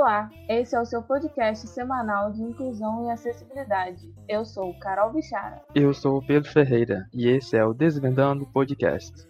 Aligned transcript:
Olá, 0.00 0.30
esse 0.48 0.74
é 0.74 0.80
o 0.80 0.86
seu 0.86 1.02
podcast 1.02 1.68
semanal 1.68 2.32
de 2.32 2.42
inclusão 2.42 3.04
e 3.04 3.10
acessibilidade. 3.10 4.10
Eu 4.26 4.46
sou 4.46 4.72
Carol 4.78 5.12
Bichara. 5.12 5.62
Eu 5.74 5.92
sou 5.92 6.16
o 6.16 6.26
Pedro 6.26 6.50
Ferreira 6.50 7.06
e 7.12 7.28
esse 7.28 7.54
é 7.54 7.62
o 7.62 7.74
Desvendando 7.74 8.46
Podcast. 8.46 9.28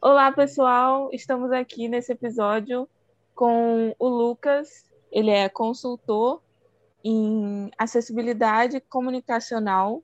Olá, 0.00 0.32
pessoal. 0.32 1.10
Estamos 1.12 1.52
aqui 1.52 1.86
nesse 1.86 2.12
episódio 2.12 2.88
com 3.34 3.94
o 3.98 4.08
Lucas. 4.08 4.90
Ele 5.10 5.30
é 5.30 5.50
consultor 5.50 6.42
em 7.04 7.70
acessibilidade 7.76 8.80
comunicacional 8.80 10.02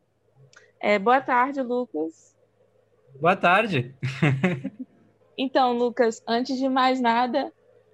é, 0.81 0.99
boa 0.99 1.21
tarde, 1.21 1.61
Lucas. 1.63 2.37
Boa 3.21 3.37
tarde. 3.37 3.95
então, 5.37 5.73
Lucas, 5.73 6.23
antes 6.27 6.57
de 6.57 6.69
mais 6.69 7.01
nada, 7.01 7.53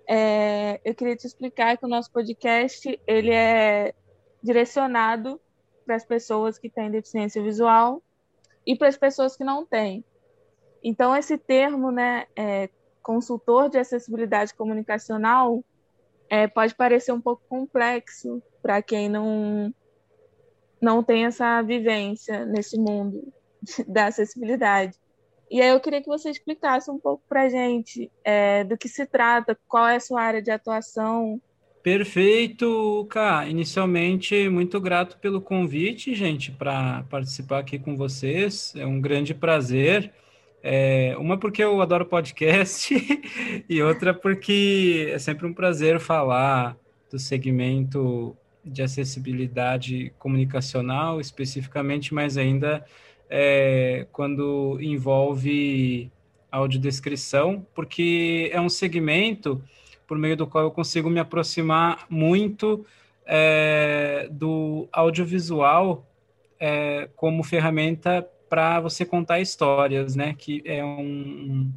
é, 0.08 0.80
eu 0.84 0.94
queria 0.94 1.16
te 1.16 1.26
explicar 1.26 1.76
que 1.76 1.84
o 1.84 1.88
nosso 1.88 2.10
podcast 2.10 3.00
ele 3.06 3.32
é 3.32 3.94
direcionado 4.42 5.40
para 5.86 5.96
as 5.96 6.04
pessoas 6.04 6.58
que 6.58 6.68
têm 6.68 6.90
deficiência 6.90 7.42
visual 7.42 8.02
e 8.66 8.76
para 8.76 8.88
as 8.88 8.96
pessoas 8.96 9.36
que 9.36 9.44
não 9.44 9.64
têm. 9.64 10.04
Então, 10.82 11.16
esse 11.16 11.38
termo, 11.38 11.90
né, 11.90 12.26
é, 12.36 12.68
consultor 13.02 13.70
de 13.70 13.78
acessibilidade 13.78 14.54
comunicacional, 14.54 15.64
é, 16.28 16.46
pode 16.46 16.74
parecer 16.74 17.12
um 17.12 17.20
pouco 17.20 17.42
complexo 17.48 18.42
para 18.62 18.82
quem 18.82 19.08
não 19.08 19.72
não 20.80 21.02
tem 21.02 21.24
essa 21.24 21.62
vivência 21.62 22.44
nesse 22.44 22.78
mundo 22.78 23.32
da 23.86 24.06
acessibilidade. 24.06 24.98
E 25.50 25.60
aí 25.60 25.68
eu 25.68 25.80
queria 25.80 26.00
que 26.00 26.08
você 26.08 26.30
explicasse 26.30 26.90
um 26.90 26.98
pouco 26.98 27.22
para 27.28 27.42
a 27.42 27.48
gente 27.48 28.10
é, 28.24 28.64
do 28.64 28.76
que 28.76 28.88
se 28.88 29.06
trata, 29.06 29.58
qual 29.68 29.86
é 29.86 29.96
a 29.96 30.00
sua 30.00 30.22
área 30.22 30.42
de 30.42 30.50
atuação. 30.50 31.40
Perfeito, 31.82 33.06
Cá. 33.10 33.46
Inicialmente, 33.46 34.48
muito 34.48 34.80
grato 34.80 35.18
pelo 35.18 35.40
convite, 35.40 36.14
gente, 36.14 36.50
para 36.50 37.04
participar 37.10 37.58
aqui 37.58 37.78
com 37.78 37.94
vocês. 37.94 38.72
É 38.74 38.86
um 38.86 39.00
grande 39.00 39.34
prazer. 39.34 40.10
É, 40.62 41.14
uma 41.18 41.38
porque 41.38 41.62
eu 41.62 41.82
adoro 41.82 42.06
podcast 42.06 42.94
e 43.68 43.82
outra 43.82 44.14
porque 44.14 45.10
é 45.12 45.18
sempre 45.18 45.46
um 45.46 45.52
prazer 45.52 46.00
falar 46.00 46.74
do 47.10 47.18
segmento 47.18 48.34
de 48.64 48.82
acessibilidade 48.82 50.12
comunicacional, 50.18 51.20
especificamente, 51.20 52.14
mas 52.14 52.36
ainda 52.36 52.84
é, 53.28 54.06
quando 54.12 54.78
envolve 54.80 56.10
audiodescrição, 56.50 57.66
porque 57.74 58.50
é 58.52 58.60
um 58.60 58.68
segmento 58.68 59.62
por 60.06 60.16
meio 60.18 60.36
do 60.36 60.46
qual 60.46 60.64
eu 60.64 60.70
consigo 60.70 61.10
me 61.10 61.18
aproximar 61.18 62.06
muito 62.08 62.84
é, 63.26 64.28
do 64.30 64.88
audiovisual 64.92 66.06
é, 66.60 67.08
como 67.16 67.42
ferramenta 67.42 68.26
para 68.48 68.80
você 68.80 69.04
contar 69.04 69.40
histórias, 69.40 70.14
né? 70.14 70.34
Que 70.38 70.62
é 70.64 70.84
um, 70.84 71.72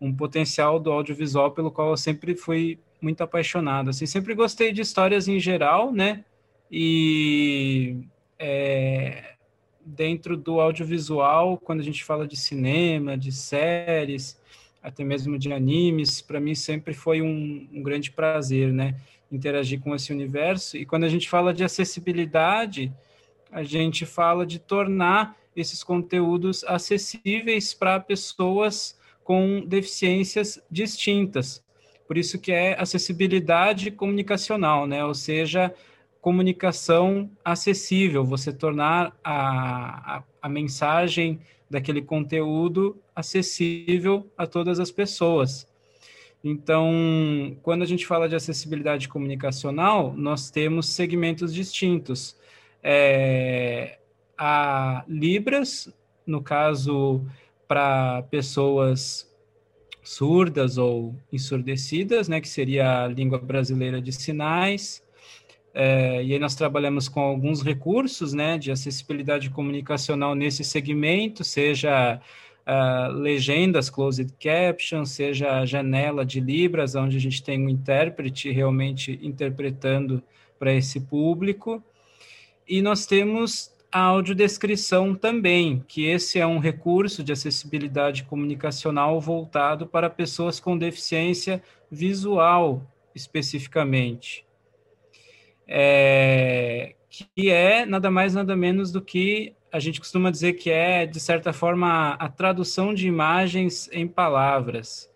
um 0.00 0.14
potencial 0.14 0.80
do 0.80 0.90
audiovisual 0.90 1.52
pelo 1.52 1.70
qual 1.70 1.90
eu 1.90 1.96
sempre 1.96 2.34
fui 2.34 2.78
muito 3.02 3.22
apaixonado. 3.22 3.90
Assim, 3.90 4.06
sempre 4.06 4.34
gostei 4.34 4.72
de 4.72 4.80
histórias 4.80 5.26
em 5.28 5.40
geral, 5.40 5.92
né? 5.92 6.24
E 6.70 7.96
é, 8.38 9.34
dentro 9.84 10.36
do 10.36 10.60
audiovisual, 10.60 11.58
quando 11.58 11.80
a 11.80 11.84
gente 11.84 12.04
fala 12.04 12.26
de 12.26 12.36
cinema, 12.36 13.18
de 13.18 13.32
séries, 13.32 14.40
até 14.82 15.04
mesmo 15.04 15.38
de 15.38 15.52
animes, 15.52 16.22
para 16.22 16.40
mim 16.40 16.54
sempre 16.54 16.94
foi 16.94 17.20
um, 17.20 17.68
um, 17.72 17.82
grande 17.82 18.10
prazer, 18.10 18.72
né? 18.72 18.96
Interagir 19.30 19.80
com 19.80 19.94
esse 19.94 20.12
universo. 20.12 20.76
E 20.76 20.86
quando 20.86 21.04
a 21.04 21.08
gente 21.08 21.28
fala 21.28 21.52
de 21.52 21.64
acessibilidade, 21.64 22.92
a 23.50 23.62
gente 23.62 24.06
fala 24.06 24.46
de 24.46 24.58
tornar 24.58 25.36
esses 25.54 25.84
conteúdos 25.84 26.64
acessíveis 26.64 27.74
para 27.74 28.00
pessoas 28.00 28.98
com 29.22 29.62
deficiências 29.66 30.60
distintas. 30.70 31.62
Por 32.12 32.18
isso 32.18 32.38
que 32.38 32.52
é 32.52 32.78
acessibilidade 32.78 33.90
comunicacional, 33.90 34.86
né? 34.86 35.02
Ou 35.02 35.14
seja, 35.14 35.74
comunicação 36.20 37.30
acessível, 37.42 38.22
você 38.22 38.52
tornar 38.52 39.18
a, 39.24 40.16
a, 40.18 40.22
a 40.42 40.46
mensagem 40.46 41.40
daquele 41.70 42.02
conteúdo 42.02 43.00
acessível 43.16 44.30
a 44.36 44.46
todas 44.46 44.78
as 44.78 44.90
pessoas. 44.90 45.66
Então, 46.44 47.56
quando 47.62 47.80
a 47.80 47.86
gente 47.86 48.06
fala 48.06 48.28
de 48.28 48.36
acessibilidade 48.36 49.08
comunicacional, 49.08 50.12
nós 50.14 50.50
temos 50.50 50.90
segmentos 50.90 51.54
distintos. 51.54 52.36
É, 52.82 53.96
a 54.36 55.02
Libras, 55.08 55.90
no 56.26 56.42
caso, 56.42 57.24
para 57.66 58.20
pessoas 58.24 59.31
surdas 60.02 60.78
ou 60.78 61.14
ensurdecidas, 61.32 62.28
né, 62.28 62.40
que 62.40 62.48
seria 62.48 63.04
a 63.04 63.08
língua 63.08 63.38
brasileira 63.38 64.00
de 64.00 64.12
sinais. 64.12 65.02
É, 65.74 66.22
e 66.22 66.32
aí 66.32 66.38
nós 66.38 66.54
trabalhamos 66.54 67.08
com 67.08 67.20
alguns 67.20 67.62
recursos, 67.62 68.32
né, 68.32 68.58
de 68.58 68.70
acessibilidade 68.70 69.48
comunicacional 69.48 70.34
nesse 70.34 70.64
segmento, 70.64 71.44
seja 71.44 72.20
uh, 72.66 73.12
legendas, 73.12 73.88
closed 73.88 74.32
caption, 74.38 75.04
seja 75.04 75.60
a 75.60 75.66
janela 75.66 76.24
de 76.24 76.40
libras, 76.40 76.94
onde 76.94 77.16
a 77.16 77.20
gente 77.20 77.42
tem 77.42 77.64
um 77.64 77.68
intérprete 77.68 78.50
realmente 78.50 79.18
interpretando 79.22 80.22
para 80.58 80.72
esse 80.72 81.00
público. 81.00 81.82
E 82.68 82.80
nós 82.82 83.06
temos 83.06 83.71
a 83.92 84.00
audiodescrição 84.00 85.14
também, 85.14 85.84
que 85.86 86.06
esse 86.06 86.38
é 86.38 86.46
um 86.46 86.58
recurso 86.58 87.22
de 87.22 87.30
acessibilidade 87.30 88.24
comunicacional 88.24 89.20
voltado 89.20 89.86
para 89.86 90.08
pessoas 90.08 90.58
com 90.58 90.78
deficiência 90.78 91.62
visual, 91.90 92.90
especificamente. 93.14 94.46
É, 95.68 96.94
que 97.10 97.50
é 97.50 97.84
nada 97.84 98.10
mais, 98.10 98.34
nada 98.34 98.56
menos 98.56 98.90
do 98.90 99.02
que 99.02 99.54
a 99.70 99.78
gente 99.78 100.00
costuma 100.00 100.30
dizer 100.30 100.54
que 100.54 100.70
é, 100.70 101.04
de 101.04 101.20
certa 101.20 101.52
forma, 101.52 102.14
a, 102.14 102.28
tradução 102.28 102.94
de 102.94 103.06
imagens 103.06 103.90
em 103.92 104.08
palavras. 104.08 105.10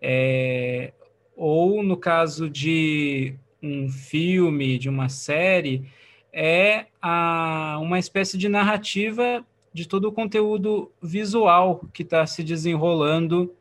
É, 0.00 0.92
ou, 1.36 1.82
no 1.82 1.96
caso 1.96 2.48
de 2.48 3.34
um 3.62 3.88
filme, 3.88 4.78
de 4.78 4.88
uma 4.88 5.08
série, 5.08 5.86
é 6.34 6.86
a, 7.00 7.78
uma 7.80 7.98
espécie 7.98 8.36
de 8.36 8.48
narrativa 8.48 9.44
de 9.72 9.86
todo 9.86 10.06
o 10.06 10.12
conteúdo 10.12 10.90
visual 11.00 11.88
que 11.92 12.02
está 12.02 12.26
se 12.26 12.42
desenrolando 12.42 13.54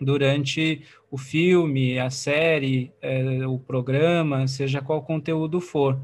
durante 0.00 0.82
o 1.10 1.18
filme, 1.18 1.98
a 1.98 2.10
série, 2.10 2.92
é, 3.02 3.46
o 3.46 3.58
programa, 3.58 4.46
seja 4.46 4.80
qual 4.80 5.02
conteúdo 5.02 5.60
for, 5.60 5.98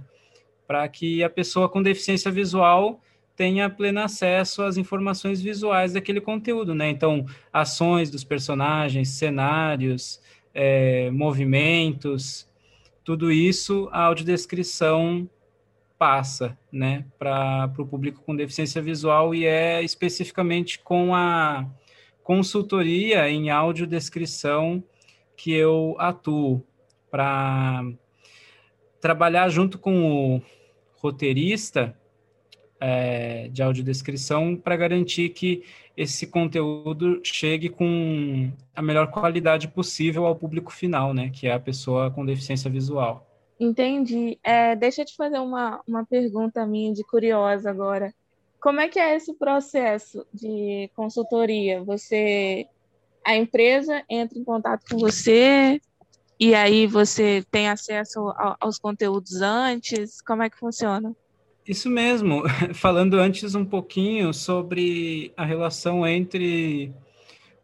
para 0.67 0.89
que 0.89 1.23
a 1.23 1.31
pessoa 1.31 1.69
com 1.69 1.83
deficiência 1.83 2.31
visual 2.31 3.01
tenha 3.37 3.71
pleno 3.71 4.01
acesso 4.01 4.63
às 4.63 4.77
informações 4.77 5.41
visuais 5.41 5.93
daquele 5.93 6.21
conteúdo, 6.21 6.75
né? 6.75 6.91
Então, 6.91 7.27
ações 7.53 8.11
dos 8.11 8.25
personagens, 8.25 9.09
cenários, 9.09 10.21
é, 10.55 11.11
movimentos, 11.11 12.49
tudo 13.05 13.33
isso 13.33 13.89
a 13.91 14.05
audiodescrição 14.05 15.29
passa 16.03 16.59
né, 16.72 17.04
para 17.16 17.72
o 17.78 17.87
público 17.87 18.25
com 18.27 18.34
deficiência 18.34 18.83
visual 18.83 19.33
e 19.33 19.47
é 19.47 19.81
especificamente 19.84 20.81
com 20.81 21.15
a 21.15 21.65
consultoria 22.25 23.31
em 23.31 23.51
audiodescrição 23.51 24.83
que 25.37 25.53
eu 25.53 25.95
atuo 26.01 26.60
para 27.09 27.84
trabalhar 29.01 29.49
junto 29.49 29.78
com 29.78 30.34
o 30.34 30.43
roteirista 30.97 31.97
é, 32.81 33.47
de 33.47 33.63
audiodescrição 33.63 34.57
para 34.57 34.77
garantir 34.77 35.28
que 35.28 35.63
esse 35.97 36.27
conteúdo 36.27 37.21
chegue 37.22 37.69
com 37.69 38.51
a 38.75 38.83
melhor 38.83 39.07
qualidade 39.07 39.69
possível 39.69 40.27
ao 40.27 40.34
público 40.34 40.72
final, 40.72 41.15
né, 41.15 41.31
que 41.33 41.47
é 41.47 41.53
a 41.53 41.60
pessoa 41.60 42.10
com 42.10 42.27
deficiência 42.27 42.69
visual. 42.69 43.32
Entendi. 43.62 44.41
É, 44.42 44.74
deixa 44.74 45.03
eu 45.03 45.06
te 45.06 45.14
fazer 45.14 45.38
uma, 45.38 45.80
uma 45.86 46.04
pergunta 46.04 46.66
minha 46.66 46.92
de 46.92 47.04
curiosa 47.04 47.70
agora. 47.70 48.12
Como 48.60 48.80
é 48.80 48.88
que 48.88 48.98
é 48.98 49.14
esse 49.14 49.32
processo 49.34 50.26
de 50.34 50.91
consultoria? 50.97 51.80
Você, 51.84 52.66
a 53.24 53.36
empresa 53.36 54.03
entra 54.10 54.36
em 54.36 54.42
contato 54.42 54.82
com 54.91 54.98
você 54.98 55.80
e 56.41 56.56
aí 56.56 56.88
você 56.88 57.44
tem 57.53 57.68
acesso 57.68 58.34
aos 58.59 58.80
conteúdos 58.80 59.41
antes? 59.41 60.20
Como 60.20 60.42
é 60.42 60.50
que 60.50 60.59
funciona? 60.59 61.14
Isso 61.64 61.88
mesmo. 61.88 62.42
Falando 62.74 63.14
antes 63.14 63.54
um 63.54 63.64
pouquinho 63.64 64.34
sobre 64.34 65.32
a 65.36 65.44
relação 65.44 66.04
entre 66.04 66.92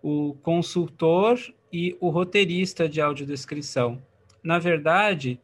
o 0.01 0.37
consultor 0.45 1.41
e 1.73 1.97
o 1.99 2.09
roteirista 2.09 2.89
de 2.89 3.01
audiodescrição. 3.01 4.01
Na 4.45 4.61
verdade, 4.61 5.41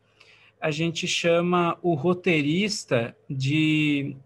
a 0.65 0.71
gente 0.71 1.07
chama 1.07 1.77
o 1.83 1.93
roteirista 1.93 3.15
de 3.29 4.17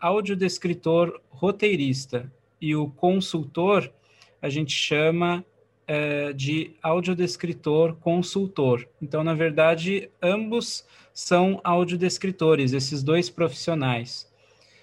audiodescritor 0.00 1.20
roteirista 1.28 2.32
e 2.58 2.74
o 2.74 2.88
consultor 2.88 3.92
a 4.40 4.48
gente 4.48 4.72
chama 4.72 5.44
é, 5.86 6.32
de 6.32 6.70
audiodescritor 6.82 7.96
consultor. 7.96 8.88
Então, 9.02 9.22
na 9.22 9.34
verdade, 9.34 10.08
ambos 10.22 10.86
são 11.12 11.60
audiodescritores, 11.62 12.72
esses 12.72 13.02
dois 13.02 13.28
profissionais. 13.28 14.26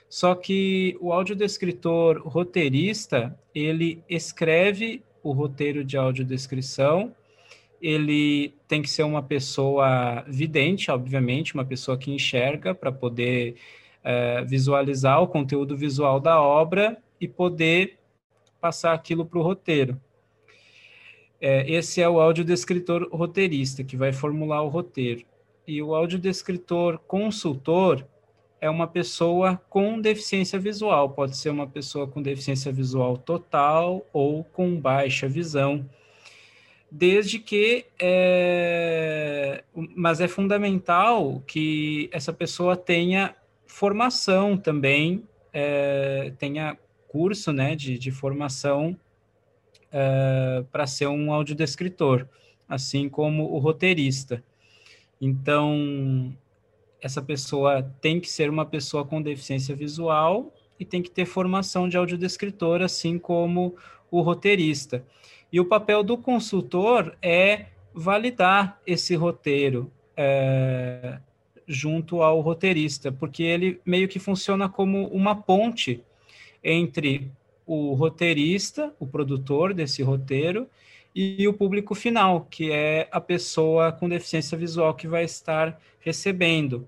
Só 0.07 0.35
que 0.35 0.95
o 1.01 1.11
audiodescritor 1.11 2.21
roteirista, 2.27 3.35
ele 3.55 4.03
escreve 4.07 5.01
o 5.23 5.31
roteiro 5.31 5.83
de 5.83 5.97
audiodescrição, 5.97 7.11
ele 7.81 8.53
tem 8.67 8.81
que 8.81 8.89
ser 8.89 9.03
uma 9.03 9.23
pessoa 9.23 10.23
vidente, 10.27 10.91
obviamente, 10.91 11.53
uma 11.53 11.65
pessoa 11.65 11.97
que 11.97 12.11
enxerga 12.11 12.75
para 12.75 12.91
poder 12.91 13.55
é, 14.03 14.43
visualizar 14.43 15.21
o 15.21 15.27
conteúdo 15.27 15.75
visual 15.75 16.19
da 16.19 16.41
obra 16.41 16.97
e 17.19 17.27
poder 17.27 17.97
passar 18.59 18.93
aquilo 18.93 19.25
para 19.25 19.39
o 19.39 19.41
roteiro. 19.41 19.99
É, 21.39 21.69
esse 21.71 21.99
é 21.99 22.07
o 22.07 22.19
audiodescritor 22.19 23.09
roteirista, 23.11 23.83
que 23.83 23.97
vai 23.97 24.13
formular 24.13 24.61
o 24.61 24.69
roteiro. 24.69 25.25
E 25.67 25.81
o 25.81 25.95
audiodescritor 25.95 26.99
consultor 26.99 28.05
é 28.59 28.69
uma 28.69 28.85
pessoa 28.85 29.59
com 29.69 29.99
deficiência 29.99 30.59
visual, 30.59 31.09
pode 31.09 31.35
ser 31.35 31.49
uma 31.49 31.65
pessoa 31.65 32.07
com 32.07 32.21
deficiência 32.21 32.71
visual 32.71 33.17
total 33.17 34.05
ou 34.13 34.43
com 34.43 34.79
baixa 34.79 35.27
visão, 35.27 35.83
desde 36.91 37.39
que 37.39 37.85
é, 37.97 39.63
mas 39.95 40.19
é 40.19 40.27
fundamental 40.27 41.41
que 41.47 42.09
essa 42.11 42.33
pessoa 42.33 42.75
tenha 42.75 43.33
formação 43.65 44.57
também, 44.57 45.23
é, 45.53 46.33
tenha 46.37 46.77
curso 47.07 47.53
né, 47.53 47.75
de, 47.75 47.97
de 47.97 48.11
formação 48.11 48.97
uh, 49.87 50.63
para 50.65 50.85
ser 50.87 51.07
um 51.07 51.31
audiodescritor, 51.31 52.27
assim 52.67 53.07
como 53.09 53.51
o 53.51 53.57
roteirista. 53.57 54.43
Então, 55.19 56.35
essa 57.01 57.21
pessoa 57.21 57.83
tem 58.01 58.19
que 58.19 58.29
ser 58.29 58.49
uma 58.49 58.65
pessoa 58.65 59.05
com 59.05 59.21
deficiência 59.21 59.75
visual 59.75 60.53
e 60.79 60.85
tem 60.85 61.01
que 61.01 61.11
ter 61.11 61.25
formação 61.25 61.87
de 61.87 61.97
audiodescritor, 61.97 62.81
assim 62.81 63.19
como 63.19 63.75
o 64.09 64.21
roteirista. 64.21 65.05
E 65.51 65.59
o 65.59 65.65
papel 65.65 66.03
do 66.03 66.17
consultor 66.17 67.17
é 67.21 67.65
validar 67.93 68.79
esse 68.87 69.15
roteiro 69.15 69.91
é, 70.15 71.19
junto 71.67 72.21
ao 72.21 72.39
roteirista, 72.39 73.11
porque 73.11 73.43
ele 73.43 73.81
meio 73.85 74.07
que 74.07 74.19
funciona 74.19 74.69
como 74.69 75.07
uma 75.07 75.35
ponte 75.35 76.03
entre 76.63 77.31
o 77.65 77.93
roteirista, 77.93 78.93
o 78.99 79.05
produtor 79.05 79.73
desse 79.73 80.01
roteiro, 80.01 80.67
e 81.13 81.45
o 81.47 81.53
público 81.53 81.93
final, 81.93 82.47
que 82.49 82.71
é 82.71 83.07
a 83.11 83.19
pessoa 83.19 83.91
com 83.91 84.07
deficiência 84.07 84.57
visual 84.57 84.93
que 84.93 85.07
vai 85.07 85.25
estar 85.25 85.79
recebendo. 85.99 86.87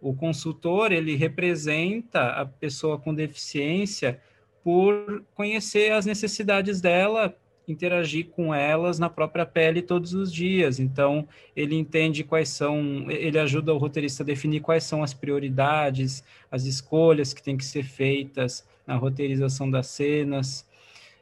O 0.00 0.14
consultor, 0.14 0.92
ele 0.92 1.16
representa 1.16 2.28
a 2.30 2.46
pessoa 2.46 2.98
com 2.98 3.12
deficiência 3.12 4.20
por 4.62 5.24
conhecer 5.34 5.92
as 5.92 6.06
necessidades 6.06 6.80
dela, 6.80 7.36
interagir 7.66 8.26
com 8.26 8.54
elas 8.54 8.98
na 8.98 9.08
própria 9.08 9.46
pele 9.46 9.82
todos 9.82 10.14
os 10.14 10.32
dias. 10.32 10.78
Então, 10.78 11.26
ele 11.56 11.74
entende 11.74 12.22
quais 12.22 12.48
são, 12.50 13.10
ele 13.10 13.38
ajuda 13.38 13.72
o 13.72 13.78
roteirista 13.78 14.22
a 14.22 14.26
definir 14.26 14.60
quais 14.60 14.84
são 14.84 15.02
as 15.02 15.14
prioridades, 15.14 16.22
as 16.50 16.64
escolhas 16.64 17.32
que 17.32 17.42
têm 17.42 17.56
que 17.56 17.64
ser 17.64 17.84
feitas, 17.84 18.66
na 18.86 18.96
roteirização 18.96 19.70
das 19.70 19.86
cenas. 19.86 20.66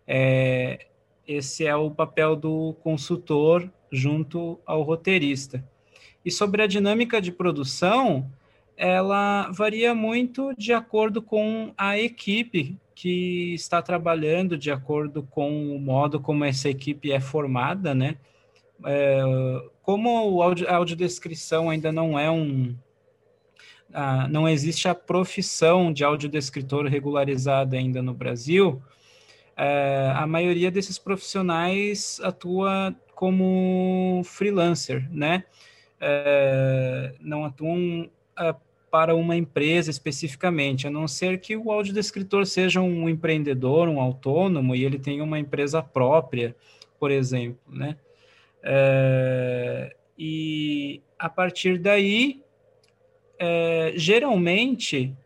É, 0.07 0.87
esse 1.27 1.65
é 1.65 1.75
o 1.77 1.91
papel 1.91 2.35
do 2.35 2.75
consultor 2.83 3.71
junto 3.91 4.59
ao 4.67 4.83
roteirista. 4.83 5.65
E 6.25 6.31
sobre 6.31 6.63
a 6.63 6.67
dinâmica 6.67 7.21
de 7.21 7.31
produção, 7.31 8.31
ela 8.77 9.51
varia 9.51 9.95
muito 9.95 10.53
de 10.57 10.73
acordo 10.73 11.21
com 11.21 11.73
a 11.77 11.99
equipe 11.99 12.77
que 13.03 13.53
está 13.55 13.83
trabalhando, 13.83 14.57
de 14.57 14.71
acordo 14.71 15.25
com 15.25 15.75
o 15.75 15.81
modo 15.81 16.21
como 16.21 16.45
essa 16.45 16.69
equipe 16.69 17.11
é 17.11 17.19
formada, 17.19 17.93
né? 17.93 18.17
É, 18.87 19.21
como 19.83 20.41
a 20.41 20.77
audiodescrição 20.77 21.69
ainda 21.69 21.91
não 21.91 22.17
é 22.17 22.31
um, 22.31 22.77
ah, 23.93 24.29
não 24.29 24.49
existe 24.49 24.87
a 24.87 24.95
profissão 24.95 25.93
de 25.93 26.05
audiodescritor 26.05 26.87
regularizada 26.87 27.77
ainda 27.77 28.01
no 28.01 28.15
Brasil, 28.15 28.81
é, 29.57 30.13
a 30.15 30.25
maioria 30.25 30.71
desses 30.71 30.97
profissionais 30.97 32.21
atua 32.23 32.95
como 33.17 34.23
freelancer, 34.25 35.09
né? 35.11 35.43
É, 36.01 37.17
não 37.21 37.45
atuam 37.45 38.09
é, 38.39 38.55
para 38.93 39.15
uma 39.15 39.35
empresa 39.35 39.91
especificamente, 39.91 40.87
a 40.87 40.91
não 40.91 41.09
ser 41.09 41.41
que 41.41 41.57
o 41.57 41.73
audiodescritor 41.73 42.45
seja 42.45 42.83
um 42.83 43.09
empreendedor, 43.09 43.89
um 43.89 43.99
autônomo, 43.99 44.77
e 44.77 44.85
ele 44.85 44.99
tenha 44.99 45.25
uma 45.25 45.39
empresa 45.39 45.83
própria, 45.83 46.55
por 47.01 47.11
exemplo, 47.11 47.59
né? 47.67 47.97
É, 48.63 49.97
e 50.19 51.01
a 51.19 51.31
partir 51.31 51.79
daí 51.79 52.43
é, 53.39 53.95
geralmente 53.97 55.17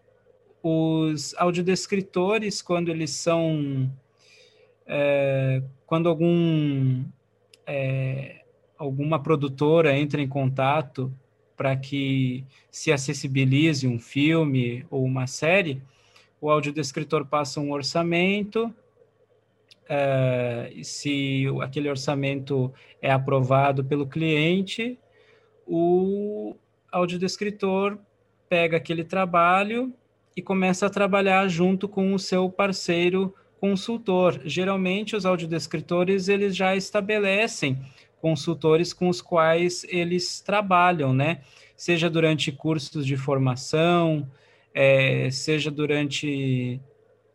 os 0.63 1.35
audiodescritores, 1.37 2.63
quando 2.63 2.89
eles 2.89 3.11
são. 3.11 3.91
É, 4.87 5.61
quando 5.85 6.09
algum, 6.09 7.05
é, 7.67 8.45
alguma 8.79 9.21
produtora 9.21 9.99
entra 9.99 10.23
em 10.23 10.29
contato 10.29 11.13
para 11.57 11.77
que 11.77 12.45
se 12.71 12.93
acessibilize 12.93 13.87
um 13.87 13.99
filme 13.99 14.85
ou 14.91 15.05
uma 15.05 15.27
série, 15.27 15.83
o 16.41 16.51
audiodescritor 16.51 17.25
passa 17.27 17.61
um 17.61 17.73
orçamento. 17.73 18.73
É, 19.89 20.73
se 20.83 21.45
aquele 21.63 21.89
orçamento 21.89 22.73
é 23.01 23.11
aprovado 23.11 23.85
pelo 23.85 24.07
cliente, 24.07 24.99
o 25.67 26.55
audiodescritor 26.93 27.99
pega 28.49 28.77
aquele 28.77 29.05
trabalho 29.05 29.93
e 30.37 30.43
começa 30.43 30.87
a 30.87 30.91
trabalhar 30.91 31.49
junto 31.49 31.89
com 31.89 32.13
o 32.13 32.19
seu 32.19 32.51
parceiro 32.51 33.35
consultor. 33.59 34.41
Geralmente, 34.45 35.17
os 35.17 35.25
audiodescritores, 35.25 36.29
eles 36.29 36.55
já 36.55 36.77
estabelecem 36.77 37.79
consultores 38.27 38.93
com 38.93 39.09
os 39.09 39.23
quais 39.23 39.85
eles 39.89 40.41
trabalham, 40.41 41.15
né? 41.15 41.43
Seja 41.77 42.11
durante 42.11 42.51
cursos 42.51 43.07
de 43.07 43.17
formação, 43.17 44.29
é, 44.75 45.31
seja 45.31 45.71
durante 45.71 46.81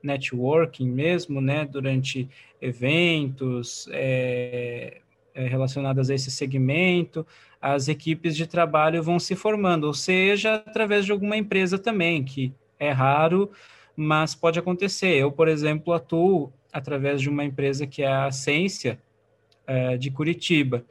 networking 0.04 0.90
mesmo, 0.90 1.40
né? 1.40 1.64
Durante 1.64 2.28
eventos 2.62 3.88
é, 3.94 4.98
é, 5.34 5.48
relacionados 5.48 6.10
a 6.10 6.14
esse 6.14 6.30
segmento, 6.30 7.26
as 7.62 7.88
equipes 7.88 8.36
de 8.36 8.46
trabalho 8.46 9.02
vão 9.02 9.18
se 9.18 9.34
formando, 9.34 9.86
ou 9.86 9.94
seja, 9.94 10.56
através 10.56 11.06
de 11.06 11.14
alguma 11.14 11.38
empresa 11.38 11.80
também, 11.80 12.22
que 12.22 12.54
é 12.78 12.92
raro, 12.92 13.50
mas 13.96 14.36
pode 14.36 14.60
acontecer. 14.60 15.16
Eu, 15.16 15.32
por 15.32 15.48
exemplo, 15.48 15.94
atuo 15.94 16.52
através 16.74 17.22
de 17.22 17.30
uma 17.30 17.46
empresa 17.46 17.88
que 17.88 18.04
é 18.04 18.08
a 18.08 18.26
Ascência, 18.26 19.00
é, 19.72 19.98
de 19.98 20.12
Curitiba, 20.12 20.84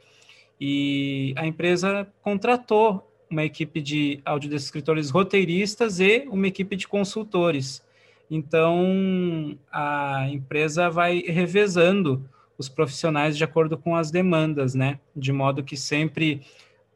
e 0.59 1.33
a 1.37 1.45
empresa 1.45 2.07
contratou 2.21 3.07
uma 3.29 3.43
equipe 3.43 3.81
de 3.81 4.19
audiodescritores 4.25 5.09
roteiristas 5.09 5.99
e 5.99 6.25
uma 6.27 6.47
equipe 6.47 6.75
de 6.75 6.87
consultores. 6.87 7.83
Então, 8.29 9.57
a 9.71 10.27
empresa 10.29 10.89
vai 10.89 11.19
revezando 11.19 12.27
os 12.57 12.69
profissionais 12.69 13.37
de 13.37 13.43
acordo 13.43 13.77
com 13.77 13.95
as 13.95 14.11
demandas, 14.11 14.75
né? 14.75 14.99
De 15.15 15.31
modo 15.31 15.63
que 15.63 15.77
sempre 15.77 16.41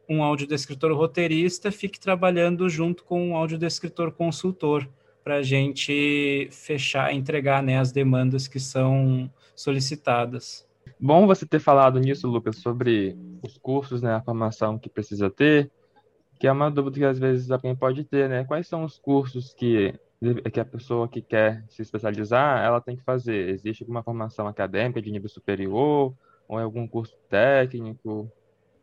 um 0.08 0.24
audiodescritor 0.24 0.94
roteirista 0.94 1.72
fique 1.72 2.00
trabalhando 2.00 2.70
junto 2.70 3.04
com 3.04 3.30
um 3.30 3.36
audiodescritor 3.36 4.12
consultor 4.12 4.88
para 5.24 5.38
a 5.38 5.44
gente 5.44 6.48
fechar, 6.51 7.12
entregar 7.12 7.63
né, 7.63 7.80
as 7.80 7.92
demandas 7.92 8.48
que 8.48 8.60
são 8.60 9.30
solicitadas. 9.56 10.68
Bom 11.00 11.28
você 11.28 11.46
ter 11.46 11.60
falado 11.60 12.00
nisso, 12.00 12.28
Lucas, 12.28 12.58
sobre 12.58 13.18
os 13.44 13.58
cursos, 13.58 14.02
né, 14.02 14.16
a 14.16 14.22
formação 14.22 14.80
que 14.80 14.90
precisa 14.90 15.30
ter, 15.30 15.70
que 16.40 16.48
é 16.48 16.52
uma 16.52 16.72
dúvida 16.72 17.00
que 17.00 17.06
às 17.06 17.20
vezes 17.20 17.52
alguém 17.52 17.75
pode 17.75 18.04
ter, 18.04 18.30
né? 18.30 18.44
Quais 18.44 18.68
são 18.68 18.84
os 18.84 18.98
cursos 18.98 19.54
que, 19.54 19.94
que 20.52 20.60
a 20.60 20.66
pessoa 20.66 21.08
que 21.08 21.22
quer 21.22 21.64
se 21.70 21.82
especializar, 21.82 22.64
ela 22.64 22.82
tem 22.82 22.96
que 22.96 23.04
fazer? 23.04 23.50
Existe 23.50 23.84
alguma 23.84 24.04
formação 24.04 24.48
acadêmica 24.48 25.02
de 25.02 25.12
nível 25.12 25.30
superior 25.30 26.14
ou 26.48 26.60
é 26.60 26.64
algum 26.64 26.88
curso 26.88 27.18
técnico? 27.30 28.32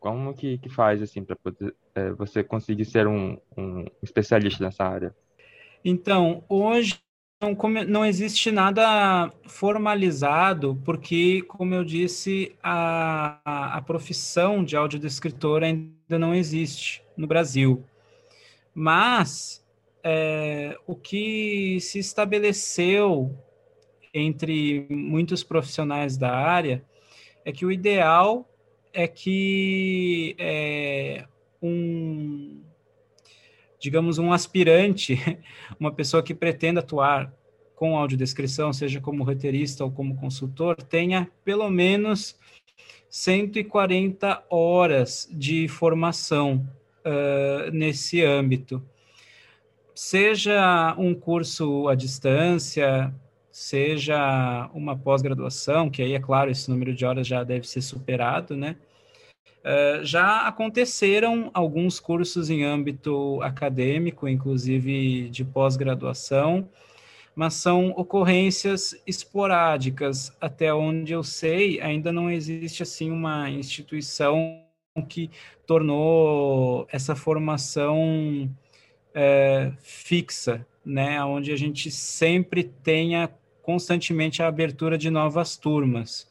Como 0.01 0.35
que, 0.35 0.59
que 0.59 0.69
faz 0.69 1.01
assim 1.03 1.25
para 1.25 1.37
é, 1.95 2.11
você 2.13 2.43
conseguir 2.43 2.85
ser 2.85 3.07
um, 3.07 3.39
um 3.57 3.85
especialista 4.03 4.65
nessa 4.65 4.85
área? 4.85 5.15
Então, 5.85 6.45
hoje 6.49 6.99
não, 7.43 7.57
não 7.89 8.07
existe 8.07 8.53
nada 8.53 9.33
formalizado, 9.47 10.81
porque, 10.85 11.43
como 11.43 11.75
eu 11.75 11.85
disse, 11.85 12.55
a, 12.63 13.77
a 13.77 13.83
profissão 13.83 14.63
de 14.65 14.77
audiodescritor 14.77 15.65
ainda 15.65 16.19
não 16.19 16.33
existe 16.33 17.03
no 17.17 17.27
Brasil. 17.27 17.85
Mas 18.73 19.65
é, 20.05 20.79
o 20.87 20.95
que 20.95 21.79
se 21.81 21.99
estabeleceu 21.99 23.37
entre 24.15 24.87
muitos 24.89 25.43
profissionais 25.43 26.17
da 26.17 26.31
área 26.31 26.85
é 27.45 27.51
que 27.51 27.67
o 27.67 27.73
ideal 27.73 28.49
é 28.93 29.09
que 29.09 30.37
é, 30.39 31.25
um 31.61 32.62
digamos, 33.83 34.17
um 34.17 34.33
aspirante, 34.33 35.19
uma 35.79 35.91
pessoa 35.93 36.23
que 36.23 36.33
pretenda 36.33 36.79
atuar 36.79 37.35
com 37.75 37.99
audiodescrição, 37.99 38.73
seja 38.73 39.01
como 39.01 39.25
roteirista 39.25 39.83
ou 39.83 39.91
como 39.91 40.15
consultor, 40.15 40.77
tenha 40.77 41.29
pelo 41.45 41.69
menos 41.69 42.39
140 43.11 44.45
horas 44.49 45.29
de 45.33 45.67
formação 45.67 46.65
uh, 47.05 47.73
nesse 47.73 48.25
âmbito. 48.25 48.81
Seja 49.93 50.95
um 50.97 51.13
curso 51.13 51.89
à 51.89 51.97
distância, 51.97 53.13
seja 53.51 54.71
uma 54.73 54.97
pós-graduação, 54.97 55.91
que 55.91 56.03
aí, 56.03 56.13
é 56.13 56.21
claro, 56.21 56.53
esse 56.53 56.71
número 56.71 56.95
de 56.95 57.05
horas 57.05 57.27
já 57.27 57.43
deve 57.43 57.67
ser 57.67 57.83
superado, 57.83 58.57
né? 58.57 58.77
Uh, 59.63 60.05
já 60.05 60.49
aconteceram 60.49 61.51
alguns 61.55 62.01
cursos 62.01 62.51
em 62.51 62.65
âmbito 62.65 63.41
acadêmico, 63.43 64.29
inclusive 64.29 65.29
de 65.31 65.45
pós-graduação, 65.45 66.69
mas 67.35 67.55
são 67.55 67.91
ocorrências 67.91 69.01
esporádicas. 69.07 70.37
Até 70.41 70.75
onde 70.75 71.13
eu 71.13 71.23
sei, 71.23 71.81
ainda 71.81 72.13
não 72.13 72.29
existe 72.29 72.83
assim 72.83 73.11
uma 73.11 73.49
instituição 73.49 74.63
que 75.09 75.31
tornou 75.67 76.87
essa 76.91 77.15
formação 77.15 78.51
é, 79.15 79.73
fixa, 79.81 80.67
né, 80.85 81.23
onde 81.25 81.53
a 81.53 81.57
gente 81.57 81.91
sempre 81.91 82.65
tenha 82.65 83.31
constantemente 83.63 84.43
a 84.43 84.49
abertura 84.49 84.99
de 84.99 85.09
novas 85.09 85.57
turmas. 85.57 86.29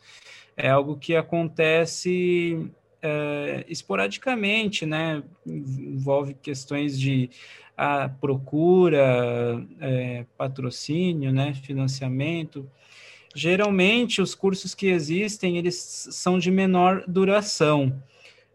É 0.56 0.70
algo 0.70 0.98
que 0.98 1.16
acontece 1.16 2.70
é, 3.02 3.66
esporadicamente, 3.68 4.86
né? 4.86 5.24
Envolve 5.46 6.34
questões 6.36 7.00
de 7.00 7.30
a 7.76 8.10
procura, 8.10 9.66
é, 9.80 10.26
patrocínio, 10.38 11.32
né? 11.32 11.54
Financiamento. 11.54 12.70
Geralmente, 13.34 14.22
os 14.22 14.36
cursos 14.36 14.76
que 14.76 14.88
existem, 14.88 15.58
eles 15.58 15.76
são 16.12 16.38
de 16.38 16.52
menor 16.52 17.04
duração. 17.08 18.02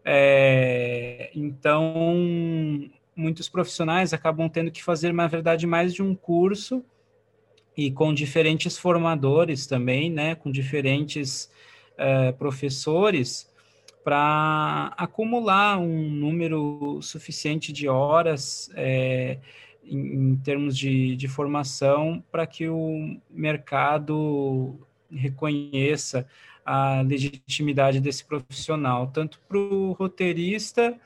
É, 0.05 1.31
então, 1.35 2.89
muitos 3.15 3.49
profissionais 3.49 4.13
acabam 4.13 4.47
tendo 4.47 4.71
que 4.71 4.83
fazer, 4.83 5.11
na 5.11 5.27
verdade, 5.27 5.65
mais 5.67 5.93
de 5.93 6.01
um 6.01 6.15
curso 6.15 6.85
e 7.75 7.91
com 7.91 8.13
diferentes 8.13 8.77
formadores 8.77 9.67
também, 9.67 10.09
né? 10.09 10.35
Com 10.35 10.49
diferentes 10.49 11.51
uh, 11.93 12.33
professores, 12.37 13.51
para 14.07 14.93
acumular 14.95 15.77
um 15.77 16.09
número 16.09 16.97
suficiente 17.01 17.73
de 17.73 17.89
horas 17.89 18.71
é, 18.73 19.37
em, 19.83 20.29
em, 20.31 20.35
termos 20.37 20.77
de, 20.77 21.13
de 21.17 21.27
formação 21.27 22.23
para 22.31 22.47
que 22.47 22.69
o 22.69 23.19
mercado 23.29 24.79
reconheça 25.11 26.25
a 26.65 27.01
legitimidade 27.01 27.99
desse 27.99 28.23
profissional, 28.23 29.07
tanto 29.07 29.41
para 29.45 29.57
o 29.57 29.91
roteirista 29.91 30.97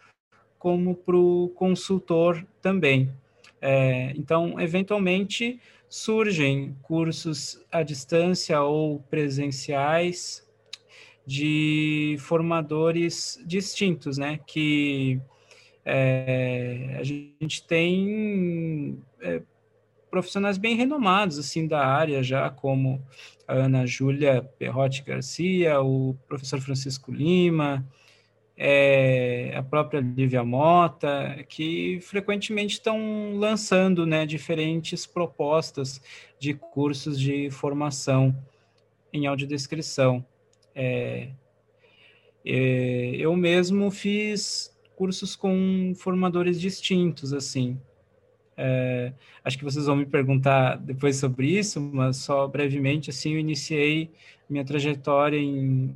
como 0.60 0.94
para 0.94 1.18
o 1.18 1.50
consultor 1.56 2.46
também. 2.62 3.12
É, 3.60 4.12
então, 4.16 4.60
eventualmente, 4.60 5.60
surgem 5.90 6.78
cursos 6.84 7.60
à 7.72 7.82
distância 7.82 8.62
ou 8.62 9.00
presenciais 9.10 10.48
de 11.26 12.16
formadores 12.20 13.42
distintos, 13.46 14.18
né? 14.18 14.40
Que 14.46 15.20
é, 15.86 16.98
a 17.00 17.04
gente 17.04 17.66
tem 17.66 19.00
é, 19.22 19.42
profissionais 20.10 20.58
bem 20.58 20.76
renomados 20.76 21.40
assim 21.40 21.68
da 21.68 21.86
área 21.86 22.22
já, 22.22 22.50
como 22.50 23.02
a 23.48 23.54
Ana 23.54 23.86
Júlia 23.86 24.44
Perrotti 24.60 25.04
Garcia, 25.04 25.82
o 25.82 26.16
professor 26.28 26.60
Francisco 26.60 27.12
Lima, 27.12 27.86
é, 28.58 29.54
a 29.56 29.64
própria 29.64 30.00
Lívia 30.00 30.44
Mota, 30.44 31.44
que 31.50 32.00
frequentemente 32.02 32.74
estão 32.74 33.34
lançando 33.36 34.06
né, 34.06 34.26
diferentes 34.26 35.08
propostas 35.08 36.02
de 36.38 36.54
cursos 36.54 37.20
de 37.20 37.50
formação 37.50 38.36
em 39.12 39.26
audiodescrição. 39.26 40.24
É, 40.76 41.30
é, 42.46 43.16
eu 43.16 43.36
mesmo 43.36 43.92
fiz 43.92 44.76
cursos 44.96 45.36
com 45.36 45.94
formadores 45.96 46.60
distintos, 46.60 47.34
assim. 47.34 47.80
É, 48.58 49.14
acho 49.44 49.58
que 49.58 49.64
vocês 49.64 49.86
vão 49.86 49.96
me 49.96 50.06
perguntar 50.06 50.76
depois 50.78 51.16
sobre 51.16 51.48
isso, 51.48 51.82
mas 51.82 52.18
só 52.18 52.48
brevemente, 52.48 53.10
assim, 53.10 53.34
eu 53.34 53.40
iniciei 53.40 54.12
minha 54.50 54.66
trajetória 54.66 55.38
em, 55.38 55.96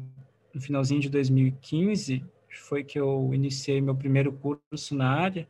no 0.54 0.62
finalzinho 0.62 1.02
de 1.02 1.10
2015, 1.10 2.24
foi 2.50 2.84
que 2.84 3.00
eu 3.00 3.30
iniciei 3.34 3.82
meu 3.82 3.94
primeiro 3.96 4.32
curso 4.32 4.96
na 4.96 5.10
área, 5.12 5.48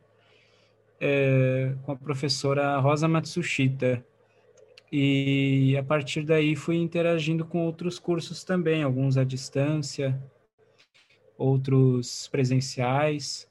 é, 1.00 1.74
com 1.84 1.92
a 1.92 1.96
professora 1.96 2.78
Rosa 2.78 3.06
Matsushita. 3.06 4.04
E 4.90 5.76
a 5.76 5.82
partir 5.82 6.22
daí 6.22 6.54
fui 6.54 6.76
interagindo 6.76 7.44
com 7.44 7.64
outros 7.64 7.98
cursos 7.98 8.44
também, 8.44 8.82
alguns 8.82 9.16
à 9.16 9.24
distância, 9.24 10.20
outros 11.36 12.28
presenciais, 12.28 13.48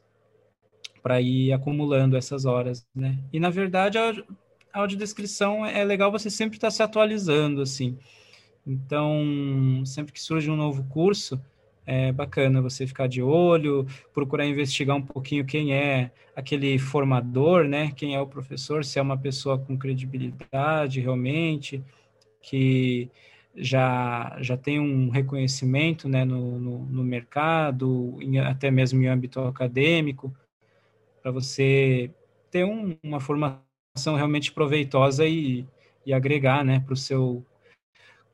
para 1.03 1.21
ir 1.21 1.51
acumulando 1.51 2.17
essas 2.17 2.45
horas, 2.45 2.87
né? 2.95 3.19
E 3.31 3.39
na 3.39 3.49
verdade 3.49 3.97
a 3.97 4.13
audiodescrição 4.73 5.65
é 5.65 5.83
legal 5.83 6.11
você 6.11 6.29
sempre 6.29 6.57
estar 6.57 6.67
tá 6.67 6.71
se 6.71 6.81
atualizando, 6.81 7.61
assim. 7.61 7.97
Então, 8.65 9.83
sempre 9.85 10.11
que 10.11 10.19
surge 10.19 10.49
um 10.49 10.55
novo 10.55 10.83
curso, 10.85 11.39
é 11.85 12.11
bacana 12.11 12.61
você 12.61 12.87
ficar 12.87 13.07
de 13.07 13.21
olho, 13.21 13.85
procurar 14.13 14.45
investigar 14.45 14.95
um 14.97 15.01
pouquinho 15.01 15.45
quem 15.45 15.73
é 15.73 16.11
aquele 16.35 16.77
formador, 16.79 17.65
né? 17.65 17.91
Quem 17.95 18.15
é 18.15 18.19
o 18.19 18.27
professor, 18.27 18.83
se 18.83 18.97
é 18.99 19.01
uma 19.01 19.17
pessoa 19.17 19.57
com 19.57 19.77
credibilidade 19.77 20.99
realmente, 20.99 21.83
que 22.41 23.09
já, 23.55 24.35
já 24.41 24.57
tem 24.57 24.79
um 24.79 25.09
reconhecimento 25.09 26.09
né, 26.09 26.25
no, 26.25 26.59
no, 26.59 26.79
no 26.85 27.03
mercado, 27.03 28.17
em, 28.21 28.39
até 28.39 28.69
mesmo 28.69 29.01
em 29.01 29.07
âmbito 29.07 29.39
acadêmico, 29.39 30.35
para 31.21 31.31
você 31.31 32.11
ter 32.51 32.65
um, 32.65 32.97
uma 33.01 33.19
formação 33.19 34.15
realmente 34.15 34.51
proveitosa 34.51 35.25
e, 35.25 35.65
e 36.05 36.13
agregar 36.13 36.63
né, 36.65 36.79
para 36.79 36.93
o 36.93 36.97
seu 36.97 37.45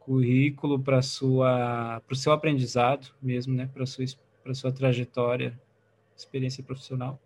currículo 0.06 0.80
para 0.80 1.02
sua 1.02 2.02
para 2.06 2.14
o 2.14 2.16
seu 2.16 2.32
aprendizado 2.32 3.08
mesmo, 3.22 3.56
né, 3.56 3.70
para 3.72 3.86
sua 3.86 4.06
para 4.44 4.54
sua 4.54 4.72
trajetória, 4.72 5.60
experiência 6.16 6.64
profissional. 6.64 7.20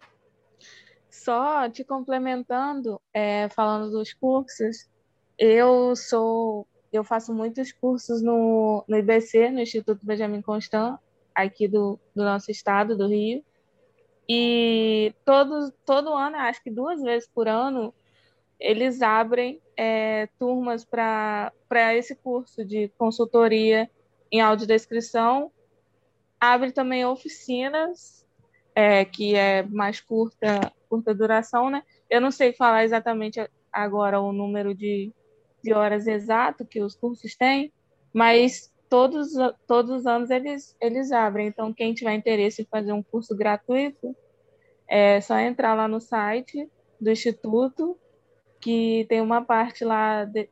Só 1.10 1.70
te 1.70 1.84
complementando, 1.84 3.02
é, 3.14 3.48
falando 3.50 3.90
dos 3.90 4.14
cursos, 4.14 4.90
eu 5.38 5.96
sou 5.96 6.68
eu 6.92 7.04
faço 7.04 7.34
muitos 7.34 7.72
cursos 7.72 8.22
no, 8.22 8.84
no 8.88 8.98
IBC, 8.98 9.50
no 9.50 9.60
Instituto 9.60 10.06
Benjamin 10.06 10.42
Constant, 10.42 10.98
aqui 11.34 11.68
do, 11.68 12.00
do 12.16 12.24
nosso 12.24 12.50
estado, 12.52 12.96
do 12.96 13.08
Rio. 13.08 13.44
E 14.30 15.14
todo, 15.26 15.72
todo 15.86 16.14
ano, 16.14 16.38
acho 16.38 16.64
que 16.64 16.72
duas 16.72 17.02
vezes 17.02 17.28
por 17.28 17.48
ano, 17.48 17.94
eles 18.60 19.02
abrem 19.02 19.62
é, 19.78 20.28
turmas 20.40 20.86
para 20.86 21.52
esse 21.96 22.16
curso 22.16 22.64
de 22.64 22.90
consultoria 22.98 23.90
em 24.32 24.42
audiodescrição. 24.42 25.52
Abre 26.40 26.72
também 26.72 27.06
oficinas, 27.06 28.26
é, 28.74 29.06
que 29.06 29.36
é 29.36 29.64
mais 29.64 30.02
curta, 30.02 30.72
curta 30.90 31.14
duração, 31.14 31.70
né? 31.70 31.84
Eu 32.10 32.22
não 32.22 32.32
sei 32.32 32.54
falar 32.54 32.84
exatamente 32.84 33.40
agora 33.72 34.20
o 34.20 34.32
número 34.32 34.74
de, 34.74 35.12
de 35.64 35.74
horas 35.74 36.08
exato 36.08 36.66
que 36.66 36.82
os 36.82 36.96
cursos 36.96 37.36
têm, 37.36 37.72
mas 38.14 38.72
todos, 38.90 39.30
todos 39.68 39.92
os 39.92 40.06
anos 40.06 40.30
eles, 40.30 40.76
eles 40.80 41.12
abrem. 41.12 41.48
Então, 41.48 41.74
quem 41.74 41.94
tiver 41.94 42.14
interesse 42.14 42.62
em 42.62 42.66
fazer 42.66 42.94
um 42.94 43.04
curso 43.04 43.36
gratuito, 43.36 44.16
é 44.88 45.20
só 45.20 45.38
entrar 45.40 45.74
lá 45.74 45.88
no 45.88 46.00
site 46.00 46.70
do 47.00 47.12
Instituto, 47.12 47.98
que 48.66 49.06
tem 49.08 49.22
uma 49.22 49.44
parte 49.46 49.86
lá 49.86 50.26
de, 50.26 50.50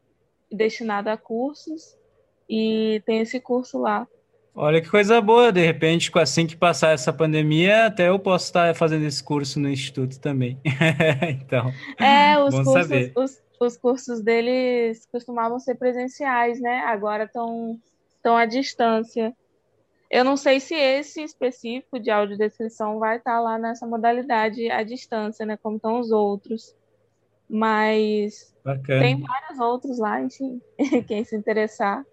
destinada 0.51 1.11
a 1.11 1.17
cursos, 1.17 1.97
e 2.47 3.01
tem 3.07 3.21
esse 3.21 3.39
curso 3.39 3.79
lá. 3.79 4.07
Olha 4.53 4.79
que 4.79 4.87
coisa 4.87 5.19
boa, 5.19 5.51
de 5.51 5.65
repente, 5.65 6.11
assim 6.19 6.45
que 6.45 6.55
passar 6.55 6.91
essa 6.91 7.11
pandemia, 7.11 7.87
até 7.87 8.09
eu 8.09 8.19
posso 8.19 8.45
estar 8.45 8.75
fazendo 8.75 9.03
esse 9.03 9.23
curso 9.23 9.59
no 9.59 9.67
Instituto 9.67 10.19
também. 10.19 10.59
então, 11.27 11.71
é, 11.99 12.37
os 12.37 12.53
cursos. 12.53 13.11
Os, 13.15 13.43
os 13.59 13.77
cursos 13.77 14.21
deles 14.21 15.07
costumavam 15.11 15.57
ser 15.57 15.73
presenciais, 15.73 16.61
né? 16.61 16.81
Agora 16.85 17.23
estão 17.23 17.79
estão 18.17 18.37
à 18.37 18.45
distância. 18.45 19.35
Eu 20.11 20.23
não 20.23 20.37
sei 20.37 20.59
se 20.59 20.75
esse 20.75 21.23
específico 21.23 21.99
de 21.99 22.11
audiodescrição 22.11 22.99
vai 22.99 23.17
estar 23.17 23.39
lá 23.39 23.57
nessa 23.57 23.87
modalidade 23.87 24.69
à 24.69 24.83
distância, 24.83 25.47
né? 25.47 25.57
Como 25.57 25.77
estão 25.77 25.99
os 25.99 26.11
outros. 26.11 26.75
Mas 27.53 28.51
Bacana. 28.65 29.01
tem 29.01 29.21
vários 29.21 29.59
outros 29.59 29.99
lá, 29.99 30.19
enfim, 30.19 30.59
quem 31.07 31.23
se 31.23 31.35
interessar. 31.35 32.03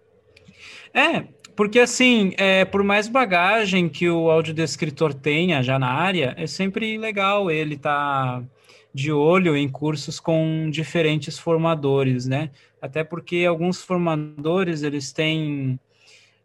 É, 0.92 1.24
porque 1.56 1.80
assim, 1.80 2.34
é, 2.36 2.66
por 2.66 2.82
mais 2.82 3.08
bagagem 3.08 3.88
que 3.88 4.06
o 4.10 4.30
audiodescritor 4.30 5.14
tenha 5.14 5.62
já 5.62 5.78
na 5.78 5.90
área, 5.90 6.34
é 6.36 6.46
sempre 6.46 6.98
legal 6.98 7.50
ele 7.50 7.76
estar 7.76 8.42
tá 8.42 8.44
de 8.92 9.10
olho 9.10 9.56
em 9.56 9.66
cursos 9.66 10.20
com 10.20 10.68
diferentes 10.70 11.38
formadores, 11.38 12.26
né? 12.26 12.50
Até 12.82 13.02
porque 13.02 13.46
alguns 13.48 13.82
formadores, 13.82 14.82
eles 14.82 15.10
têm 15.10 15.80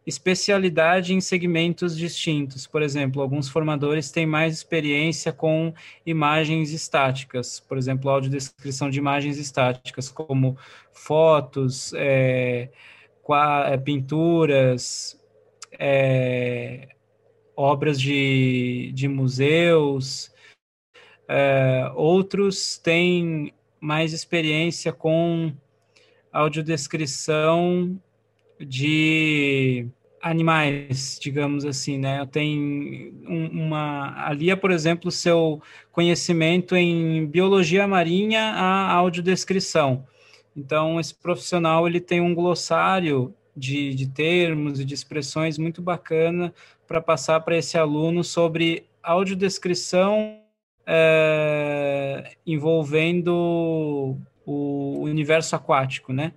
especialidade 0.06 1.12
em 1.12 1.20
segmentos 1.20 1.96
distintos. 1.96 2.66
Por 2.66 2.80
exemplo, 2.80 3.20
alguns 3.20 3.48
formadores 3.48 4.10
têm 4.12 4.24
mais 4.24 4.54
experiência 4.54 5.32
com 5.32 5.74
imagens 6.04 6.70
estáticas, 6.70 7.58
por 7.58 7.76
exemplo, 7.76 8.08
audiodescrição 8.08 8.88
de 8.88 8.98
imagens 8.98 9.36
estáticas, 9.36 10.08
como 10.08 10.56
fotos, 10.92 11.92
é, 11.94 12.70
é 13.68 13.76
pinturas, 13.78 15.20
é, 15.72 16.88
obras 17.56 18.00
de, 18.00 18.92
de 18.94 19.08
museus. 19.08 20.32
É, 21.28 21.90
outros 21.96 22.78
têm 22.78 23.52
mais 23.80 24.12
experiência 24.12 24.92
com 24.92 25.52
audiodescrição 26.32 28.00
de 28.60 29.88
animais, 30.20 31.18
digamos 31.20 31.64
assim, 31.64 31.98
né? 31.98 32.26
Tem 32.26 33.14
uma 33.26 34.26
ali, 34.26 34.54
por 34.56 34.70
exemplo, 34.70 35.10
seu 35.10 35.62
conhecimento 35.92 36.74
em 36.74 37.26
biologia 37.26 37.86
marinha 37.86 38.42
a 38.42 38.92
audiodescrição. 38.92 40.04
Então, 40.56 40.98
esse 40.98 41.14
profissional 41.14 41.86
ele 41.86 42.00
tem 42.00 42.20
um 42.20 42.34
glossário 42.34 43.34
de, 43.56 43.94
de 43.94 44.08
termos 44.08 44.80
e 44.80 44.84
de 44.84 44.94
expressões 44.94 45.58
muito 45.58 45.80
bacana 45.80 46.52
para 46.86 47.00
passar 47.00 47.40
para 47.40 47.56
esse 47.56 47.78
aluno 47.78 48.24
sobre 48.24 48.84
audiodescrição 49.02 50.40
é, 50.86 52.32
envolvendo 52.46 54.16
o 54.44 55.00
universo 55.02 55.56
aquático, 55.56 56.12
né? 56.12 56.32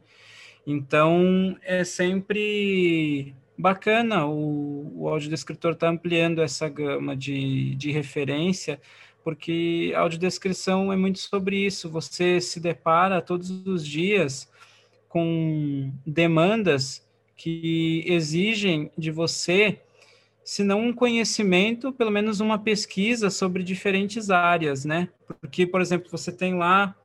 Então, 0.66 1.58
é 1.64 1.84
sempre 1.84 3.34
bacana 3.58 4.26
o, 4.26 5.04
o 5.04 5.10
audiodescritor 5.10 5.74
estar 5.74 5.88
tá 5.88 5.92
ampliando 5.92 6.42
essa 6.42 6.70
gama 6.70 7.16
de, 7.16 7.76
de 7.76 7.92
referência, 7.92 8.80
porque 9.24 9.92
a 9.96 10.00
audiodescrição 10.00 10.94
é 10.94 10.96
muito 10.96 11.20
sobre 11.20 11.58
isso. 11.58 11.90
Você 11.90 12.40
se 12.40 12.60
depara 12.60 13.22
todos 13.22 13.50
os 13.68 13.86
dias 13.86 14.50
com 15.10 15.92
demandas 16.06 17.06
que 17.36 18.04
exigem 18.06 18.92
de 18.98 19.12
você, 19.12 19.80
se 20.44 20.64
não 20.64 20.88
um 20.88 20.94
conhecimento, 20.94 21.92
pelo 21.92 22.12
menos 22.12 22.40
uma 22.40 22.58
pesquisa 22.58 23.30
sobre 23.30 23.64
diferentes 23.64 24.30
áreas, 24.30 24.86
né? 24.86 25.10
Porque, 25.42 25.66
por 25.66 25.82
exemplo, 25.82 26.10
você 26.10 26.32
tem 26.32 26.56
lá 26.56 26.96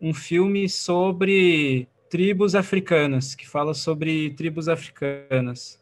um 0.00 0.12
filme 0.12 0.68
sobre 0.68 1.88
tribos 2.08 2.54
africanas, 2.54 3.34
que 3.34 3.46
fala 3.46 3.74
sobre 3.74 4.30
tribos 4.30 4.68
africanas. 4.68 5.80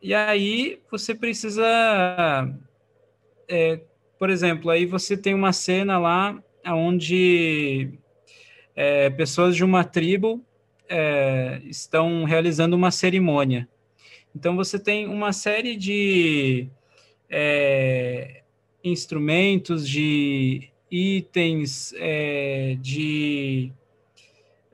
E 0.00 0.12
aí 0.12 0.80
você 0.90 1.14
precisa, 1.14 1.64
é, 3.48 3.80
por 4.18 4.30
exemplo, 4.30 4.70
aí 4.70 4.84
você 4.84 5.16
tem 5.16 5.34
uma 5.34 5.52
cena 5.52 5.98
lá 5.98 6.38
onde 6.66 7.90
é, 8.76 9.08
pessoas 9.10 9.56
de 9.56 9.64
uma 9.64 9.84
tribo 9.84 10.44
é, 10.88 11.60
estão 11.64 12.24
realizando 12.24 12.76
uma 12.76 12.90
cerimônia. 12.90 13.68
Então 14.34 14.56
você 14.56 14.78
tem 14.78 15.06
uma 15.06 15.32
série 15.32 15.76
de 15.76 16.68
é, 17.30 18.42
instrumentos, 18.82 19.88
de 19.88 20.68
itens, 20.90 21.94
é, 21.96 22.76
de 22.80 23.72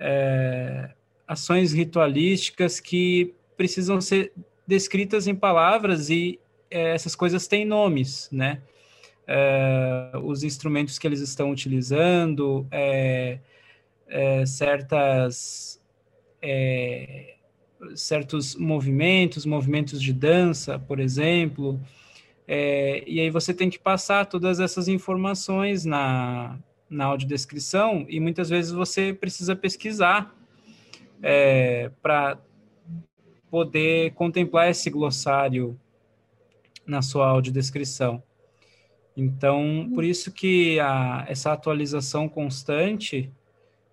é, 0.00 0.90
ações 1.28 1.72
ritualísticas 1.72 2.80
que 2.80 3.34
precisam 3.56 4.00
ser 4.00 4.32
descritas 4.66 5.26
em 5.26 5.34
palavras 5.34 6.08
e 6.08 6.40
é, 6.70 6.94
essas 6.94 7.14
coisas 7.14 7.46
têm 7.46 7.64
nomes, 7.66 8.28
né? 8.32 8.62
É, 9.26 10.12
os 10.24 10.42
instrumentos 10.42 10.98
que 10.98 11.06
eles 11.06 11.20
estão 11.20 11.50
utilizando, 11.50 12.66
é, 12.70 13.38
é, 14.08 14.46
certas 14.46 15.80
é, 16.42 17.34
certos 17.94 18.56
movimentos, 18.56 19.46
movimentos 19.46 20.02
de 20.02 20.12
dança, 20.12 20.78
por 20.78 20.98
exemplo, 20.98 21.80
é, 22.46 23.04
e 23.06 23.20
aí 23.20 23.30
você 23.30 23.54
tem 23.54 23.70
que 23.70 23.78
passar 23.78 24.26
todas 24.26 24.58
essas 24.58 24.88
informações 24.88 25.84
na, 25.84 26.58
na 26.90 27.04
audiodescrição 27.04 28.04
e 28.08 28.18
muitas 28.18 28.50
vezes 28.50 28.72
você 28.72 29.14
precisa 29.14 29.54
pesquisar 29.54 30.34
é, 31.22 31.90
para 32.02 32.36
poder 33.50 34.12
contemplar 34.14 34.70
esse 34.70 34.90
glossário 34.90 35.78
na 36.84 37.00
sua 37.00 37.28
audiodescrição. 37.28 38.22
Então, 39.16 39.90
por 39.94 40.04
isso 40.04 40.32
que 40.32 40.80
a, 40.80 41.24
essa 41.28 41.52
atualização 41.52 42.28
constante 42.28 43.30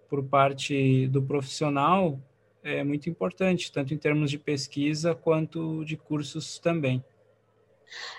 por 0.10 0.24
parte 0.24 1.08
do 1.08 1.22
profissional 1.22 2.20
é 2.64 2.84
muito 2.84 3.10
importante, 3.10 3.72
tanto 3.72 3.94
em 3.94 3.98
termos 3.98 4.32
de 4.32 4.38
pesquisa 4.38 5.14
quanto 5.14 5.84
de 5.86 5.96
cursos 5.96 6.60
também. 6.60 7.04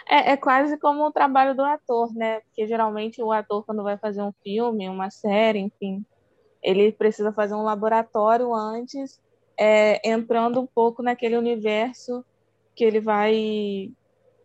É, 0.08 0.32
é, 0.32 0.36
quase 0.36 0.78
como 0.78 1.04
o 1.04 1.12
trabalho 1.12 1.54
do 1.54 1.62
ator, 1.62 2.12
né? 2.14 2.40
Porque 2.40 2.66
geralmente 2.66 3.22
o 3.22 3.32
ator, 3.32 3.64
quando 3.64 3.82
vai 3.82 3.96
fazer 3.96 4.22
um 4.22 4.32
filme, 4.42 4.88
uma 4.88 5.10
série, 5.10 5.58
enfim, 5.58 6.04
ele 6.62 6.92
precisa 6.92 7.32
fazer 7.32 7.54
um 7.54 7.62
laboratório 7.62 8.54
antes 8.54 9.20
é, 9.56 10.08
entrando 10.08 10.60
um 10.60 10.66
pouco 10.66 11.02
naquele 11.02 11.36
universo 11.36 12.24
que 12.74 12.84
ele 12.84 13.00
vai 13.00 13.90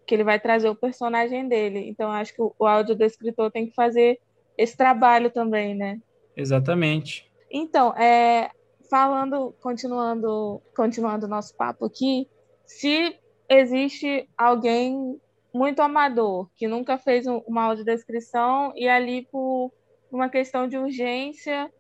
que 0.05 0.13
ele 0.13 0.23
vai 0.23 0.38
trazer 0.38 0.67
o 0.67 0.75
personagem 0.75 1.47
dele. 1.47 1.88
Então 1.88 2.12
acho 2.12 2.33
que 2.33 2.41
o, 2.41 2.53
o 2.59 2.65
audiodescritor 2.65 3.49
tem 3.51 3.67
que 3.67 3.73
fazer 3.73 4.19
esse 4.57 4.75
trabalho 4.75 5.29
também, 5.29 5.73
né? 5.73 6.01
Exatamente. 6.36 7.31
Então, 7.49 7.93
é, 7.95 8.51
falando, 8.89 9.53
continuando, 9.62 10.62
continuando 10.75 11.27
nosso 11.27 11.55
papo 11.55 11.86
aqui, 11.86 12.27
se 12.65 13.15
existe 13.54 14.30
alguém 14.38 15.20
muito 15.54 15.82
amador 15.82 16.50
que 16.56 16.68
nunca 16.68 16.98
fez 16.98 17.26
uma 17.28 17.63
audiodescrição 17.63 18.74
e 18.76 18.88
ali 18.88 19.28
por 19.32 19.72
uma 20.12 20.30
questão 20.30 20.68
de 20.68 20.78
urgência 20.78 21.72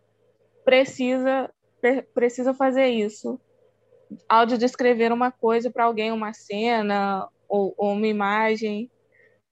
precisa 0.63 1.49
precisa 2.13 2.53
fazer 2.53 2.87
isso. 2.87 3.39
Áudio 4.29 4.57
descrever 4.57 5.11
uma 5.11 5.31
coisa 5.31 5.69
para 5.69 5.83
alguém, 5.83 6.11
uma 6.11 6.31
cena 6.31 7.27
ou, 7.49 7.73
ou, 7.77 7.91
uma 7.91 8.07
imagem. 8.07 8.89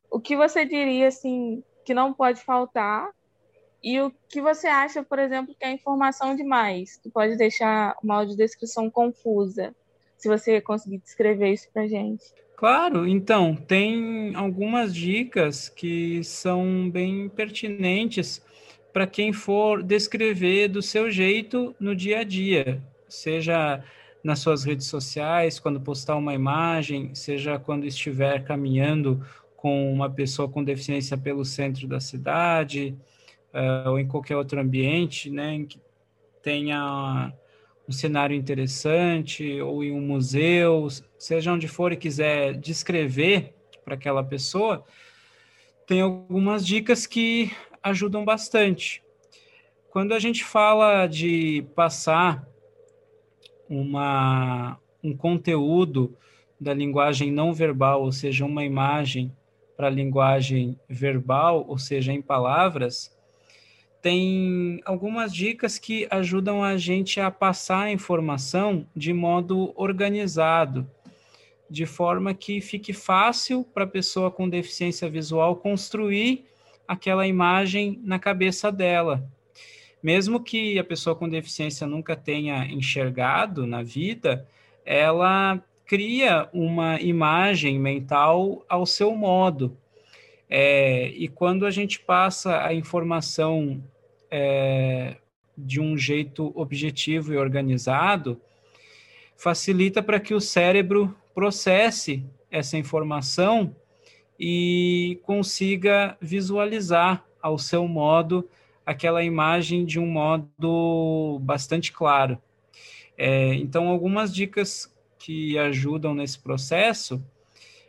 O 0.09 0.19
que 0.19 0.37
você 0.37 0.63
diria 0.63 1.09
assim 1.09 1.61
que 1.83 1.93
não 1.93 2.13
pode 2.13 2.41
faltar? 2.41 3.09
E 3.83 3.99
o 3.99 4.11
que 4.29 4.41
você 4.41 4.67
acha, 4.67 5.03
por 5.03 5.19
exemplo, 5.19 5.55
que 5.59 5.65
é 5.65 5.71
informação 5.71 6.35
demais, 6.35 6.97
que 6.97 7.09
pode 7.09 7.35
deixar 7.35 7.97
uma 8.01 8.17
audiodescrição 8.17 8.89
confusa, 8.89 9.75
se 10.21 10.27
você 10.27 10.61
conseguir 10.61 10.99
descrever 10.99 11.51
isso 11.51 11.67
para 11.73 11.87
gente? 11.87 12.23
Claro, 12.55 13.07
então, 13.07 13.55
tem 13.55 14.35
algumas 14.35 14.93
dicas 14.93 15.67
que 15.67 16.23
são 16.23 16.87
bem 16.91 17.27
pertinentes 17.27 18.39
para 18.93 19.07
quem 19.07 19.33
for 19.33 19.81
descrever 19.81 20.67
do 20.67 20.79
seu 20.79 21.09
jeito 21.09 21.75
no 21.79 21.95
dia 21.95 22.19
a 22.19 22.23
dia, 22.23 22.83
seja 23.09 23.83
nas 24.23 24.37
suas 24.39 24.63
redes 24.63 24.85
sociais, 24.85 25.59
quando 25.59 25.81
postar 25.81 26.15
uma 26.15 26.35
imagem, 26.35 27.15
seja 27.15 27.57
quando 27.57 27.87
estiver 27.87 28.43
caminhando 28.43 29.25
com 29.57 29.91
uma 29.91 30.07
pessoa 30.07 30.47
com 30.47 30.63
deficiência 30.63 31.17
pelo 31.17 31.43
centro 31.43 31.87
da 31.87 31.99
cidade, 31.99 32.95
uh, 33.55 33.89
ou 33.89 33.99
em 33.99 34.07
qualquer 34.07 34.37
outro 34.37 34.59
ambiente, 34.59 35.31
né, 35.31 35.55
em 35.55 35.65
que 35.65 35.79
tenha 36.43 37.33
um 37.91 37.93
cenário 37.93 38.33
interessante, 38.33 39.59
ou 39.59 39.83
em 39.83 39.91
um 39.91 39.99
museu, 39.99 40.87
seja 41.17 41.51
onde 41.51 41.67
for 41.67 41.91
e 41.91 41.97
quiser 41.97 42.53
descrever 42.53 43.53
para 43.83 43.95
aquela 43.95 44.23
pessoa, 44.23 44.85
tem 45.85 45.99
algumas 45.99 46.65
dicas 46.65 47.05
que 47.05 47.51
ajudam 47.83 48.23
bastante. 48.23 49.03
Quando 49.89 50.13
a 50.13 50.19
gente 50.19 50.41
fala 50.41 51.05
de 51.05 51.65
passar 51.75 52.47
uma, 53.67 54.79
um 55.03 55.13
conteúdo 55.13 56.17
da 56.57 56.73
linguagem 56.73 57.29
não 57.29 57.53
verbal, 57.53 58.03
ou 58.03 58.11
seja, 58.13 58.45
uma 58.45 58.63
imagem 58.63 59.35
para 59.75 59.87
a 59.87 59.91
linguagem 59.91 60.79
verbal, 60.87 61.65
ou 61.67 61.77
seja, 61.77 62.13
em 62.13 62.21
palavras, 62.21 63.13
tem 64.01 64.81
algumas 64.83 65.33
dicas 65.33 65.77
que 65.77 66.07
ajudam 66.09 66.63
a 66.63 66.77
gente 66.77 67.19
a 67.19 67.29
passar 67.29 67.83
a 67.83 67.91
informação 67.91 68.85
de 68.95 69.13
modo 69.13 69.71
organizado, 69.75 70.89
de 71.69 71.85
forma 71.85 72.33
que 72.33 72.59
fique 72.59 72.93
fácil 72.93 73.63
para 73.63 73.83
a 73.83 73.87
pessoa 73.87 74.31
com 74.31 74.49
deficiência 74.49 75.09
visual 75.09 75.55
construir 75.55 76.45
aquela 76.87 77.27
imagem 77.27 77.99
na 78.03 78.17
cabeça 78.17 78.71
dela 78.71 79.29
mesmo 80.01 80.39
que 80.39 80.79
a 80.79 80.83
pessoa 80.83 81.15
com 81.15 81.29
deficiência 81.29 81.85
nunca 81.85 82.15
tenha 82.15 82.65
enxergado 82.65 83.67
na 83.67 83.83
vida, 83.83 84.47
ela 84.83 85.61
cria 85.85 86.49
uma 86.51 86.99
imagem 86.99 87.77
mental 87.79 88.65
ao 88.67 88.85
seu 88.85 89.15
modo. 89.15 89.77
É, 90.49 91.09
e 91.09 91.27
quando 91.27 91.65
a 91.65 91.71
gente 91.71 91.99
passa 91.99 92.65
a 92.65 92.73
informação 92.73 93.81
é, 94.31 95.17
de 95.57 95.79
um 95.79 95.97
jeito 95.97 96.51
objetivo 96.55 97.33
e 97.33 97.37
organizado, 97.37 98.41
facilita 99.35 100.01
para 100.01 100.19
que 100.19 100.33
o 100.33 100.39
cérebro 100.39 101.15
processe 101.33 102.25
essa 102.49 102.77
informação 102.77 103.75
e 104.39 105.19
consiga 105.23 106.17
visualizar 106.19 107.23
ao 107.41 107.57
seu 107.57 107.87
modo 107.87 108.47
aquela 108.85 109.23
imagem 109.23 109.85
de 109.85 109.99
um 109.99 110.07
modo 110.07 111.39
bastante 111.41 111.91
claro. 111.91 112.41
É, 113.17 113.53
então, 113.55 113.87
algumas 113.87 114.33
dicas 114.33 114.91
que 115.19 115.57
ajudam 115.57 116.13
nesse 116.15 116.39
processo 116.39 117.23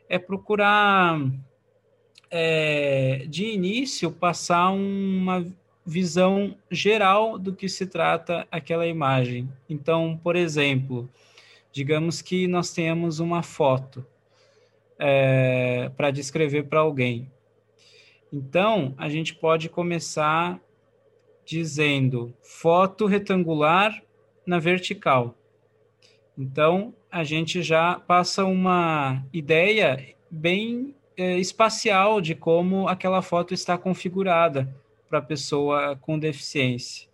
é 0.09 0.19
procurar, 0.19 1.19
é, 2.31 3.25
de 3.29 3.47
início, 3.47 4.11
passar 4.11 4.71
uma 4.71 5.47
visão 5.85 6.57
geral 6.71 7.39
do 7.39 7.53
que 7.53 7.69
se 7.69 7.87
trata 7.87 8.47
aquela 8.51 8.87
imagem. 8.87 9.49
Então, 9.69 10.19
por 10.23 10.37
exemplo, 10.37 11.09
digamos 11.73 12.23
que 12.23 12.47
nós 12.47 12.73
tenhamos 12.73 13.19
uma 13.19 13.43
foto 13.43 14.05
é, 14.99 15.91
para 15.97 16.11
descrever 16.11 16.65
para 16.65 16.81
alguém. 16.81 17.31
Então, 18.33 18.95
a 18.97 19.09
gente 19.09 19.35
pode 19.35 19.69
começar 19.69 20.61
dizendo 21.45 22.33
foto 22.43 23.07
retangular 23.07 24.03
na 24.47 24.59
vertical. 24.59 25.35
Então, 26.39 26.95
a 27.11 27.25
gente 27.25 27.63
já 27.63 28.01
passa 28.01 28.45
uma 28.45 29.23
ideia 29.33 30.15
bem 30.31 30.95
é, 31.17 31.37
espacial 31.39 32.21
de 32.21 32.35
como 32.35 32.89
aquela 32.89 33.21
foto 33.21 33.53
está 33.53 33.77
configurada 33.77 34.73
para 35.13 35.19
a 35.19 35.23
pessoa 35.23 35.95
com 36.01 36.19
deficiência. 36.19 37.07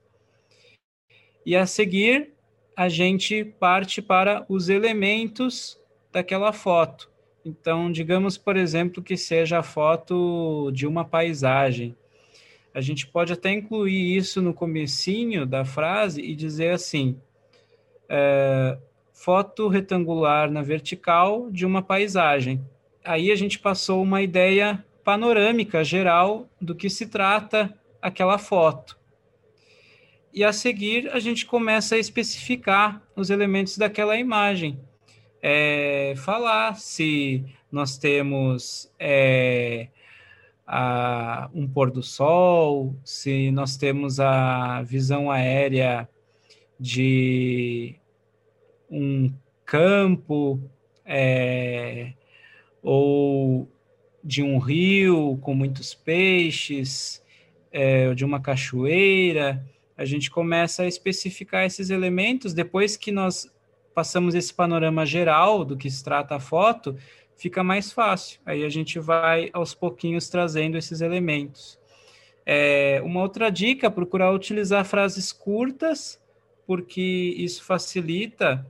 E 1.44 1.56
a 1.56 1.66
seguir, 1.66 2.32
a 2.76 2.88
gente 2.88 3.44
parte 3.44 4.00
para 4.00 4.46
os 4.48 4.68
elementos 4.68 5.76
daquela 6.12 6.52
foto. 6.52 7.10
Então, 7.44 7.90
digamos, 7.90 8.38
por 8.38 8.56
exemplo, 8.56 9.02
que 9.02 9.16
seja 9.16 9.58
a 9.58 9.62
foto 9.64 10.70
de 10.72 10.86
uma 10.86 11.04
paisagem 11.04 11.96
a 12.78 12.80
gente 12.80 13.08
pode 13.08 13.32
até 13.32 13.50
incluir 13.50 14.16
isso 14.16 14.40
no 14.40 14.54
comecinho 14.54 15.44
da 15.44 15.64
frase 15.64 16.20
e 16.20 16.32
dizer 16.32 16.70
assim, 16.70 17.16
é, 18.08 18.78
foto 19.12 19.66
retangular 19.66 20.48
na 20.48 20.62
vertical 20.62 21.50
de 21.50 21.66
uma 21.66 21.82
paisagem. 21.82 22.64
Aí 23.04 23.32
a 23.32 23.34
gente 23.34 23.58
passou 23.58 24.00
uma 24.00 24.22
ideia 24.22 24.84
panorâmica 25.02 25.82
geral 25.82 26.48
do 26.60 26.72
que 26.72 26.88
se 26.88 27.06
trata 27.06 27.74
aquela 28.00 28.38
foto. 28.38 28.98
E 30.32 30.44
a 30.44 30.52
seguir 30.52 31.08
a 31.10 31.18
gente 31.18 31.46
começa 31.46 31.94
a 31.94 31.98
especificar 31.98 33.02
os 33.16 33.30
elementos 33.30 33.76
daquela 33.76 34.16
imagem. 34.16 34.78
É, 35.42 36.14
falar 36.16 36.76
se 36.76 37.44
nós 37.70 37.96
temos 37.96 38.92
é, 38.98 39.88
a, 40.66 41.48
um 41.54 41.66
pôr 41.66 41.90
do 41.90 42.02
sol, 42.02 42.94
se 43.04 43.50
nós 43.50 43.76
temos 43.76 44.20
a 44.20 44.82
visão 44.82 45.30
aérea 45.30 46.08
de 46.78 47.96
um 48.90 49.32
campo 49.64 50.60
é, 51.04 52.12
ou 52.82 53.68
de 54.22 54.42
um 54.42 54.58
rio 54.58 55.38
com 55.40 55.54
muitos 55.54 55.94
peixes, 55.94 57.24
é, 57.78 58.12
de 58.12 58.24
uma 58.24 58.40
cachoeira, 58.40 59.64
a 59.96 60.04
gente 60.04 60.32
começa 60.32 60.82
a 60.82 60.88
especificar 60.88 61.64
esses 61.64 61.90
elementos. 61.90 62.52
Depois 62.52 62.96
que 62.96 63.12
nós 63.12 63.48
passamos 63.94 64.34
esse 64.34 64.52
panorama 64.52 65.06
geral 65.06 65.64
do 65.64 65.76
que 65.76 65.88
se 65.88 66.02
trata 66.02 66.34
a 66.34 66.40
foto, 66.40 66.96
fica 67.36 67.62
mais 67.62 67.92
fácil. 67.92 68.40
Aí 68.44 68.64
a 68.64 68.68
gente 68.68 68.98
vai 68.98 69.48
aos 69.52 69.74
pouquinhos 69.74 70.28
trazendo 70.28 70.76
esses 70.76 71.00
elementos. 71.00 71.78
É, 72.44 73.00
uma 73.04 73.22
outra 73.22 73.48
dica, 73.48 73.88
procurar 73.88 74.32
utilizar 74.32 74.84
frases 74.84 75.32
curtas, 75.32 76.20
porque 76.66 77.34
isso 77.38 77.62
facilita 77.62 78.66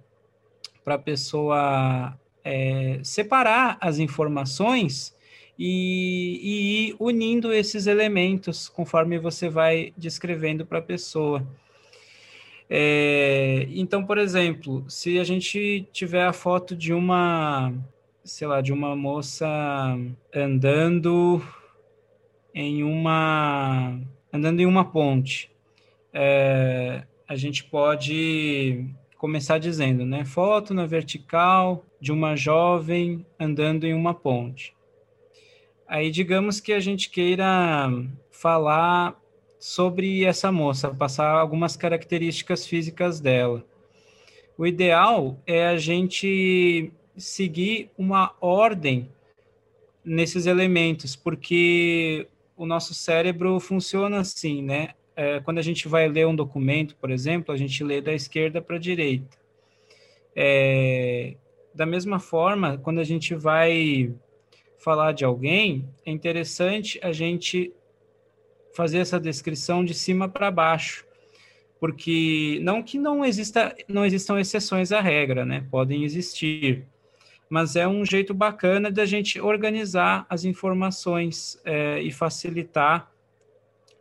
para 0.84 0.96
a 0.96 0.98
pessoa 0.98 2.14
é, 2.44 3.00
separar 3.02 3.78
as 3.80 3.98
informações 3.98 5.16
e, 5.58 6.40
e 6.42 6.88
ir 6.88 6.96
unindo 6.98 7.52
esses 7.52 7.86
elementos 7.86 8.68
conforme 8.68 9.18
você 9.18 9.48
vai 9.48 9.92
descrevendo 9.96 10.64
para 10.64 10.78
a 10.78 10.82
pessoa. 10.82 11.46
É, 12.70 13.66
então, 13.70 14.04
por 14.04 14.18
exemplo, 14.18 14.84
se 14.88 15.18
a 15.18 15.24
gente 15.24 15.88
tiver 15.92 16.24
a 16.24 16.32
foto 16.32 16.76
de 16.76 16.92
uma 16.92 17.72
sei 18.28 18.46
lá, 18.46 18.60
de 18.60 18.72
uma 18.72 18.94
moça 18.94 19.48
andando 20.34 21.42
em 22.54 22.82
uma 22.82 23.98
andando 24.32 24.60
em 24.60 24.66
uma 24.66 24.84
ponte. 24.84 25.50
É, 26.12 27.04
a 27.26 27.36
gente 27.36 27.64
pode 27.64 28.86
começar 29.16 29.58
dizendo, 29.58 30.04
né? 30.04 30.24
Foto 30.24 30.74
na 30.74 30.86
vertical 30.86 31.84
de 32.00 32.12
uma 32.12 32.36
jovem 32.36 33.24
andando 33.40 33.84
em 33.86 33.94
uma 33.94 34.14
ponte. 34.14 34.74
Aí, 35.88 36.10
digamos 36.10 36.60
que 36.60 36.74
a 36.74 36.80
gente 36.80 37.08
queira 37.08 37.90
falar 38.30 39.18
sobre 39.58 40.22
essa 40.22 40.52
moça, 40.52 40.94
passar 40.94 41.30
algumas 41.30 41.78
características 41.78 42.66
físicas 42.66 43.20
dela. 43.20 43.64
O 44.58 44.66
ideal 44.66 45.38
é 45.46 45.66
a 45.66 45.78
gente 45.78 46.92
seguir 47.16 47.90
uma 47.96 48.36
ordem 48.38 49.08
nesses 50.04 50.44
elementos, 50.44 51.16
porque 51.16 52.28
o 52.54 52.66
nosso 52.66 52.92
cérebro 52.92 53.58
funciona 53.58 54.20
assim, 54.20 54.62
né? 54.62 54.90
É, 55.16 55.40
quando 55.40 55.56
a 55.56 55.62
gente 55.62 55.88
vai 55.88 56.06
ler 56.06 56.26
um 56.26 56.36
documento, 56.36 56.96
por 56.96 57.10
exemplo, 57.10 57.54
a 57.54 57.56
gente 57.56 57.82
lê 57.82 58.02
da 58.02 58.12
esquerda 58.12 58.60
para 58.60 58.76
a 58.76 58.80
direita. 58.80 59.38
É, 60.36 61.34
da 61.74 61.86
mesma 61.86 62.20
forma, 62.20 62.76
quando 62.76 62.98
a 62.98 63.04
gente 63.04 63.34
vai 63.34 64.12
falar 64.78 65.12
de 65.12 65.24
alguém, 65.24 65.88
é 66.06 66.10
interessante 66.10 66.98
a 67.02 67.12
gente 67.12 67.72
fazer 68.74 68.98
essa 68.98 69.18
descrição 69.18 69.84
de 69.84 69.92
cima 69.92 70.28
para 70.28 70.50
baixo, 70.50 71.04
porque 71.80 72.58
não 72.62 72.82
que 72.82 72.98
não 72.98 73.24
exista, 73.24 73.74
não 73.88 74.04
existam 74.04 74.40
exceções 74.40 74.92
à 74.92 75.00
regra, 75.00 75.44
né? 75.44 75.66
Podem 75.70 76.04
existir, 76.04 76.86
mas 77.50 77.76
é 77.76 77.88
um 77.88 78.04
jeito 78.04 78.32
bacana 78.32 78.90
da 78.90 79.04
gente 79.04 79.40
organizar 79.40 80.26
as 80.28 80.44
informações 80.44 81.60
é, 81.64 82.00
e 82.00 82.10
facilitar 82.10 83.10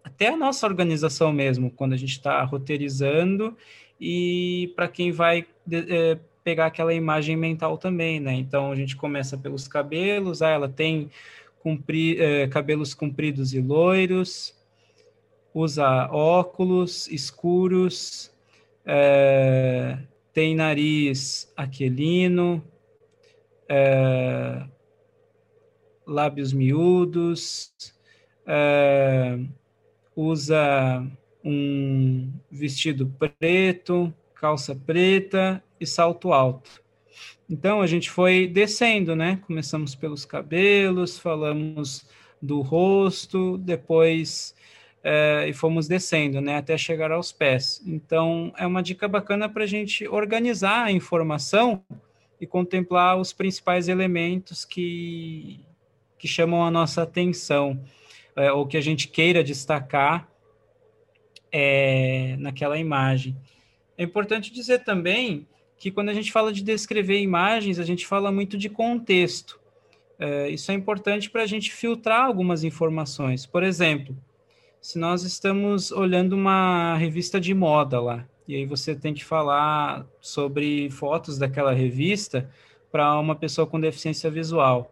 até 0.04 0.30
a 0.30 0.38
nossa 0.38 0.66
organização 0.66 1.34
mesmo, 1.34 1.72
quando 1.72 1.94
a 1.94 1.98
gente 1.98 2.12
está 2.12 2.44
roteirizando 2.44 3.58
e 4.00 4.72
para 4.76 4.88
quem 4.88 5.12
vai 5.12 5.46
é, 5.72 6.18
pegar 6.48 6.68
aquela 6.68 6.94
imagem 6.94 7.36
mental 7.36 7.78
também, 7.78 8.22
né? 8.22 8.34
Então 8.34 8.72
a 8.72 8.76
gente 8.76 8.96
começa 8.96 9.38
pelos 9.38 9.68
cabelos, 9.68 10.42
ah, 10.42 10.48
ela 10.48 10.70
tem 10.70 11.12
é, 12.18 12.48
cabelos 12.48 12.94
compridos 12.94 13.54
e 13.54 13.60
loiros, 13.60 14.56
usa 15.54 16.10
óculos 16.10 17.06
escuros, 17.10 18.32
é, 18.86 19.98
tem 20.32 20.56
nariz 20.56 21.52
aquilino, 21.58 22.64
é, 23.68 24.64
lábios 26.06 26.54
miúdos, 26.54 27.74
usa 30.16 31.06
um 31.44 32.32
vestido 32.50 33.14
preto, 33.38 34.14
calça 34.34 34.74
preta 34.74 35.62
e 35.80 35.86
salto 35.86 36.34
alto. 36.34 36.82
Então 37.50 37.82
a 37.82 37.88
gente 37.88 38.10
foi 38.10 38.48
descendo, 38.48 39.16
né? 39.16 39.40
Começamos 39.48 39.96
pelos 39.96 40.26
cabelos, 40.26 41.18
falamos 41.18 42.06
do 42.42 42.62
rosto, 42.62 43.58
depois 43.58 44.54
é, 45.04 45.46
e 45.48 45.54
fomos 45.54 45.88
descendo, 45.88 46.42
né? 46.42 46.58
Até 46.58 46.78
chegar 46.78 47.12
aos 47.12 47.32
pés. 47.32 47.82
Então 47.86 48.52
é 48.58 48.68
uma 48.68 48.84
dica 48.84 49.08
bacana 49.08 49.48
para 49.48 49.64
a 49.64 49.68
gente 49.68 50.08
organizar 50.08 50.86
a 50.86 50.92
informação 50.92 51.84
e 52.40 52.46
contemplar 52.46 53.18
os 53.18 53.32
principais 53.34 53.88
elementos 53.88 54.66
que, 54.66 55.62
que 56.20 56.28
chamam 56.28 56.64
a 56.64 56.70
nossa 56.70 57.04
atenção, 57.04 57.82
é, 58.36 58.52
ou 58.52 58.68
que 58.68 58.78
a 58.78 58.82
gente 58.82 59.08
queira 59.08 59.44
destacar 59.44 60.30
é, 61.52 62.36
naquela 62.38 62.78
imagem. 62.78 63.36
É 63.98 64.04
importante 64.04 64.54
dizer 64.54 64.84
também 64.84 65.48
que 65.78 65.92
quando 65.92 66.10
a 66.10 66.14
gente 66.14 66.32
fala 66.32 66.52
de 66.52 66.64
descrever 66.64 67.20
imagens, 67.20 67.80
a 67.80 67.84
gente 67.84 68.06
fala 68.06 68.32
muito 68.32 68.58
de 68.58 68.70
contexto. 68.70 69.60
É, 70.20 70.50
isso 70.50 70.72
é 70.72 70.74
importante 70.74 71.30
para 71.30 71.44
a 71.44 71.46
gente 71.46 71.72
filtrar 71.72 72.26
algumas 72.26 72.64
informações. 72.64 73.46
Por 73.46 73.64
exemplo, 73.64 74.18
se 74.82 74.98
nós 74.98 75.24
estamos 75.24 75.92
olhando 75.92 76.34
uma 76.34 76.96
revista 76.98 77.40
de 77.40 77.54
moda 77.54 78.02
lá, 78.02 78.28
e 78.48 78.56
aí 78.56 78.66
você 78.66 78.96
tem 78.96 79.14
que 79.14 79.24
falar 79.24 80.06
sobre 80.22 80.90
fotos 80.90 81.38
daquela 81.38 81.74
revista 81.74 82.50
para 82.92 83.20
uma 83.20 83.36
pessoa 83.36 83.68
com 83.68 83.80
deficiência 83.80 84.32
visual. 84.32 84.92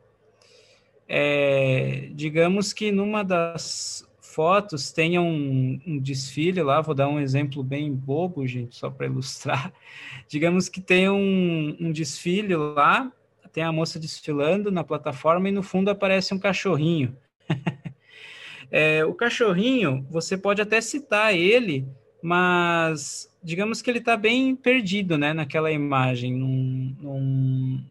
É, 1.08 2.10
digamos 2.12 2.74
que 2.74 2.92
numa 2.92 3.24
das 3.24 4.08
fotos 4.36 4.92
tenha 4.92 5.22
um, 5.22 5.80
um, 5.88 5.98
desfile 5.98 6.62
lá, 6.62 6.82
vou 6.82 6.94
dar 6.94 7.08
um 7.08 7.22
exemplo 7.22 7.64
bem 7.64 7.94
bobo, 7.94 8.46
gente, 8.46 8.76
só 8.76 8.90
para 8.90 9.06
ilustrar. 9.06 9.72
Digamos 10.28 10.68
que 10.68 10.82
tem 10.82 11.10
um, 11.10 11.78
um 11.80 11.90
desfile 11.90 12.54
lá, 12.54 13.10
tem 13.54 13.64
a 13.64 13.72
moça 13.72 13.98
desfilando 13.98 14.70
na 14.70 14.84
plataforma 14.84 15.48
e 15.48 15.54
no 15.54 15.64
fundo 15.64 15.90
aparece 15.90 16.34
um 16.34 16.40
cachorrinho. 16.40 17.16
é, 18.70 19.06
o 19.06 19.14
cachorrinho, 19.14 20.06
você 20.12 20.38
pode 20.38 20.62
até 20.62 20.82
citar 20.82 21.34
ele, 21.34 21.88
mas 22.22 23.34
digamos 23.42 23.82
que 23.82 23.90
ele 23.90 24.00
está 24.00 24.18
bem 24.18 24.54
perdido, 24.54 25.18
né, 25.18 25.32
naquela 25.34 25.72
imagem. 25.72 26.34
Num, 26.34 26.96
num, 27.00 27.86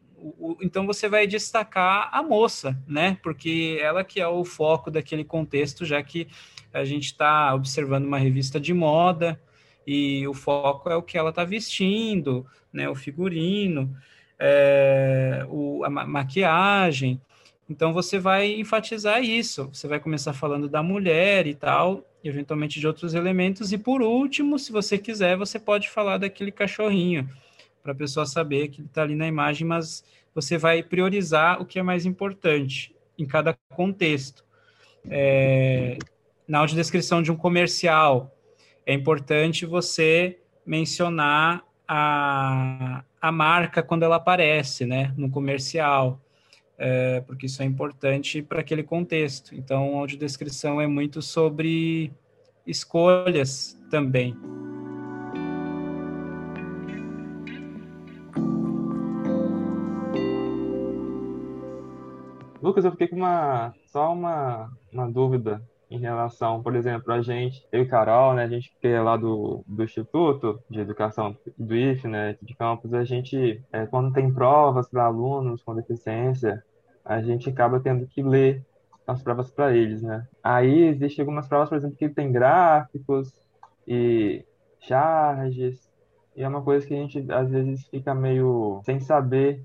o, 0.44 0.56
então 0.60 0.86
você 0.86 1.08
vai 1.08 1.26
destacar 1.26 2.10
a 2.12 2.22
moça, 2.22 2.78
né, 2.86 3.16
porque 3.22 3.78
ela 3.80 4.04
que 4.04 4.20
é 4.20 4.28
o 4.28 4.44
foco 4.44 4.90
daquele 4.90 5.24
contexto, 5.24 5.86
já 5.86 6.02
que 6.02 6.28
a 6.72 6.84
gente 6.84 7.06
está 7.06 7.54
observando 7.54 8.04
uma 8.04 8.18
revista 8.18 8.60
de 8.60 8.74
moda 8.74 9.40
e 9.86 10.26
o 10.28 10.34
foco 10.34 10.90
é 10.90 10.96
o 10.96 11.02
que 11.02 11.16
ela 11.16 11.30
está 11.30 11.44
vestindo, 11.44 12.46
né, 12.70 12.88
o 12.88 12.94
figurino, 12.94 13.96
é, 14.38 15.46
o, 15.48 15.82
a 15.84 15.88
maquiagem. 15.88 17.20
Então 17.68 17.94
você 17.94 18.18
vai 18.18 18.52
enfatizar 18.52 19.22
isso. 19.22 19.70
Você 19.72 19.88
vai 19.88 19.98
começar 19.98 20.34
falando 20.34 20.68
da 20.68 20.82
mulher 20.82 21.46
e 21.46 21.54
tal, 21.54 22.04
e 22.22 22.28
eventualmente 22.28 22.78
de 22.78 22.86
outros 22.86 23.14
elementos. 23.14 23.72
E 23.72 23.78
por 23.78 24.02
último, 24.02 24.58
se 24.58 24.70
você 24.70 24.98
quiser, 24.98 25.36
você 25.36 25.58
pode 25.58 25.88
falar 25.88 26.18
daquele 26.18 26.52
cachorrinho, 26.52 27.28
para 27.82 27.92
a 27.92 27.94
pessoa 27.94 28.26
saber 28.26 28.68
que 28.68 28.80
ele 28.80 28.88
está 28.88 29.02
ali 29.02 29.14
na 29.14 29.26
imagem, 29.26 29.66
mas 29.66 30.02
você 30.34 30.58
vai 30.58 30.82
priorizar 30.82 31.60
o 31.60 31.66
que 31.66 31.78
é 31.78 31.82
mais 31.82 32.04
importante 32.04 32.94
em 33.18 33.26
cada 33.26 33.56
contexto. 33.74 34.44
É, 35.08 35.98
na 36.46 36.58
audiodescrição 36.58 37.22
de 37.22 37.30
um 37.30 37.36
comercial, 37.36 38.36
é 38.84 38.92
importante 38.92 39.64
você 39.64 40.38
mencionar 40.66 41.62
a, 41.86 43.04
a 43.20 43.32
marca 43.32 43.82
quando 43.82 44.02
ela 44.02 44.16
aparece, 44.16 44.84
né, 44.84 45.12
no 45.16 45.30
comercial 45.30 46.20
é, 46.78 47.20
porque 47.20 47.46
isso 47.46 47.62
é 47.62 47.64
importante 47.64 48.42
para 48.42 48.60
aquele 48.60 48.82
contexto. 48.82 49.54
Então, 49.54 49.96
a 49.96 50.00
audiodescrição 50.00 50.80
é 50.80 50.86
muito 50.86 51.22
sobre 51.22 52.12
escolhas 52.66 53.78
também. 53.90 54.36
Lucas, 62.64 62.82
eu 62.86 62.92
fiquei 62.92 63.08
com 63.08 63.16
uma 63.16 63.74
só 63.88 64.10
uma, 64.10 64.70
uma 64.90 65.06
dúvida 65.06 65.62
em 65.90 65.98
relação, 65.98 66.62
por 66.62 66.74
exemplo, 66.74 67.12
a 67.12 67.20
gente, 67.20 67.62
eu 67.70 67.82
e 67.82 67.86
Carol, 67.86 68.32
né, 68.32 68.44
a 68.44 68.48
gente 68.48 68.74
que 68.80 68.88
é 68.88 69.02
lá 69.02 69.18
do, 69.18 69.62
do 69.66 69.84
Instituto 69.84 70.58
de 70.70 70.80
Educação 70.80 71.36
do 71.58 71.76
IF, 71.76 72.08
né, 72.08 72.38
de 72.40 72.54
campus, 72.54 72.94
a 72.94 73.04
gente, 73.04 73.62
é, 73.70 73.84
quando 73.84 74.14
tem 74.14 74.32
provas 74.32 74.88
para 74.88 75.04
alunos 75.04 75.62
com 75.62 75.74
deficiência, 75.74 76.64
a 77.04 77.20
gente 77.20 77.50
acaba 77.50 77.80
tendo 77.80 78.06
que 78.06 78.22
ler 78.22 78.64
as 79.06 79.22
provas 79.22 79.50
para 79.50 79.76
eles, 79.76 80.00
né? 80.00 80.26
Aí 80.42 80.84
existem 80.84 81.22
algumas 81.22 81.46
provas, 81.46 81.68
por 81.68 81.76
exemplo, 81.76 81.98
que 81.98 82.08
tem 82.08 82.32
gráficos 82.32 83.30
e 83.86 84.42
charges, 84.80 85.92
e 86.34 86.42
é 86.42 86.48
uma 86.48 86.62
coisa 86.62 86.86
que 86.86 86.94
a 86.94 86.96
gente 86.96 87.30
às 87.30 87.50
vezes 87.50 87.86
fica 87.88 88.14
meio 88.14 88.80
sem 88.86 89.00
saber 89.00 89.62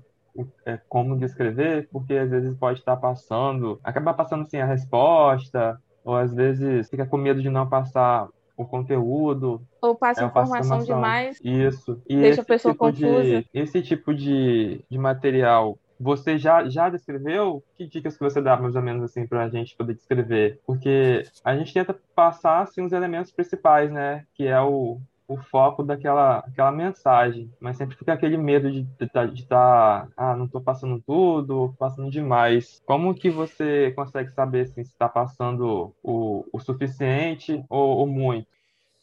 é, 0.64 0.78
como 0.88 1.18
descrever, 1.18 1.88
porque 1.90 2.14
às 2.14 2.30
vezes 2.30 2.54
pode 2.54 2.78
estar 2.78 2.96
passando, 2.96 3.80
acaba 3.82 4.14
passando 4.14 4.48
sem 4.48 4.60
a 4.60 4.66
resposta, 4.66 5.80
ou 6.04 6.16
às 6.16 6.34
vezes 6.34 6.88
fica 6.88 7.06
com 7.06 7.16
medo 7.16 7.42
de 7.42 7.50
não 7.50 7.68
passar 7.68 8.28
o 8.56 8.64
conteúdo. 8.64 9.62
Ou 9.80 9.94
passa 9.94 10.22
é, 10.22 10.26
informação, 10.26 10.58
informação, 10.58 10.94
demais. 10.94 11.40
Isso. 11.42 12.00
E 12.08 12.16
deixa 12.16 12.42
a 12.42 12.44
pessoa 12.44 12.72
tipo 12.72 12.84
confusa. 12.84 13.22
De, 13.22 13.46
esse 13.54 13.82
tipo 13.82 14.14
de, 14.14 14.84
de 14.90 14.98
material 14.98 15.78
você 16.00 16.38
já, 16.38 16.66
já 16.66 16.88
descreveu? 16.88 17.62
Que 17.76 17.86
dicas 17.86 18.16
que 18.16 18.24
você 18.24 18.40
dá, 18.40 18.56
mais 18.56 18.74
ou 18.74 18.80
menos, 18.80 19.02
assim, 19.04 19.26
para 19.26 19.44
a 19.44 19.48
gente 19.50 19.76
poder 19.76 19.94
descrever? 19.94 20.58
Porque 20.64 21.24
a 21.44 21.54
gente 21.54 21.74
tenta 21.74 21.94
passar, 22.14 22.62
assim, 22.62 22.82
os 22.82 22.92
elementos 22.92 23.30
principais, 23.30 23.92
né? 23.92 24.24
Que 24.34 24.46
é 24.46 24.58
o, 24.62 24.98
o 25.30 25.36
foco 25.36 25.84
daquela 25.84 26.38
aquela 26.38 26.72
mensagem, 26.72 27.48
mas 27.60 27.76
sempre 27.76 27.96
fica 27.96 28.12
aquele 28.12 28.36
medo 28.36 28.68
de 28.68 28.84
estar, 29.00 29.26
de 29.26 29.46
tá, 29.46 30.08
ah, 30.16 30.34
não 30.34 30.46
estou 30.46 30.60
passando 30.60 31.00
tudo, 31.06 31.72
passando 31.78 32.10
demais. 32.10 32.82
Como 32.84 33.14
que 33.14 33.30
você 33.30 33.92
consegue 33.92 34.32
saber 34.32 34.62
assim, 34.62 34.82
se 34.82 34.90
está 34.90 35.08
passando 35.08 35.94
o, 36.02 36.44
o 36.52 36.58
suficiente 36.58 37.64
ou, 37.68 37.98
ou 37.98 38.06
muito? 38.08 38.48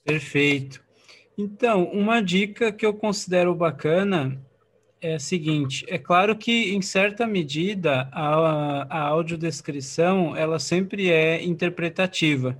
Perfeito. 0.04 0.84
Então, 1.38 1.86
uma 1.86 2.22
dica 2.22 2.74
que 2.74 2.86
eu 2.86 2.94
considero 2.94 3.56
bacana 3.56 4.38
é 5.00 5.16
a 5.16 5.20
seguinte, 5.20 5.86
é 5.88 5.98
claro 5.98 6.36
que 6.36 6.74
em 6.74 6.82
certa 6.82 7.28
medida 7.28 8.10
a, 8.12 8.88
a 8.90 9.02
audiodescrição 9.10 10.36
ela 10.36 10.58
sempre 10.60 11.10
é 11.12 11.42
interpretativa, 11.46 12.58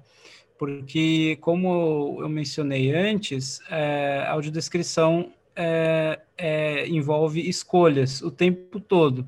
porque 0.58 1.38
como 1.42 2.18
eu 2.20 2.30
mencionei 2.30 2.94
antes, 2.94 3.62
é, 3.70 4.24
a 4.28 4.32
audiodescrição 4.32 5.32
é, 5.56 6.20
é, 6.38 6.88
envolve 6.88 7.48
escolhas 7.48 8.22
o 8.22 8.32
tempo 8.32 8.80
todo, 8.80 9.28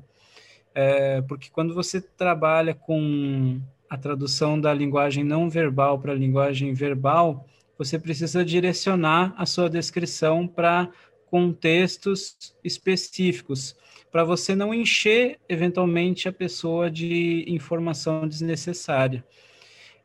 é, 0.74 1.20
porque 1.22 1.48
quando 1.50 1.74
você 1.74 2.00
trabalha 2.00 2.74
com 2.74 3.60
a 3.88 3.96
tradução 3.96 4.60
da 4.60 4.72
linguagem 4.72 5.24
não 5.24 5.50
verbal 5.50 5.98
para 5.98 6.12
a 6.12 6.16
linguagem 6.16 6.72
verbal, 6.72 7.46
você 7.76 7.98
precisa 7.98 8.44
direcionar 8.44 9.34
a 9.36 9.46
sua 9.46 9.68
descrição 9.68 10.46
para 10.46 10.90
contextos 11.26 12.54
específicos, 12.62 13.76
para 14.10 14.24
você 14.24 14.54
não 14.54 14.74
encher 14.74 15.38
eventualmente 15.48 16.28
a 16.28 16.32
pessoa 16.32 16.90
de 16.90 17.44
informação 17.48 18.26
desnecessária. 18.26 19.24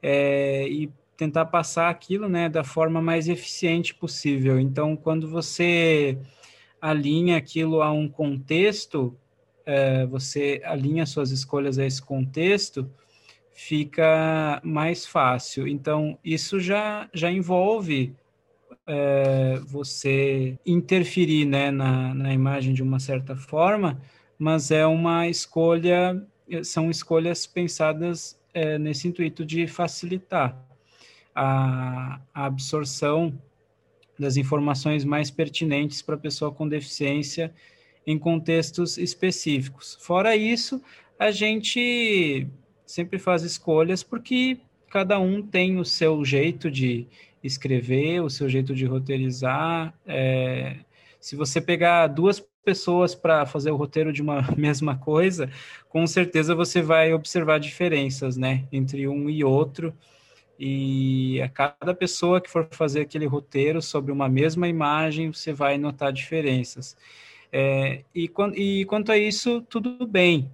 É, 0.01 0.67
e 0.67 0.89
tentar 1.17 1.45
passar 1.45 1.89
aquilo 1.89 2.27
né, 2.27 2.49
da 2.49 2.63
forma 2.63 3.01
mais 3.01 3.27
eficiente 3.27 3.93
possível. 3.93 4.59
Então, 4.59 4.95
quando 4.95 5.29
você 5.29 6.17
alinha 6.81 7.37
aquilo 7.37 7.81
a 7.81 7.91
um 7.91 8.07
contexto, 8.07 9.15
é, 9.65 10.05
você 10.05 10.61
alinha 10.63 11.05
suas 11.05 11.31
escolhas 11.31 11.79
a 11.79 11.85
esse 11.85 12.01
contexto, 12.01 12.89
fica 13.53 14.61
mais 14.63 15.05
fácil. 15.05 15.67
Então, 15.67 16.17
isso 16.23 16.59
já, 16.59 17.09
já 17.13 17.31
envolve 17.31 18.13
é, 18.85 19.59
você 19.65 20.59
interferir 20.65 21.45
né, 21.45 21.71
na, 21.71 22.13
na 22.13 22.33
imagem 22.33 22.73
de 22.73 22.83
uma 22.83 22.99
certa 22.99 23.35
forma, 23.35 23.99
mas 24.37 24.69
é 24.69 24.85
uma 24.85 25.27
escolha, 25.29 26.21
são 26.63 26.91
escolhas 26.91 27.47
pensadas 27.47 28.37
é, 28.53 28.77
nesse 28.77 29.07
intuito 29.07 29.45
de 29.45 29.65
facilitar 29.65 30.64
a, 31.35 32.21
a 32.33 32.45
absorção 32.45 33.37
das 34.17 34.37
informações 34.37 35.03
mais 35.03 35.29
pertinentes 35.29 36.01
para 36.01 36.15
a 36.15 36.17
pessoa 36.17 36.51
com 36.51 36.67
deficiência 36.67 37.53
em 38.07 38.17
contextos 38.17 38.97
específicos. 38.97 39.97
Fora 39.99 40.35
isso, 40.35 40.81
a 41.19 41.31
gente 41.31 42.47
sempre 42.85 43.19
faz 43.19 43.43
escolhas 43.43 44.03
porque 44.03 44.57
cada 44.89 45.19
um 45.19 45.41
tem 45.41 45.77
o 45.77 45.83
seu 45.83 46.23
jeito 46.23 46.71
de 46.71 47.07
escrever, 47.43 48.21
o 48.21 48.29
seu 48.29 48.47
jeito 48.47 48.73
de 48.73 48.85
roteirizar. 48.85 49.93
É, 50.05 50.77
se 51.19 51.35
você 51.35 51.59
pegar 51.59 52.07
duas 52.07 52.39
pessoas 52.63 53.13
para 53.13 53.45
fazer 53.45 53.71
o 53.71 53.75
roteiro 53.75 54.13
de 54.13 54.21
uma 54.21 54.41
mesma 54.57 54.95
coisa, 54.95 55.49
com 55.89 56.05
certeza 56.07 56.55
você 56.55 56.81
vai 56.81 57.13
observar 57.13 57.59
diferenças, 57.59 58.37
né, 58.37 58.65
entre 58.71 59.07
um 59.07 59.29
e 59.29 59.43
outro. 59.43 59.93
E 60.59 61.41
a 61.41 61.49
cada 61.49 61.93
pessoa 61.93 62.39
que 62.39 62.49
for 62.49 62.67
fazer 62.71 63.01
aquele 63.01 63.25
roteiro 63.25 63.81
sobre 63.81 64.11
uma 64.11 64.29
mesma 64.29 64.67
imagem, 64.67 65.31
você 65.31 65.51
vai 65.51 65.77
notar 65.77 66.13
diferenças. 66.13 66.95
É, 67.51 68.03
e, 68.13 68.31
e, 68.55 68.85
quanto 68.85 69.11
a 69.11 69.17
isso, 69.17 69.61
tudo 69.69 70.05
bem. 70.07 70.49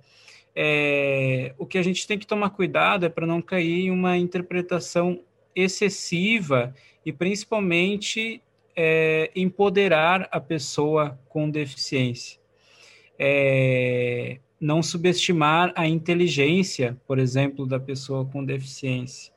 É, 0.55 1.53
o 1.57 1.65
que 1.65 1.77
a 1.77 1.83
gente 1.83 2.05
tem 2.05 2.17
que 2.17 2.27
tomar 2.27 2.49
cuidado 2.49 3.05
é 3.05 3.09
para 3.09 3.25
não 3.25 3.41
cair 3.41 3.85
em 3.85 3.91
uma 3.91 4.17
interpretação 4.17 5.21
excessiva 5.55 6.73
e 7.05 7.11
principalmente 7.11 8.41
é, 8.75 9.31
empoderar 9.35 10.27
a 10.31 10.39
pessoa 10.39 11.19
com 11.29 11.49
deficiência. 11.49 12.39
É, 13.17 14.39
não 14.59 14.83
subestimar 14.83 15.73
a 15.75 15.87
inteligência, 15.87 16.97
por 17.07 17.17
exemplo, 17.17 17.65
da 17.65 17.79
pessoa 17.79 18.25
com 18.25 18.43
deficiência. 18.43 19.33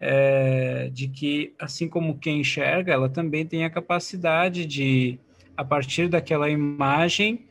É, 0.00 0.90
de 0.92 1.08
que, 1.08 1.54
assim 1.58 1.88
como 1.88 2.18
quem 2.18 2.40
enxerga, 2.40 2.92
ela 2.92 3.08
também 3.08 3.44
tem 3.44 3.64
a 3.64 3.70
capacidade 3.70 4.64
de, 4.64 5.18
a 5.56 5.64
partir 5.64 6.08
daquela 6.08 6.48
imagem, 6.48 7.44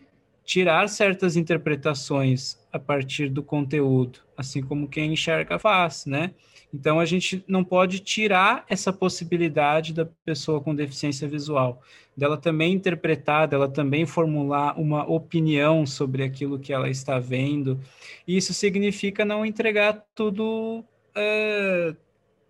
tirar 0.46 0.88
certas 0.88 1.36
interpretações 1.36 2.58
a 2.72 2.80
partir 2.80 3.28
do 3.28 3.44
conteúdo, 3.44 4.20
assim 4.38 4.62
como 4.62 4.88
quem 4.88 5.12
enxerga 5.12 5.60
faz, 5.60 6.06
né? 6.06 6.32
Então 6.74 7.00
a 7.00 7.06
gente 7.06 7.44
não 7.48 7.64
pode 7.64 8.00
tirar 8.00 8.66
essa 8.70 8.94
possibilidade 8.94 9.94
da 9.94 10.06
pessoa 10.06 10.62
com 10.62 10.76
deficiência 10.76 11.28
visual, 11.28 11.82
dela 12.16 12.38
também 12.38 12.74
interpretar, 12.74 13.48
dela 13.48 13.68
também 13.68 14.06
formular 14.06 14.80
uma 14.80 15.10
opinião 15.10 15.86
sobre 15.86 16.24
aquilo 16.24 16.60
que 16.60 16.72
ela 16.72 16.90
está 16.90 17.20
vendo. 17.20 17.80
E 18.28 18.38
isso 18.38 18.54
significa 18.54 19.26
não 19.26 19.46
entregar 19.46 20.06
tudo. 20.16 20.84
É, 21.16 21.96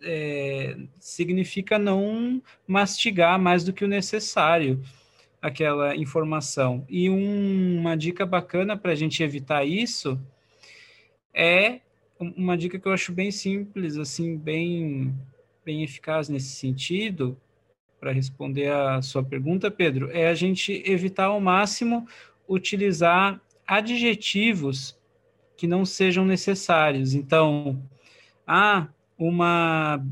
é, 0.01 0.77
significa 0.99 1.77
não 1.79 2.41
mastigar 2.67 3.39
mais 3.39 3.63
do 3.63 3.73
que 3.73 3.85
o 3.85 3.87
necessário 3.87 4.81
aquela 5.41 5.95
informação. 5.95 6.85
E 6.89 7.09
um, 7.09 7.79
uma 7.79 7.95
dica 7.95 8.25
bacana 8.25 8.75
para 8.75 8.91
a 8.91 8.95
gente 8.95 9.21
evitar 9.23 9.65
isso 9.65 10.19
é 11.33 11.81
uma 12.19 12.57
dica 12.57 12.79
que 12.79 12.87
eu 12.87 12.91
acho 12.91 13.11
bem 13.11 13.31
simples, 13.31 13.97
assim, 13.97 14.35
bem, 14.35 15.15
bem 15.63 15.83
eficaz 15.83 16.27
nesse 16.29 16.55
sentido, 16.55 17.37
para 17.99 18.11
responder 18.11 18.71
a 18.71 19.01
sua 19.01 19.23
pergunta, 19.23 19.69
Pedro, 19.69 20.09
é 20.11 20.27
a 20.27 20.33
gente 20.33 20.83
evitar 20.85 21.25
ao 21.25 21.39
máximo 21.39 22.07
utilizar 22.47 23.39
adjetivos 23.65 24.97
que 25.55 25.67
não 25.67 25.85
sejam 25.85 26.25
necessários. 26.25 27.13
Então, 27.13 27.83
ah, 28.45 28.87
uma 29.17 30.03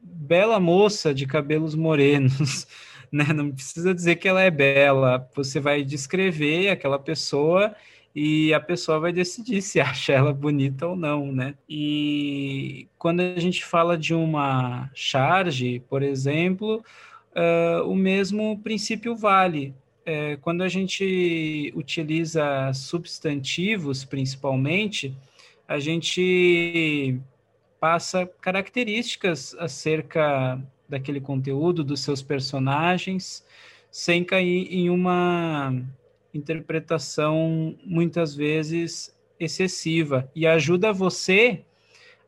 bela 0.00 0.58
moça 0.58 1.14
de 1.14 1.26
cabelos 1.26 1.74
morenos 1.74 2.66
né? 3.10 3.32
Não 3.32 3.50
precisa 3.50 3.94
dizer 3.94 4.16
que 4.16 4.28
ela 4.28 4.42
é 4.42 4.50
bela, 4.50 5.28
você 5.34 5.60
vai 5.60 5.82
descrever 5.82 6.68
aquela 6.68 6.98
pessoa 6.98 7.74
e 8.14 8.52
a 8.54 8.60
pessoa 8.60 8.98
vai 8.98 9.12
decidir 9.12 9.62
se 9.62 9.80
acha 9.80 10.12
ela 10.12 10.32
bonita 10.32 10.86
ou 10.86 10.96
não, 10.96 11.32
né? 11.32 11.54
E 11.68 12.88
quando 12.98 13.20
a 13.20 13.38
gente 13.38 13.64
fala 13.64 13.96
de 13.96 14.14
uma 14.14 14.90
charge, 14.94 15.82
por 15.88 16.02
exemplo, 16.02 16.84
uh, 17.32 17.88
o 17.88 17.94
mesmo 17.94 18.58
princípio 18.62 19.16
vale. 19.16 19.74
É, 20.08 20.36
quando 20.36 20.62
a 20.62 20.68
gente 20.68 21.72
utiliza 21.74 22.72
substantivos, 22.72 24.04
principalmente, 24.04 25.12
a 25.66 25.80
gente 25.80 27.20
passa 27.80 28.26
características 28.40 29.54
acerca 29.58 30.60
daquele 30.88 31.20
conteúdo, 31.20 31.82
dos 31.82 32.00
seus 32.00 32.22
personagens, 32.22 33.44
sem 33.90 34.24
cair 34.24 34.68
em 34.70 34.90
uma 34.90 35.74
interpretação 36.32 37.76
muitas 37.84 38.34
vezes 38.34 39.16
excessiva 39.38 40.30
e 40.34 40.46
ajuda 40.46 40.92
você 40.92 41.64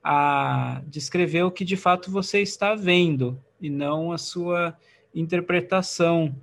a 0.03 0.83
descrever 0.87 1.43
o 1.43 1.51
que 1.51 1.65
de 1.65 1.77
fato 1.77 2.11
você 2.11 2.41
está 2.41 2.75
vendo 2.75 3.43
e 3.61 3.69
não 3.69 4.13
a 4.13 4.19
sua 4.19 4.77
interpretação 5.15 6.35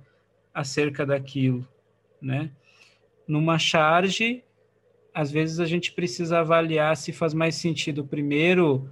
acerca 0.52 1.04
daquilo, 1.04 1.66
né? 2.20 2.50
Numa 3.26 3.58
charge, 3.58 4.44
às 5.16 5.30
vezes 5.30 5.60
a 5.60 5.64
gente 5.64 5.92
precisa 5.92 6.40
avaliar 6.40 6.94
se 6.94 7.10
faz 7.10 7.32
mais 7.32 7.54
sentido 7.54 8.04
primeiro 8.04 8.86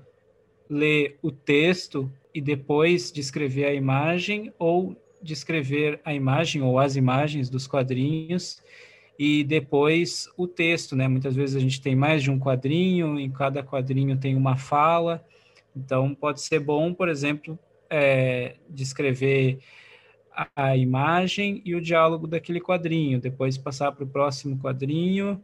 ler 0.70 1.18
o 1.20 1.30
texto 1.30 2.10
e 2.34 2.40
depois 2.40 3.12
descrever 3.12 3.66
a 3.66 3.74
imagem 3.74 4.50
ou 4.58 4.96
descrever 5.20 6.00
a 6.02 6.14
imagem 6.14 6.62
ou 6.62 6.78
as 6.78 6.96
imagens 6.96 7.50
dos 7.50 7.66
quadrinhos 7.66 8.62
e 9.18 9.44
depois 9.44 10.26
o 10.34 10.48
texto, 10.48 10.96
né? 10.96 11.06
Muitas 11.06 11.36
vezes 11.36 11.56
a 11.56 11.60
gente 11.60 11.82
tem 11.82 11.94
mais 11.94 12.22
de 12.22 12.30
um 12.30 12.38
quadrinho, 12.38 13.20
em 13.20 13.30
cada 13.30 13.62
quadrinho 13.62 14.16
tem 14.16 14.34
uma 14.34 14.56
fala, 14.56 15.22
então 15.76 16.14
pode 16.14 16.40
ser 16.40 16.58
bom, 16.58 16.94
por 16.94 17.10
exemplo, 17.10 17.58
é, 17.90 18.54
descrever 18.70 19.58
a, 20.32 20.48
a, 20.56 20.74
imagem 20.74 21.60
e 21.66 21.74
o 21.74 21.82
diálogo 21.82 22.26
daquele 22.26 22.62
quadrinho, 22.62 23.20
depois 23.20 23.58
passar 23.58 23.92
para 23.92 24.04
o 24.04 24.08
próximo 24.08 24.56
quadrinho, 24.56 25.38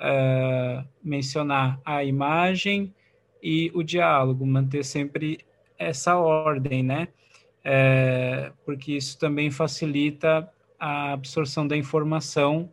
é, 0.00 0.84
mencionar 1.02 1.80
a 1.84 2.04
imagem 2.04 2.92
e 3.42 3.70
o 3.74 3.82
diálogo, 3.82 4.46
manter 4.46 4.84
sempre 4.84 5.38
essa 5.78 6.16
ordem, 6.16 6.82
né? 6.82 7.08
É, 7.62 8.52
porque 8.64 8.92
isso 8.92 9.18
também 9.18 9.50
facilita 9.50 10.48
a 10.78 11.12
absorção 11.12 11.66
da 11.66 11.76
informação 11.76 12.70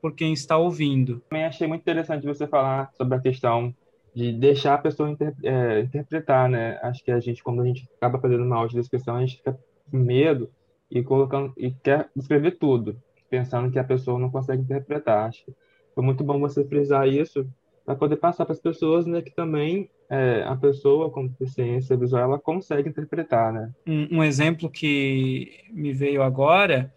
por 0.00 0.14
quem 0.14 0.32
está 0.32 0.56
ouvindo. 0.56 1.20
Também 1.28 1.44
achei 1.44 1.66
muito 1.66 1.82
interessante 1.82 2.26
você 2.26 2.46
falar 2.46 2.90
sobre 2.94 3.16
a 3.16 3.20
questão 3.20 3.74
de 4.14 4.32
deixar 4.32 4.74
a 4.74 4.78
pessoa 4.78 5.10
inter, 5.10 5.34
é, 5.42 5.80
interpretar, 5.80 6.48
né? 6.48 6.78
Acho 6.82 7.02
que 7.04 7.10
a 7.10 7.20
gente, 7.20 7.42
quando 7.42 7.62
a 7.62 7.66
gente 7.66 7.88
acaba 7.96 8.18
fazendo 8.18 8.44
uma 8.44 8.56
audiodescrição, 8.56 9.16
a 9.16 9.20
gente 9.20 9.36
fica 9.36 9.58
com 9.90 9.96
medo 9.96 10.50
e 10.90 11.02
colocando 11.02 11.52
e 11.56 11.70
quer 11.70 12.10
escrever 12.14 12.58
tudo, 12.58 13.00
pensando 13.30 13.70
que 13.70 13.78
a 13.78 13.84
pessoa 13.84 14.18
não 14.18 14.30
consegue 14.30 14.62
interpretar. 14.62 15.28
Acho 15.28 15.44
que 15.44 15.54
foi 15.94 16.04
muito 16.04 16.24
bom 16.24 16.38
você 16.38 16.64
frisar 16.64 17.08
isso 17.08 17.46
para 17.84 17.94
poder 17.94 18.16
passar 18.16 18.44
para 18.44 18.52
as 18.52 18.60
pessoas, 18.60 19.06
né, 19.06 19.20
que 19.20 19.30
também 19.30 19.90
é, 20.08 20.44
a 20.46 20.54
pessoa 20.54 21.10
com 21.10 21.26
deficiência 21.26 21.96
visual 21.96 22.22
ela 22.22 22.38
consegue 22.38 22.88
interpretar, 22.88 23.52
né? 23.52 23.72
Um, 23.86 24.18
um 24.18 24.24
exemplo 24.24 24.70
que 24.70 25.64
me 25.70 25.92
veio 25.92 26.22
agora 26.22 26.92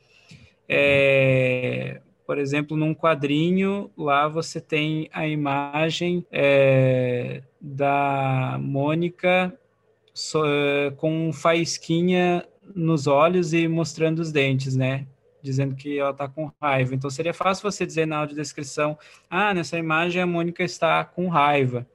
é, 0.67 2.01
por 2.25 2.39
exemplo, 2.39 2.75
num 2.75 2.93
quadrinho 2.93 3.91
lá 3.97 4.27
você 4.27 4.59
tem 4.59 5.09
a 5.13 5.27
imagem 5.27 6.25
é, 6.31 7.43
da 7.61 8.57
Mônica 8.59 9.53
so, 10.13 10.39
com 10.97 11.31
faísquinha 11.31 12.43
nos 12.75 13.05
olhos 13.05 13.53
e 13.53 13.67
mostrando 13.67 14.19
os 14.19 14.31
dentes, 14.31 14.75
né? 14.75 15.05
Dizendo 15.45 15.75
que 15.75 15.97
ela 15.97 16.11
está 16.11 16.27
com 16.27 16.51
raiva. 16.61 16.95
Então 16.95 17.09
seria 17.09 17.33
fácil 17.33 17.69
você 17.71 17.85
dizer 17.85 18.05
na 18.05 18.17
audiodescrição: 18.17 18.97
ah, 19.29 19.53
nessa 19.53 19.77
imagem 19.77 20.21
a 20.21 20.25
Mônica 20.25 20.63
está 20.63 21.05
com 21.05 21.27
raiva. 21.29 21.87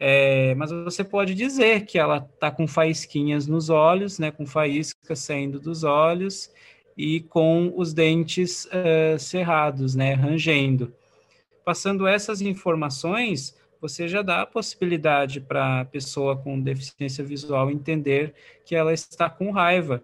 É, 0.00 0.52
mas 0.56 0.72
você 0.72 1.04
pode 1.04 1.32
dizer 1.32 1.84
que 1.86 1.96
ela 1.96 2.28
está 2.34 2.50
com 2.50 2.66
faísquinhas 2.66 3.46
nos 3.46 3.70
olhos, 3.70 4.18
né, 4.18 4.32
com 4.32 4.44
faíscas 4.44 5.20
saindo 5.20 5.60
dos 5.60 5.84
olhos 5.84 6.50
e 6.96 7.20
com 7.20 7.72
os 7.76 7.94
dentes 7.94 8.64
uh, 8.64 9.16
cerrados, 9.18 9.94
né, 9.94 10.14
rangendo. 10.14 10.92
passando 11.64 12.06
essas 12.08 12.40
informações, 12.40 13.56
você 13.80 14.08
já 14.08 14.22
dá 14.22 14.42
a 14.42 14.46
possibilidade 14.46 15.40
para 15.40 15.80
a 15.80 15.84
pessoa 15.84 16.36
com 16.36 16.60
deficiência 16.60 17.24
visual 17.24 17.70
entender 17.70 18.34
que 18.64 18.74
ela 18.74 18.92
está 18.92 19.30
com 19.30 19.52
raiva, 19.52 20.02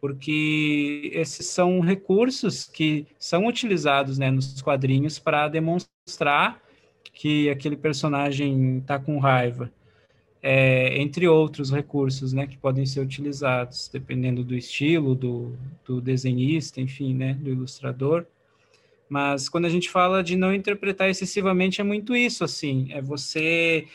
porque 0.00 1.10
esses 1.12 1.46
são 1.46 1.80
recursos 1.80 2.64
que 2.64 3.06
são 3.18 3.46
utilizados 3.46 4.18
né, 4.18 4.30
nos 4.30 4.62
quadrinhos 4.62 5.18
para 5.18 5.48
demonstrar 5.48 6.62
que 7.12 7.50
aquele 7.50 7.76
personagem 7.76 8.78
está 8.78 8.98
com 8.98 9.18
raiva. 9.18 9.70
É, 10.42 10.98
entre 10.98 11.28
outros 11.28 11.70
recursos 11.70 12.32
né, 12.32 12.46
que 12.46 12.56
podem 12.56 12.86
ser 12.86 13.00
utilizados, 13.00 13.90
dependendo 13.92 14.42
do 14.42 14.54
estilo, 14.54 15.14
do, 15.14 15.54
do 15.84 16.00
desenhista, 16.00 16.80
enfim, 16.80 17.14
né, 17.14 17.34
do 17.34 17.50
ilustrador. 17.50 18.24
Mas 19.06 19.50
quando 19.50 19.66
a 19.66 19.68
gente 19.68 19.90
fala 19.90 20.22
de 20.22 20.36
não 20.36 20.54
interpretar 20.54 21.10
excessivamente, 21.10 21.80
é 21.80 21.84
muito 21.84 22.16
isso, 22.16 22.42
assim, 22.42 22.88
é 22.90 23.02
você 23.02 23.86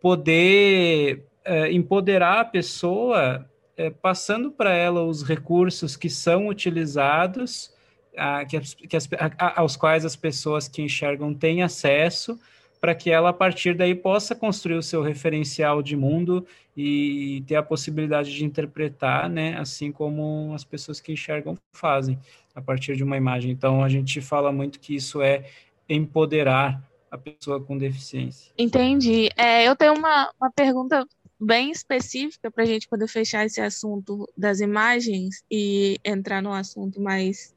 poder 0.00 1.24
é, 1.44 1.70
empoderar 1.70 2.40
a 2.40 2.44
pessoa, 2.44 3.48
é, 3.76 3.90
passando 3.90 4.50
para 4.50 4.72
ela 4.72 5.02
os 5.04 5.22
recursos 5.22 5.96
que 5.96 6.08
são 6.08 6.48
utilizados, 6.48 7.72
a, 8.16 8.44
que 8.44 8.56
as, 8.56 8.74
que 8.74 8.96
as, 8.96 9.08
a, 9.38 9.60
aos 9.60 9.76
quais 9.76 10.04
as 10.04 10.16
pessoas 10.16 10.68
que 10.68 10.82
enxergam 10.82 11.34
têm 11.34 11.62
acesso, 11.62 12.38
para 12.80 12.94
que 12.94 13.10
ela, 13.10 13.30
a 13.30 13.32
partir 13.32 13.74
daí, 13.74 13.94
possa 13.94 14.34
construir 14.34 14.76
o 14.76 14.82
seu 14.82 15.00
referencial 15.02 15.82
de 15.82 15.96
mundo 15.96 16.46
e 16.76 17.42
ter 17.46 17.56
a 17.56 17.62
possibilidade 17.62 18.34
de 18.34 18.44
interpretar, 18.44 19.28
né, 19.28 19.56
assim 19.58 19.90
como 19.90 20.52
as 20.54 20.64
pessoas 20.64 21.00
que 21.00 21.12
enxergam 21.12 21.56
fazem 21.72 22.18
a 22.54 22.60
partir 22.60 22.94
de 22.94 23.02
uma 23.02 23.16
imagem. 23.16 23.50
Então, 23.50 23.82
a 23.82 23.88
gente 23.88 24.20
fala 24.20 24.52
muito 24.52 24.78
que 24.78 24.94
isso 24.94 25.22
é 25.22 25.44
empoderar 25.88 26.82
a 27.10 27.16
pessoa 27.16 27.60
com 27.60 27.78
deficiência. 27.78 28.52
Entendi. 28.58 29.30
É, 29.36 29.66
eu 29.66 29.74
tenho 29.76 29.94
uma, 29.94 30.30
uma 30.38 30.50
pergunta 30.50 31.06
bem 31.40 31.70
específica 31.70 32.50
para 32.50 32.64
a 32.64 32.66
gente 32.66 32.88
poder 32.88 33.08
fechar 33.08 33.44
esse 33.44 33.60
assunto 33.60 34.28
das 34.36 34.60
imagens 34.60 35.42
e 35.50 35.98
entrar 36.04 36.42
no 36.42 36.52
assunto 36.52 37.00
mais 37.00 37.54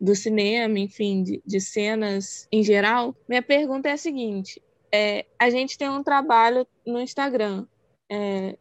do 0.00 0.14
cinema, 0.14 0.78
enfim, 0.78 1.22
de, 1.22 1.42
de 1.44 1.60
cenas 1.60 2.46
em 2.52 2.62
geral. 2.62 3.14
Minha 3.28 3.42
pergunta 3.42 3.88
é 3.88 3.92
a 3.92 3.96
seguinte: 3.96 4.62
é, 4.92 5.26
a 5.38 5.50
gente 5.50 5.78
tem 5.78 5.88
um 5.88 6.02
trabalho 6.02 6.66
no 6.86 7.00
Instagram. 7.00 7.66
É, 8.10 8.56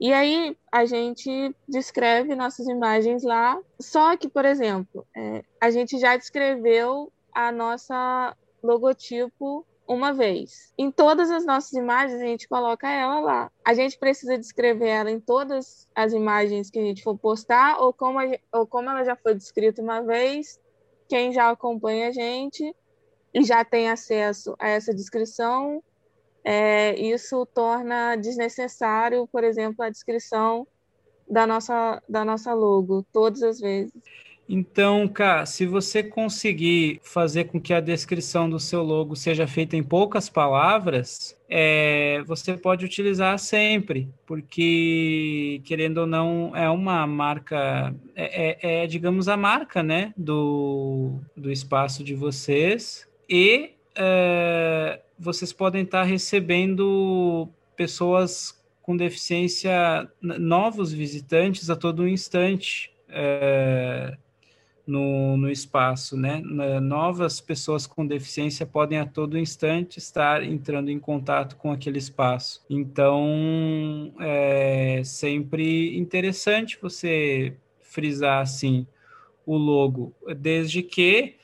e 0.00 0.12
aí 0.12 0.56
a 0.72 0.86
gente 0.86 1.54
descreve 1.68 2.34
nossas 2.34 2.66
imagens 2.66 3.22
lá. 3.22 3.60
Só 3.78 4.16
que, 4.16 4.28
por 4.28 4.44
exemplo, 4.44 5.06
é, 5.14 5.44
a 5.60 5.70
gente 5.70 5.98
já 5.98 6.16
descreveu 6.16 7.12
a 7.32 7.52
nossa 7.52 8.36
logotipo 8.62 9.66
uma 9.92 10.12
vez. 10.12 10.72
Em 10.78 10.90
todas 10.90 11.30
as 11.30 11.44
nossas 11.44 11.72
imagens, 11.72 12.20
a 12.20 12.24
gente 12.24 12.48
coloca 12.48 12.88
ela 12.88 13.20
lá. 13.20 13.52
A 13.64 13.74
gente 13.74 13.98
precisa 13.98 14.38
descrever 14.38 14.88
ela 14.88 15.10
em 15.10 15.18
todas 15.20 15.88
as 15.94 16.12
imagens 16.12 16.70
que 16.70 16.78
a 16.78 16.82
gente 16.82 17.02
for 17.02 17.18
postar, 17.18 17.80
ou 17.80 17.92
como, 17.92 18.18
a, 18.18 18.24
ou 18.52 18.66
como 18.66 18.88
ela 18.88 19.04
já 19.04 19.16
foi 19.16 19.34
descrita 19.34 19.82
uma 19.82 20.00
vez, 20.00 20.60
quem 21.08 21.32
já 21.32 21.50
acompanha 21.50 22.08
a 22.08 22.12
gente 22.12 22.74
e 23.34 23.42
já 23.42 23.64
tem 23.64 23.90
acesso 23.90 24.54
a 24.58 24.68
essa 24.68 24.94
descrição 24.94 25.82
é, 26.44 26.98
isso 26.98 27.44
torna 27.46 28.16
desnecessário, 28.16 29.26
por 29.30 29.44
exemplo, 29.44 29.84
a 29.84 29.90
descrição 29.90 30.66
da 31.28 31.46
nossa, 31.46 32.02
da 32.08 32.24
nossa 32.24 32.54
logo, 32.54 33.04
todas 33.12 33.42
as 33.42 33.60
vezes. 33.60 33.92
Então, 34.52 35.06
Cá, 35.06 35.46
se 35.46 35.64
você 35.64 36.02
conseguir 36.02 37.00
fazer 37.04 37.44
com 37.44 37.60
que 37.60 37.72
a 37.72 37.78
descrição 37.78 38.50
do 38.50 38.58
seu 38.58 38.82
logo 38.82 39.14
seja 39.14 39.46
feita 39.46 39.76
em 39.76 39.82
poucas 39.82 40.28
palavras, 40.28 41.40
é, 41.48 42.20
você 42.26 42.56
pode 42.56 42.84
utilizar 42.84 43.38
sempre, 43.38 44.08
porque, 44.26 45.62
querendo 45.64 45.98
ou 45.98 46.06
não, 46.06 46.50
é 46.56 46.68
uma 46.68 47.06
marca, 47.06 47.94
é, 48.16 48.80
é, 48.80 48.82
é 48.82 48.86
digamos, 48.88 49.28
a 49.28 49.36
marca 49.36 49.84
né, 49.84 50.12
do, 50.16 51.20
do 51.36 51.52
espaço 51.52 52.02
de 52.02 52.16
vocês. 52.16 53.06
E 53.28 53.70
é, 53.94 55.00
vocês 55.16 55.52
podem 55.52 55.84
estar 55.84 56.02
recebendo 56.02 57.48
pessoas 57.76 58.60
com 58.82 58.96
deficiência, 58.96 60.10
novos 60.20 60.92
visitantes 60.92 61.70
a 61.70 61.76
todo 61.76 62.08
instante 62.08 62.90
é, 63.08 64.16
no, 64.90 65.36
no 65.36 65.50
espaço, 65.50 66.16
né? 66.16 66.42
Novas 66.82 67.40
pessoas 67.40 67.86
com 67.86 68.04
deficiência 68.04 68.66
podem 68.66 68.98
a 68.98 69.06
todo 69.06 69.38
instante 69.38 69.98
estar 69.98 70.42
entrando 70.42 70.90
em 70.90 70.98
contato 70.98 71.56
com 71.56 71.70
aquele 71.70 71.98
espaço. 71.98 72.64
Então, 72.68 74.12
é 74.20 75.00
sempre 75.04 75.96
interessante 75.96 76.78
você 76.80 77.56
frisar 77.80 78.40
assim 78.40 78.86
o 79.46 79.56
logo, 79.56 80.12
desde 80.36 80.82
que 80.82 81.36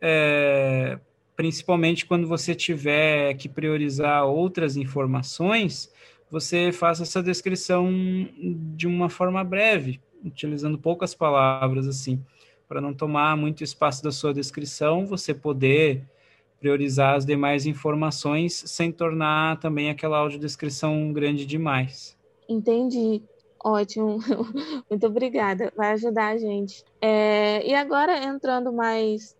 é, 0.00 0.98
principalmente 1.36 2.06
quando 2.06 2.26
você 2.26 2.54
tiver 2.54 3.34
que 3.34 3.48
priorizar 3.48 4.24
outras 4.24 4.76
informações, 4.76 5.92
você 6.30 6.72
faça 6.72 7.02
essa 7.02 7.22
descrição 7.22 7.90
de 8.74 8.86
uma 8.86 9.08
forma 9.08 9.42
breve, 9.44 10.00
utilizando 10.24 10.78
poucas 10.78 11.14
palavras 11.14 11.86
assim, 11.86 12.24
para 12.72 12.80
não 12.80 12.94
tomar 12.94 13.36
muito 13.36 13.62
espaço 13.62 14.02
da 14.02 14.10
sua 14.10 14.32
descrição, 14.32 15.04
você 15.04 15.34
poder 15.34 16.02
priorizar 16.58 17.16
as 17.16 17.26
demais 17.26 17.66
informações 17.66 18.64
sem 18.66 18.90
tornar 18.90 19.60
também 19.60 19.90
aquela 19.90 20.16
audiodescrição 20.16 21.12
grande 21.12 21.44
demais. 21.44 22.16
Entendi. 22.48 23.20
Ótimo, 23.62 24.16
muito 24.88 25.06
obrigada. 25.06 25.70
Vai 25.76 25.92
ajudar 25.92 26.28
a 26.28 26.38
gente. 26.38 26.82
É, 26.98 27.62
e 27.68 27.74
agora 27.74 28.24
entrando 28.24 28.72
mais 28.72 29.36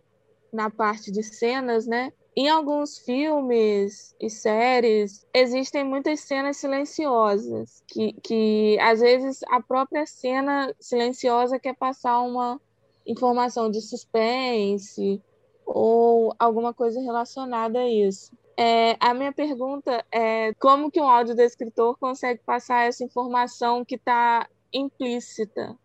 na 0.52 0.68
parte 0.68 1.10
de 1.10 1.22
cenas, 1.22 1.86
né? 1.86 2.12
Em 2.36 2.50
alguns 2.50 2.98
filmes 2.98 4.14
e 4.20 4.28
séries, 4.28 5.26
existem 5.32 5.82
muitas 5.84 6.20
cenas 6.20 6.58
silenciosas, 6.58 7.82
que, 7.88 8.12
que 8.22 8.78
às 8.78 9.00
vezes 9.00 9.40
a 9.48 9.58
própria 9.58 10.04
cena 10.04 10.74
silenciosa 10.78 11.58
quer 11.58 11.74
passar 11.74 12.20
uma 12.20 12.60
informação 13.06 13.70
de 13.70 13.80
suspense 13.80 15.20
ou 15.64 16.34
alguma 16.38 16.74
coisa 16.74 17.00
relacionada 17.00 17.80
a 17.80 17.88
isso. 17.88 18.32
É, 18.56 18.96
a 19.00 19.14
minha 19.14 19.32
pergunta 19.32 20.04
é 20.12 20.52
como 20.54 20.90
que 20.90 21.00
um 21.00 21.08
audiodescritor 21.08 21.96
consegue 21.98 22.40
passar 22.44 22.86
essa 22.86 23.02
informação 23.02 23.84
que 23.84 23.94
está 23.94 24.46
implícita 24.72 25.76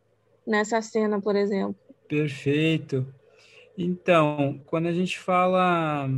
nessa 0.45 0.81
cena, 0.81 1.21
por 1.21 1.35
exemplo? 1.35 1.75
Perfeito. 2.07 3.05
Então, 3.77 4.59
quando 4.65 4.87
a 4.87 4.93
gente 4.93 5.17
fala 5.19 6.09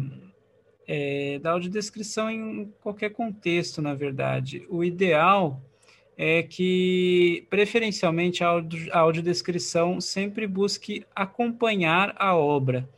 é, 0.88 1.40
da 1.40 1.52
audiodescrição 1.52 2.30
em 2.30 2.74
qualquer 2.82 3.12
contexto, 3.12 3.82
na 3.82 3.94
verdade, 3.94 4.66
o 4.70 4.84
ideal 4.84 5.62
é 6.22 6.44
que, 6.44 7.48
preferencialmente, 7.50 8.44
a, 8.44 8.48
audio, 8.48 8.94
a 8.94 9.00
audiodescrição 9.00 10.02
sempre 10.02 10.46
busque 10.46 11.06
acompanhar 11.16 12.14
a 12.20 12.36
obra. 12.36 12.90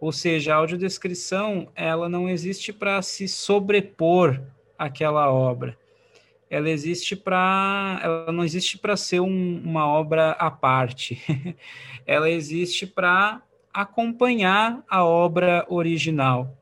Ou 0.00 0.12
seja, 0.12 0.54
a 0.54 0.58
audiodescrição 0.58 1.68
ela 1.74 2.08
não 2.08 2.28
existe 2.28 2.72
para 2.72 3.02
se 3.02 3.26
sobrepor 3.26 4.40
àquela 4.78 5.32
obra. 5.32 5.76
Ela 6.48 6.70
existe 6.70 7.16
para, 7.16 8.00
ela 8.04 8.30
não 8.30 8.44
existe 8.44 8.78
para 8.78 8.96
ser 8.96 9.18
um, 9.18 9.60
uma 9.64 9.88
obra 9.88 10.30
à 10.32 10.48
parte. 10.48 11.20
ela 12.06 12.30
existe 12.30 12.86
para 12.86 13.42
acompanhar 13.74 14.84
a 14.88 15.04
obra 15.04 15.66
original, 15.68 16.56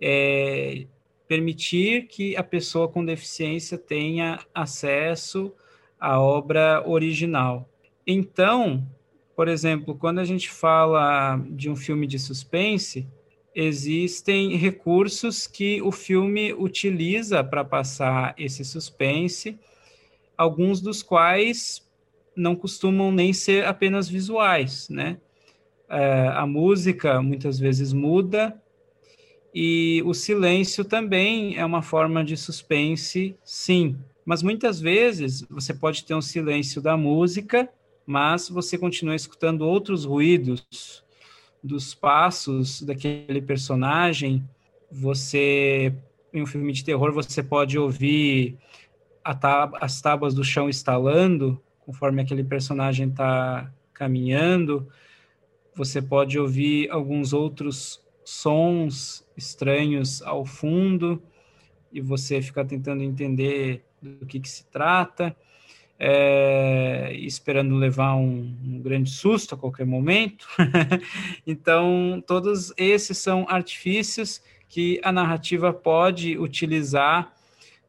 é, 0.00 0.86
permitir 1.34 2.06
que 2.06 2.36
a 2.36 2.44
pessoa 2.44 2.86
com 2.86 3.04
deficiência 3.04 3.76
tenha 3.76 4.38
acesso 4.54 5.52
à 5.98 6.20
obra 6.20 6.80
original. 6.86 7.68
Então, 8.06 8.86
por 9.34 9.48
exemplo, 9.48 9.96
quando 9.96 10.20
a 10.20 10.24
gente 10.24 10.48
fala 10.48 11.44
de 11.50 11.68
um 11.68 11.74
filme 11.74 12.06
de 12.06 12.20
suspense, 12.20 13.04
existem 13.52 14.54
recursos 14.54 15.48
que 15.48 15.82
o 15.82 15.90
filme 15.90 16.52
utiliza 16.52 17.42
para 17.42 17.64
passar 17.64 18.32
esse 18.38 18.64
suspense, 18.64 19.58
alguns 20.38 20.80
dos 20.80 21.02
quais 21.02 21.84
não 22.36 22.54
costumam 22.54 23.10
nem 23.10 23.32
ser 23.32 23.66
apenas 23.66 24.08
visuais, 24.08 24.88
né? 24.88 25.18
é, 25.88 26.28
a 26.28 26.46
música 26.46 27.20
muitas 27.20 27.58
vezes 27.58 27.92
muda 27.92 28.60
e 29.54 30.02
o 30.04 30.12
silêncio 30.12 30.84
também 30.84 31.56
é 31.56 31.64
uma 31.64 31.80
forma 31.80 32.24
de 32.24 32.36
suspense, 32.36 33.36
sim. 33.44 33.96
Mas 34.24 34.42
muitas 34.42 34.80
vezes 34.80 35.42
você 35.48 35.72
pode 35.72 36.04
ter 36.04 36.14
um 36.14 36.20
silêncio 36.20 36.82
da 36.82 36.96
música, 36.96 37.70
mas 38.04 38.48
você 38.48 38.76
continua 38.76 39.14
escutando 39.14 39.62
outros 39.62 40.04
ruídos 40.04 41.04
dos 41.62 41.94
passos 41.94 42.82
daquele 42.82 43.40
personagem. 43.40 44.42
você, 44.90 45.94
em 46.32 46.42
um 46.42 46.46
filme 46.46 46.72
de 46.72 46.84
terror, 46.84 47.12
você 47.12 47.42
pode 47.42 47.78
ouvir 47.78 48.58
as 49.24 50.00
tábuas 50.00 50.34
do 50.34 50.44
chão 50.44 50.68
estalando, 50.68 51.60
conforme 51.80 52.22
aquele 52.22 52.44
personagem 52.44 53.08
está 53.08 53.72
caminhando. 53.92 54.88
Você 55.74 56.02
pode 56.02 56.38
ouvir 56.38 56.90
alguns 56.90 57.32
outros 57.32 58.03
sons 58.24 59.26
estranhos 59.36 60.22
ao 60.22 60.44
fundo 60.44 61.22
e 61.92 62.00
você 62.00 62.42
fica 62.42 62.64
tentando 62.64 63.02
entender 63.02 63.84
do 64.02 64.26
que, 64.26 64.40
que 64.40 64.48
se 64.48 64.66
trata, 64.66 65.34
é, 65.98 67.12
esperando 67.14 67.76
levar 67.76 68.16
um, 68.16 68.56
um, 68.64 68.80
grande 68.80 69.10
susto 69.10 69.54
a 69.54 69.58
qualquer 69.58 69.86
momento. 69.86 70.46
então, 71.46 72.22
todos 72.26 72.72
esses 72.76 73.16
são 73.18 73.46
artifícios 73.48 74.42
que 74.68 75.00
a 75.04 75.12
narrativa 75.12 75.72
pode 75.72 76.36
utilizar 76.36 77.32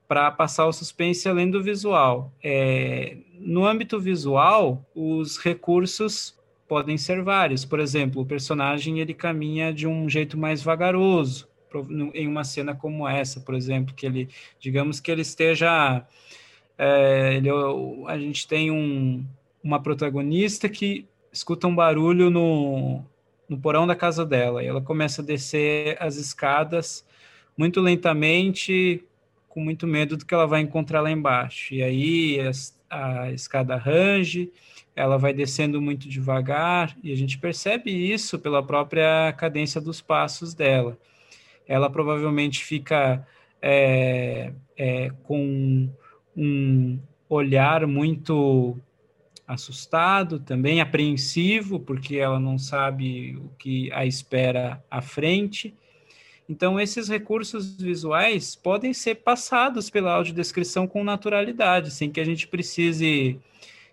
para 0.07 0.29
passar 0.29 0.67
o 0.67 0.73
suspense 0.73 1.27
além 1.27 1.49
do 1.49 1.63
visual. 1.63 2.31
É, 2.43 3.17
no 3.39 3.65
âmbito 3.65 3.99
visual, 3.99 4.85
os 4.93 5.37
recursos 5.39 6.37
podem 6.67 6.97
ser 6.97 7.21
vários. 7.21 7.65
Por 7.65 7.79
exemplo, 7.79 8.21
o 8.21 8.25
personagem 8.25 8.99
ele 8.99 9.13
caminha 9.13 9.73
de 9.73 9.87
um 9.87 10.09
jeito 10.09 10.37
mais 10.37 10.63
vagaroso 10.63 11.47
em 12.13 12.27
uma 12.27 12.43
cena 12.43 12.73
como 12.73 13.07
essa, 13.07 13.41
por 13.41 13.53
exemplo, 13.53 13.93
que 13.93 14.05
ele, 14.05 14.29
digamos 14.59 14.99
que 14.99 15.11
ele 15.11 15.21
esteja, 15.21 16.05
é, 16.77 17.35
ele, 17.35 17.49
a 18.07 18.17
gente 18.17 18.47
tem 18.47 18.71
um, 18.71 19.25
uma 19.63 19.81
protagonista 19.81 20.69
que 20.69 21.05
escuta 21.33 21.67
um 21.67 21.75
barulho 21.75 22.29
no, 22.29 23.03
no 23.49 23.59
porão 23.59 23.85
da 23.85 23.95
casa 23.95 24.25
dela 24.25 24.63
e 24.63 24.67
ela 24.67 24.81
começa 24.81 25.21
a 25.21 25.25
descer 25.25 25.97
as 25.99 26.15
escadas 26.15 27.05
muito 27.57 27.81
lentamente, 27.81 29.03
com 29.49 29.61
muito 29.61 29.87
medo 29.87 30.17
do 30.17 30.25
que 30.25 30.33
ela 30.33 30.47
vai 30.47 30.61
encontrar 30.61 31.01
lá 31.01 31.11
embaixo. 31.11 31.73
E 31.73 31.81
aí 31.83 32.39
a, 32.39 32.51
a 32.95 33.31
escada 33.31 33.75
range, 33.75 34.51
ela 34.95 35.17
vai 35.17 35.33
descendo 35.33 35.81
muito 35.81 36.07
devagar 36.07 36.95
e 37.03 37.11
a 37.11 37.15
gente 37.15 37.37
percebe 37.37 37.91
isso 37.91 38.39
pela 38.39 38.63
própria 38.63 39.33
cadência 39.33 39.81
dos 39.81 40.01
passos 40.01 40.53
dela 40.53 40.97
ela 41.67 41.89
provavelmente 41.89 42.63
fica 42.63 43.25
é, 43.61 44.53
é, 44.77 45.11
com 45.23 45.89
um 46.35 46.99
olhar 47.27 47.87
muito 47.87 48.77
assustado, 49.47 50.39
também 50.39 50.81
apreensivo, 50.81 51.79
porque 51.79 52.17
ela 52.17 52.39
não 52.39 52.57
sabe 52.57 53.35
o 53.37 53.49
que 53.57 53.91
a 53.91 54.05
espera 54.05 54.83
à 54.89 55.01
frente. 55.01 55.73
Então, 56.47 56.79
esses 56.79 57.09
recursos 57.09 57.75
visuais 57.75 58.55
podem 58.55 58.93
ser 58.93 59.15
passados 59.15 59.89
pela 59.89 60.13
audiodescrição 60.13 60.87
com 60.87 61.03
naturalidade, 61.03 61.91
sem 61.91 62.11
que 62.11 62.19
a 62.19 62.25
gente 62.25 62.47
precise 62.47 63.39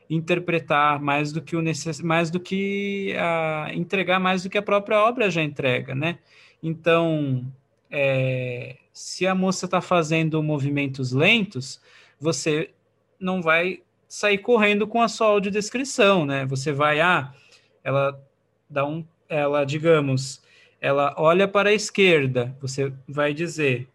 interpretar 0.09 1.01
mais 1.01 1.33
do 1.33 1.41
que 1.41 1.57
o 1.57 1.63
necess... 1.63 2.01
mais 2.01 2.31
do 2.31 2.39
que 2.39 3.15
a... 3.19 3.71
entregar 3.73 4.21
mais 4.21 4.43
do 4.43 4.51
que 4.51 4.59
a 4.59 4.63
própria 4.63 5.01
obra 5.01 5.31
já 5.31 5.43
entrega, 5.43 5.95
né? 5.95 6.19
Então, 6.63 7.47
é, 7.91 8.77
se 8.93 9.27
a 9.27 9.35
moça 9.35 9.65
está 9.65 9.81
fazendo 9.81 10.43
movimentos 10.43 11.13
lentos, 11.13 11.81
você 12.21 12.71
não 13.19 13.41
vai 13.41 13.81
sair 14.07 14.39
correndo 14.39 14.87
com 14.87 15.01
a 15.01 15.09
sua 15.09 15.29
audiodescrição, 15.29 16.27
né? 16.27 16.45
Você 16.47 16.71
vai, 16.71 17.01
ah, 17.01 17.33
ela 17.83 18.21
dá 18.69 18.85
um, 18.85 19.03
ela, 19.29 19.65
digamos, 19.65 20.41
ela 20.83 21.14
olha 21.16 21.47
para 21.47 21.70
a 21.70 21.72
esquerda, 21.72 22.57
você 22.61 22.93
vai 23.07 23.33
dizer, 23.33 23.89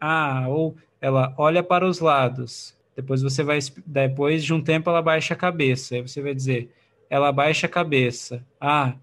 ah, 0.00 0.46
ou 0.48 0.74
ela 0.98 1.34
olha 1.36 1.62
para 1.62 1.86
os 1.86 2.00
lados. 2.00 2.74
Depois 2.96 3.20
você 3.20 3.42
vai, 3.42 3.58
depois 3.86 4.42
de 4.42 4.54
um 4.54 4.62
tempo 4.62 4.88
ela 4.88 5.02
baixa 5.02 5.34
a 5.34 5.36
cabeça. 5.36 5.94
Aí 5.94 6.00
você 6.00 6.22
vai 6.22 6.34
dizer, 6.34 6.70
ela 7.10 7.30
baixa 7.30 7.66
a 7.66 7.70
cabeça. 7.70 8.42
Ah, 8.58 8.94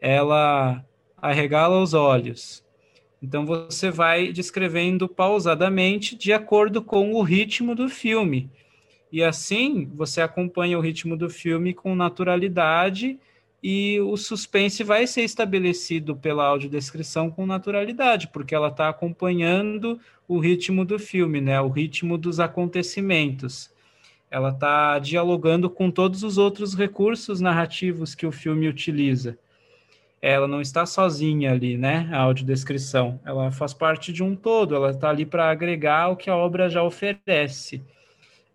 ela 0.00 0.82
arregala 1.20 1.78
os 1.78 1.92
olhos. 1.92 2.64
Então 3.20 3.44
você 3.44 3.90
vai 3.90 4.32
descrevendo 4.32 5.06
pausadamente 5.06 6.16
de 6.16 6.32
acordo 6.32 6.80
com 6.80 7.12
o 7.12 7.22
ritmo 7.22 7.74
do 7.74 7.90
filme. 7.90 8.50
E 9.12 9.22
assim 9.22 9.90
você 9.94 10.22
acompanha 10.22 10.78
o 10.78 10.80
ritmo 10.80 11.18
do 11.18 11.28
filme 11.28 11.74
com 11.74 11.94
naturalidade 11.94 13.18
e 13.62 14.00
o 14.00 14.16
suspense 14.16 14.84
vai 14.84 15.06
ser 15.06 15.22
estabelecido 15.22 16.14
pela 16.14 16.46
audiodescrição 16.46 17.30
com 17.30 17.46
naturalidade, 17.46 18.28
porque 18.28 18.54
ela 18.54 18.68
está 18.68 18.88
acompanhando 18.88 19.98
o 20.26 20.38
ritmo 20.38 20.84
do 20.84 20.98
filme, 20.98 21.40
né? 21.40 21.60
o 21.60 21.68
ritmo 21.68 22.16
dos 22.16 22.38
acontecimentos. 22.38 23.70
Ela 24.30 24.50
está 24.50 24.98
dialogando 24.98 25.70
com 25.70 25.90
todos 25.90 26.22
os 26.22 26.38
outros 26.38 26.74
recursos 26.74 27.40
narrativos 27.40 28.14
que 28.14 28.26
o 28.26 28.32
filme 28.32 28.68
utiliza 28.68 29.38
ela 30.20 30.48
não 30.48 30.60
está 30.60 30.84
sozinha 30.84 31.52
ali, 31.52 31.76
né? 31.76 32.08
A 32.12 32.18
audiodescrição. 32.18 33.20
Ela 33.24 33.50
faz 33.50 33.72
parte 33.72 34.12
de 34.12 34.22
um 34.22 34.34
todo, 34.34 34.74
ela 34.74 34.90
está 34.90 35.10
ali 35.10 35.24
para 35.24 35.50
agregar 35.50 36.08
o 36.08 36.16
que 36.16 36.28
a 36.28 36.36
obra 36.36 36.68
já 36.68 36.82
oferece. 36.82 37.82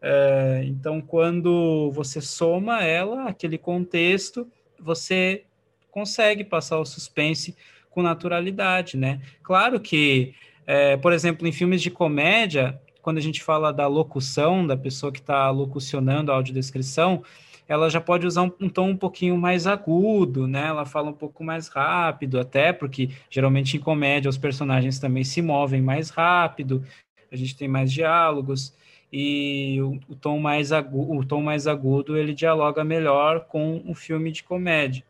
É, 0.02 0.64
então, 0.66 1.00
quando 1.00 1.90
você 1.92 2.20
soma 2.20 2.84
ela, 2.84 3.30
aquele 3.30 3.58
contexto, 3.58 4.46
você 4.84 5.44
consegue 5.92 6.44
passar 6.44 6.80
o 6.80 6.86
suspense 6.86 7.56
com 7.90 8.02
naturalidade, 8.02 8.98
né? 8.98 9.22
Claro 9.44 9.80
que, 9.80 10.34
é, 10.66 10.98
por 10.98 11.14
exemplo, 11.14 11.48
em 11.48 11.52
filmes 11.52 11.82
de 11.82 11.92
comédia, 11.92 12.80
quando 13.02 13.18
a 13.18 13.22
gente 13.22 13.44
fala 13.44 13.72
da 13.72 13.86
locução, 13.88 14.66
da 14.66 14.76
pessoa 14.76 15.12
que 15.12 15.20
está 15.20 15.50
locucionando 15.52 16.32
a 16.32 16.36
audiodescrição, 16.36 17.24
ela 17.68 17.90
já 17.90 18.02
pode 18.02 18.26
usar 18.26 18.44
um, 18.44 18.52
um, 18.60 18.70
tom 18.70 18.90
um 18.90 18.98
pouquinho 18.98 19.38
mais 19.38 19.68
agudo, 19.68 20.48
né? 20.48 20.68
Ela 20.68 20.86
fala 20.86 21.10
um 21.10 21.14
pouco 21.14 21.44
mais 21.44 21.68
rápido, 21.68 22.40
até 22.40 22.74
porque 22.74 23.10
geralmente 23.30 23.78
em 23.78 23.80
comédia 23.80 24.30
os 24.30 24.38
personagens 24.38 25.00
também 25.00 25.24
se 25.24 25.42
movem 25.42 25.82
mais 25.82 26.10
rápido, 26.10 26.84
a 27.32 27.36
gente 27.36 27.56
tem 27.56 27.68
mais 27.68 27.92
diálogos 27.92 28.74
e 29.16 29.80
o, 29.80 30.16
tom 30.16 30.40
mais 30.40 30.72
agudo, 30.72 31.14
o 31.14 31.24
tom 31.24 31.40
mais 31.44 31.68
agudo 31.68 32.18
ele 32.18 32.34
dialoga 32.34 32.84
melhor 32.84 33.42
com 33.42 33.84
o 33.86 33.94
filme 33.94 34.32
de 34.32 34.42
comédia. 34.42 35.04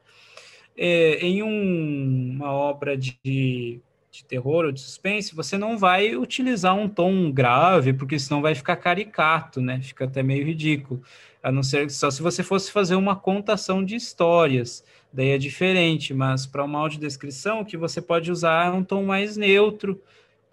É, 0.76 1.20
em 1.26 1.42
um, 1.42 2.32
uma 2.36 2.52
obra 2.52 2.98
de, 2.98 3.14
de 3.24 4.26
terror 4.28 4.66
ou 4.66 4.74
de 4.74 4.82
suspense, 4.82 5.34
você 5.34 5.58
não 5.58 5.78
vai 5.78 6.18
utilizar 6.18 6.76
um 6.76 6.90
tom 6.90 7.32
grave, 7.32 7.94
porque 7.94 8.20
senão 8.20 8.42
vai 8.42 8.54
ficar 8.54 8.76
caricato, 8.76 9.62
né? 9.62 9.80
Fica 9.82 10.04
até 10.04 10.22
meio 10.22 10.46
ridículo 10.46 11.02
a 11.42 11.50
não 11.50 11.64
ser 11.64 11.90
só 11.90 12.12
se 12.12 12.22
você 12.22 12.44
fosse 12.44 12.72
fazer 12.72 12.96
uma 12.96 13.16
contação 13.16 13.84
de 13.84 13.96
histórias, 13.96 14.84
daí 15.12 15.30
é 15.30 15.38
diferente, 15.38 16.14
mas 16.14 16.46
para 16.46 16.64
uma 16.64 16.80
audiodescrição, 16.80 17.62
o 17.62 17.66
que 17.66 17.78
você 17.78 18.02
pode 18.02 18.32
usar 18.32 18.68
é 18.68 18.70
um 18.72 18.84
tom 18.84 19.04
mais 19.04 19.38
neutro, 19.38 20.02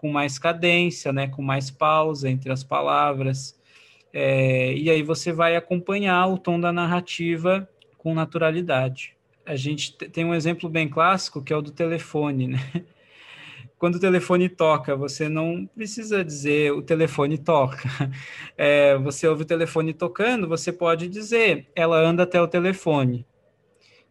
com 0.00 0.10
mais 0.10 0.38
cadência, 0.38 1.12
né, 1.12 1.28
com 1.28 1.42
mais 1.42 1.70
pausa 1.70 2.30
entre 2.30 2.50
as 2.50 2.64
palavras, 2.64 3.54
é, 4.14 4.72
e 4.72 4.88
aí 4.88 5.02
você 5.02 5.30
vai 5.30 5.56
acompanhar 5.56 6.26
o 6.26 6.38
tom 6.38 6.58
da 6.58 6.72
narrativa 6.72 7.68
com 7.98 8.14
naturalidade. 8.14 9.14
A 9.44 9.54
gente 9.56 9.92
tem 9.92 10.24
um 10.24 10.34
exemplo 10.34 10.70
bem 10.70 10.88
clássico 10.88 11.42
que 11.42 11.52
é 11.52 11.56
o 11.56 11.60
do 11.60 11.70
telefone, 11.70 12.48
né? 12.48 12.58
quando 13.78 13.96
o 13.96 14.00
telefone 14.00 14.48
toca, 14.48 14.96
você 14.96 15.28
não 15.28 15.68
precisa 15.74 16.24
dizer 16.24 16.72
o 16.72 16.80
telefone 16.82 17.36
toca. 17.36 17.88
É, 18.56 18.98
você 18.98 19.26
ouve 19.26 19.42
o 19.42 19.46
telefone 19.46 19.94
tocando, 19.94 20.46
você 20.46 20.70
pode 20.70 21.08
dizer 21.08 21.66
ela 21.74 21.98
anda 21.98 22.24
até 22.24 22.40
o 22.40 22.48
telefone. 22.48 23.26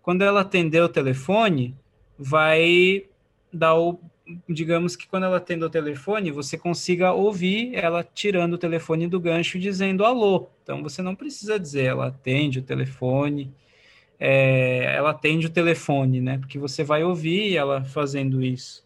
Quando 0.01 0.23
ela 0.23 0.41
atender 0.41 0.81
o 0.81 0.89
telefone, 0.89 1.75
vai 2.17 3.05
dar 3.53 3.75
o. 3.75 3.99
Digamos 4.47 4.95
que 4.95 5.07
quando 5.07 5.23
ela 5.23 5.37
atender 5.37 5.65
o 5.65 5.69
telefone, 5.69 6.31
você 6.31 6.57
consiga 6.57 7.11
ouvir 7.11 7.73
ela 7.73 8.03
tirando 8.03 8.53
o 8.53 8.57
telefone 8.57 9.07
do 9.07 9.19
gancho 9.19 9.57
e 9.57 9.61
dizendo 9.61 10.05
alô. 10.05 10.49
Então 10.63 10.83
você 10.83 11.01
não 11.01 11.15
precisa 11.15 11.59
dizer 11.59 11.85
ela 11.85 12.07
atende 12.07 12.59
o 12.59 12.63
telefone. 12.63 13.53
É, 14.19 14.95
ela 14.95 15.11
atende 15.11 15.47
o 15.47 15.49
telefone, 15.49 16.21
né? 16.21 16.37
Porque 16.37 16.59
você 16.59 16.83
vai 16.83 17.03
ouvir 17.03 17.55
ela 17.55 17.83
fazendo 17.85 18.43
isso. 18.43 18.85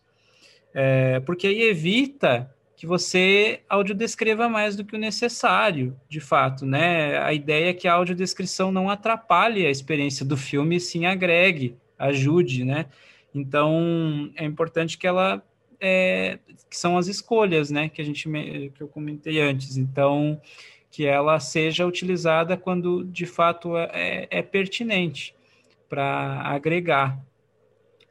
É, 0.73 1.19
porque 1.21 1.47
aí 1.47 1.63
evita 1.63 2.53
que 2.75 2.87
você 2.87 3.61
audiodescreva 3.69 4.49
mais 4.49 4.75
do 4.75 4.83
que 4.83 4.95
o 4.95 4.99
necessário, 4.99 5.95
de 6.09 6.19
fato, 6.19 6.65
né? 6.65 7.17
A 7.19 7.33
ideia 7.33 7.69
é 7.69 7.73
que 7.73 7.87
a 7.87 7.93
audiodescrição 7.93 8.71
não 8.71 8.89
atrapalhe 8.89 9.65
a 9.65 9.69
experiência 9.69 10.25
do 10.25 10.35
filme, 10.35 10.79
sim 10.79 11.05
agregue, 11.05 11.77
ajude, 11.97 12.65
né? 12.65 12.87
Então, 13.33 14.31
é 14.35 14.45
importante 14.45 14.97
que 14.97 15.07
ela 15.07 15.43
é, 15.79 16.39
que 16.69 16.77
são 16.77 16.97
as 16.97 17.07
escolhas, 17.07 17.69
né, 17.69 17.89
que 17.89 18.01
a 18.01 18.05
gente 18.05 18.29
que 18.73 18.81
eu 18.81 18.87
comentei 18.87 19.41
antes. 19.41 19.77
Então, 19.77 20.39
que 20.89 21.05
ela 21.05 21.39
seja 21.39 21.85
utilizada 21.85 22.55
quando 22.55 23.03
de 23.03 23.25
fato 23.25 23.75
é, 23.75 24.27
é 24.29 24.41
pertinente 24.41 25.35
para 25.89 26.41
agregar 26.45 27.19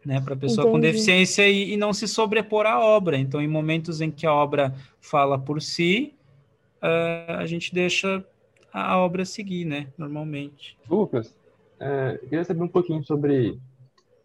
né, 0.05 0.21
para 0.21 0.35
a 0.35 0.37
pessoa 0.37 0.65
Entendi. 0.65 0.73
com 0.73 0.81
deficiência 0.81 1.49
e, 1.49 1.73
e, 1.73 1.77
não 1.77 1.93
se 1.93 2.09
sobrepor 2.09 2.67
à 2.67 2.81
obra. 2.81 3.17
Então, 3.17 3.41
em 3.41 3.49
momentos 3.49 4.01
em 4.01 4.11
que 4.11 4.27
a 4.27 4.33
obra 4.33 4.75
fala 5.01 5.39
por 5.39 5.63
si, 5.63 6.13
uh, 6.83 7.39
a 7.39 7.47
gente 7.47 7.73
deixa 7.73 8.25
a 8.73 8.99
obra 8.99 9.25
seguir, 9.25 9.65
né, 9.65 9.87
normalmente. 9.97 10.77
Lucas, 10.89 11.37
é, 11.79 12.19
eu 12.23 12.29
queria 12.29 12.45
saber 12.45 12.63
um 12.63 12.69
pouquinho 12.69 13.05
sobre 13.05 13.59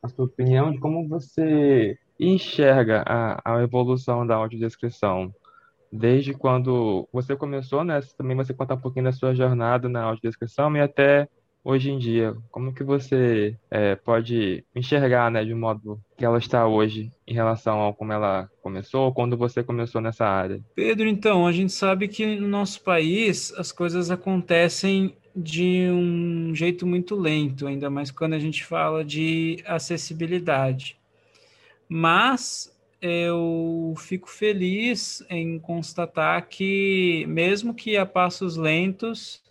a 0.01 0.07
sua 0.07 0.25
opinião 0.25 0.71
de 0.71 0.79
como 0.79 1.07
você 1.07 1.97
enxerga 2.19 3.03
a, 3.05 3.55
a 3.55 3.63
evolução 3.63 4.25
da 4.25 4.35
audiodescrição. 4.35 5.33
Desde 5.91 6.33
quando 6.33 7.07
você 7.13 7.35
começou, 7.35 7.83
né? 7.83 8.01
Também 8.17 8.35
você 8.35 8.53
conta 8.53 8.73
um 8.73 8.79
pouquinho 8.79 9.05
da 9.05 9.11
sua 9.11 9.33
jornada 9.33 9.87
na 9.87 10.03
audiodescrição 10.03 10.75
e 10.75 10.81
até 10.81 11.29
hoje 11.67 11.91
em 11.91 11.99
dia? 11.99 12.33
Como 12.49 12.73
que 12.73 12.81
você 12.81 13.57
é, 13.69 13.95
pode 13.95 14.63
enxergar, 14.73 15.29
né, 15.29 15.43
de 15.43 15.53
um 15.53 15.59
modo 15.59 15.99
que 16.17 16.23
ela 16.23 16.37
está 16.37 16.65
hoje 16.65 17.11
em 17.27 17.33
relação 17.33 17.79
ao 17.79 17.93
como 17.93 18.13
ela 18.13 18.49
começou, 18.61 19.13
quando 19.13 19.35
você 19.35 19.61
começou 19.61 19.99
nessa 19.99 20.25
área? 20.25 20.61
Pedro, 20.73 21.07
então, 21.09 21.45
a 21.45 21.51
gente 21.51 21.73
sabe 21.73 22.07
que 22.07 22.37
no 22.37 22.47
nosso 22.47 22.81
país 22.81 23.53
as 23.57 23.73
coisas 23.73 24.09
acontecem 24.09 25.17
de 25.38 25.88
um 25.91 26.55
jeito 26.55 26.88
muito 26.88 27.15
lento, 27.15 27.67
ainda 27.67 27.91
mais 27.91 28.09
quando 28.09 28.33
a 28.33 28.39
gente 28.39 28.65
fala 28.65 29.05
de 29.05 29.63
acessibilidade. 29.67 30.97
Mas 31.88 32.75
eu 32.99 33.93
fico 33.97 34.27
feliz 34.29 35.23
em 35.29 35.59
constatar 35.59 36.47
que, 36.49 37.23
mesmo 37.27 37.73
que 37.75 37.95
a 37.95 38.05
passos 38.05 38.57
lentos, 38.57 39.43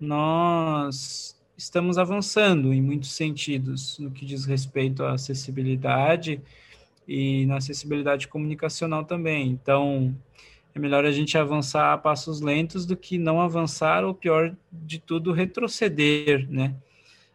nós 0.00 1.38
estamos 1.56 1.98
avançando 1.98 2.72
em 2.72 2.80
muitos 2.80 3.12
sentidos 3.12 3.98
no 3.98 4.10
que 4.10 4.24
diz 4.24 4.46
respeito 4.46 5.02
à 5.04 5.12
acessibilidade 5.12 6.40
e 7.06 7.44
na 7.44 7.58
acessibilidade 7.58 8.26
comunicacional 8.26 9.04
também. 9.04 9.48
Então, 9.50 10.16
é 10.76 10.78
melhor 10.78 11.06
a 11.06 11.10
gente 11.10 11.38
avançar 11.38 11.94
a 11.94 11.98
passos 11.98 12.40
lentos 12.42 12.84
do 12.84 12.94
que 12.96 13.16
não 13.16 13.40
avançar, 13.40 14.04
ou 14.04 14.12
pior 14.12 14.54
de 14.70 14.98
tudo, 14.98 15.32
retroceder, 15.32 16.46
né? 16.50 16.76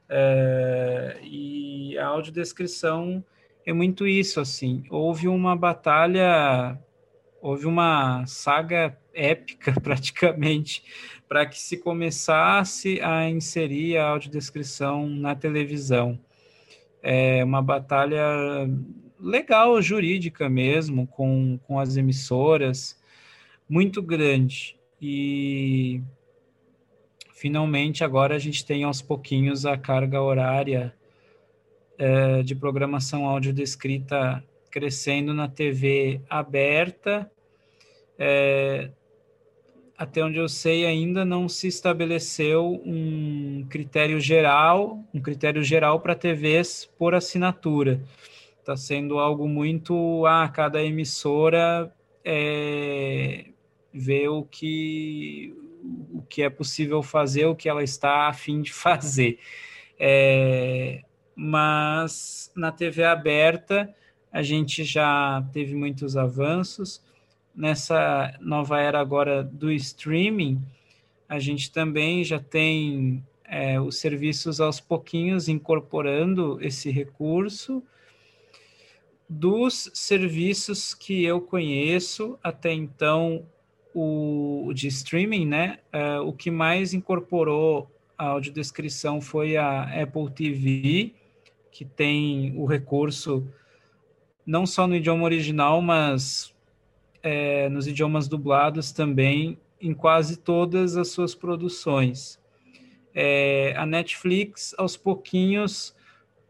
É, 0.07 1.19
e 1.23 1.97
a 1.97 2.05
audiodescrição 2.05 3.23
é 3.65 3.73
muito 3.73 4.05
isso, 4.05 4.39
assim. 4.39 4.83
Houve 4.91 5.27
uma 5.27 5.55
batalha, 5.55 6.77
houve 7.41 7.65
uma 7.65 8.23
saga 8.27 8.95
épica, 9.11 9.73
praticamente, 9.81 10.83
para 11.27 11.45
que 11.45 11.59
se 11.59 11.77
começasse 11.77 13.01
a 13.01 13.27
inserir 13.27 13.97
a 13.97 14.09
audiodescrição 14.09 15.09
na 15.09 15.33
televisão. 15.33 16.19
É 17.01 17.43
uma 17.43 17.61
batalha 17.61 18.69
legal, 19.19 19.81
jurídica 19.81 20.47
mesmo, 20.47 21.07
com, 21.07 21.57
com 21.63 21.79
as 21.79 21.97
emissoras, 21.97 23.00
muito 23.71 24.01
grande. 24.01 24.77
E 25.01 26.01
finalmente 27.31 28.03
agora 28.03 28.35
a 28.35 28.37
gente 28.37 28.65
tem 28.65 28.83
aos 28.83 29.01
pouquinhos 29.01 29.65
a 29.65 29.77
carga 29.77 30.21
horária 30.21 30.93
é, 31.97 32.43
de 32.43 32.53
programação 32.53 33.25
audiodescrita 33.25 34.43
crescendo 34.69 35.33
na 35.33 35.47
TV 35.47 36.19
aberta. 36.29 37.31
É, 38.19 38.89
até 39.97 40.21
onde 40.21 40.37
eu 40.37 40.49
sei, 40.49 40.85
ainda 40.85 41.23
não 41.23 41.47
se 41.47 41.67
estabeleceu 41.69 42.81
um 42.85 43.65
critério 43.69 44.19
geral, 44.19 44.99
um 45.13 45.21
critério 45.21 45.63
geral 45.63 46.01
para 46.01 46.13
TVs 46.13 46.89
por 46.97 47.15
assinatura. 47.15 48.01
Está 48.59 48.75
sendo 48.75 49.17
algo 49.17 49.47
muito, 49.47 50.25
ah, 50.25 50.49
cada 50.49 50.83
emissora 50.83 51.93
é, 52.25 53.50
vê 53.93 54.27
o 54.27 54.43
que 54.43 55.55
o 56.13 56.21
que 56.21 56.43
é 56.43 56.49
possível 56.49 57.01
fazer, 57.01 57.45
o 57.45 57.55
que 57.55 57.67
ela 57.67 57.83
está 57.83 58.27
a 58.27 58.33
fim 58.33 58.61
de 58.61 58.71
fazer. 58.73 59.39
É, 59.99 61.03
mas 61.35 62.51
na 62.55 62.71
TV 62.71 63.03
aberta 63.03 63.93
a 64.31 64.41
gente 64.41 64.83
já 64.83 65.43
teve 65.51 65.75
muitos 65.75 66.15
avanços 66.15 67.03
nessa 67.55 68.33
nova 68.39 68.79
era 68.79 68.99
agora 68.99 69.43
do 69.43 69.71
streaming, 69.71 70.61
a 71.27 71.39
gente 71.39 71.71
também 71.71 72.23
já 72.23 72.39
tem 72.39 73.23
é, 73.45 73.79
os 73.79 73.97
serviços 73.97 74.59
aos 74.59 74.79
pouquinhos 74.79 75.47
incorporando 75.47 76.57
esse 76.61 76.89
recurso. 76.89 77.83
Dos 79.29 79.89
serviços 79.93 80.93
que 80.93 81.23
eu 81.23 81.39
conheço 81.39 82.37
até 82.43 82.73
então, 82.73 83.45
o, 83.93 84.71
de 84.73 84.87
streaming, 84.87 85.45
né? 85.45 85.79
É, 85.91 86.19
o 86.19 86.31
que 86.33 86.49
mais 86.49 86.93
incorporou 86.93 87.89
a 88.17 88.27
audiodescrição 88.27 89.19
foi 89.19 89.57
a 89.57 89.83
Apple 90.01 90.29
TV, 90.31 91.13
que 91.71 91.83
tem 91.83 92.53
o 92.57 92.65
recurso 92.65 93.47
não 94.45 94.65
só 94.65 94.87
no 94.87 94.95
idioma 94.95 95.23
original, 95.23 95.81
mas 95.81 96.53
é, 97.23 97.69
nos 97.69 97.87
idiomas 97.87 98.27
dublados 98.27 98.91
também 98.91 99.57
em 99.79 99.93
quase 99.93 100.37
todas 100.37 100.97
as 100.97 101.09
suas 101.09 101.33
produções. 101.33 102.39
É, 103.13 103.73
a 103.77 103.85
Netflix, 103.85 104.75
aos 104.77 104.95
pouquinhos, 104.95 105.95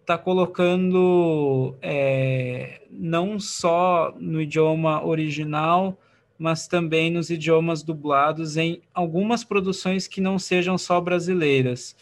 está 0.02 0.18
colocando 0.18 1.76
é, 1.82 2.82
não 2.90 3.40
só 3.40 4.14
no 4.20 4.42
idioma 4.42 5.06
original, 5.06 5.98
mas 6.42 6.68
também 6.68 7.12
nos 7.12 7.30
idiomas 7.30 7.84
dublados 7.84 8.58
em 8.58 8.82
algumas 8.96 9.44
produções 9.44 10.08
que 10.08 10.20
não 10.20 10.40
sejam 10.40 10.76
só 10.76 11.00
brasileiras. 11.00 11.96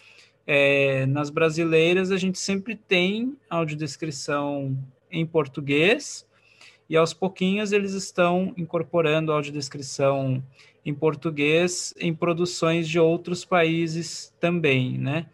É, 0.48 1.06
nas 1.08 1.30
brasileiras, 1.30 2.10
a 2.10 2.16
gente 2.16 2.40
sempre 2.40 2.74
tem 2.74 3.36
audiodescrição 3.50 4.78
em 5.12 5.26
português, 5.26 6.26
e 6.90 6.96
aos 6.96 7.14
pouquinhos 7.14 7.74
eles 7.74 7.92
estão 7.92 8.54
incorporando 8.56 9.34
audiodescrição 9.34 10.42
em 10.86 10.94
português 10.94 11.94
em 12.00 12.16
produções 12.16 12.88
de 12.88 12.98
outros 12.98 13.44
países 13.44 14.34
também, 14.40 14.98
né? 14.98 15.26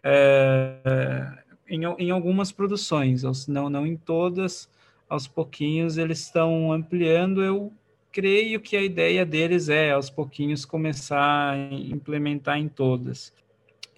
É, 0.00 1.26
em, 1.68 1.80
em 1.98 2.12
algumas 2.12 2.52
produções, 2.52 3.24
não, 3.48 3.68
não 3.68 3.84
em 3.84 3.96
todas, 3.96 4.70
aos 5.08 5.26
pouquinhos 5.26 5.98
eles 5.98 6.20
estão 6.20 6.72
ampliando. 6.72 7.42
Eu 7.42 7.72
creio 8.12 8.60
que 8.60 8.76
a 8.76 8.82
ideia 8.82 9.24
deles 9.24 9.68
é, 9.68 9.92
aos 9.92 10.10
pouquinhos, 10.10 10.64
começar 10.64 11.52
a 11.52 11.56
implementar 11.56 12.58
em 12.58 12.68
todas. 12.68 13.32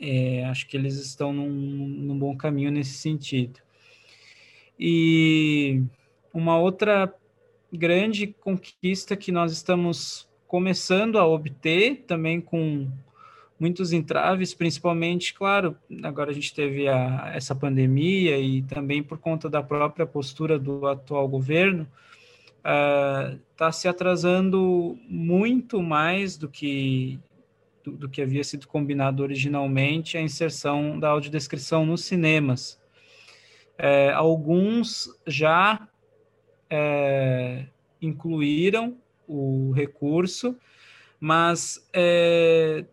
É, 0.00 0.44
acho 0.44 0.66
que 0.66 0.76
eles 0.76 0.94
estão 0.96 1.32
num, 1.32 1.48
num 1.48 2.18
bom 2.18 2.36
caminho 2.36 2.70
nesse 2.70 2.94
sentido. 2.94 3.60
E 4.78 5.82
uma 6.32 6.58
outra 6.58 7.14
grande 7.72 8.26
conquista 8.26 9.16
que 9.16 9.30
nós 9.30 9.52
estamos 9.52 10.28
começando 10.48 11.18
a 11.18 11.26
obter, 11.26 12.04
também 12.06 12.40
com 12.40 12.88
muitos 13.58 13.92
entraves, 13.92 14.54
principalmente, 14.54 15.34
claro, 15.34 15.76
agora 16.02 16.30
a 16.30 16.34
gente 16.34 16.54
teve 16.54 16.88
a, 16.88 17.30
essa 17.34 17.54
pandemia 17.54 18.38
e 18.38 18.62
também 18.62 19.02
por 19.02 19.18
conta 19.18 19.50
da 19.50 19.62
própria 19.62 20.06
postura 20.06 20.58
do 20.58 20.86
atual 20.86 21.28
governo, 21.28 21.86
está 22.62 23.68
uh, 23.68 23.72
se 23.72 23.88
atrasando 23.88 24.98
muito 25.08 25.82
mais 25.82 26.36
do 26.36 26.48
que 26.48 27.18
do, 27.82 27.92
do, 27.92 28.08
que 28.08 28.20
havia 28.20 28.44
sido 28.44 28.68
combinado 28.68 29.22
originalmente 29.22 30.18
a 30.18 30.20
inserção 30.20 30.98
da 30.98 31.08
audiodescrição 31.08 31.86
nos 31.86 32.04
cinemas. 32.04 32.78
É, 33.78 34.12
alguns 34.12 35.08
já 35.26 35.88
é, 36.68 37.64
incluíram 38.02 38.98
o 39.26 39.72
recurso, 39.72 40.54
mas 41.18 41.88
é, 41.92 42.84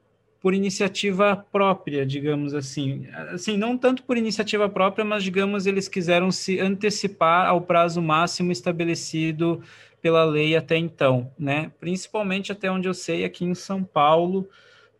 por 0.47 0.53
iniciativa 0.53 1.35
própria, 1.51 2.05
digamos 2.05 2.53
assim. 2.53 3.05
Assim, 3.33 3.57
não 3.57 3.77
tanto 3.77 4.01
por 4.03 4.15
iniciativa 4.15 4.69
própria, 4.69 5.03
mas, 5.03 5.21
digamos, 5.21 5.65
eles 5.65 5.89
quiseram 5.89 6.31
se 6.31 6.57
antecipar 6.57 7.49
ao 7.49 7.59
prazo 7.59 8.01
máximo 8.01 8.49
estabelecido 8.49 9.61
pela 10.01 10.23
lei 10.23 10.55
até 10.55 10.77
então, 10.77 11.29
né? 11.37 11.69
Principalmente 11.81 12.49
até 12.49 12.71
onde 12.71 12.87
eu 12.87 12.93
sei, 12.93 13.25
aqui 13.25 13.43
em 13.43 13.53
São 13.53 13.83
Paulo, 13.83 14.47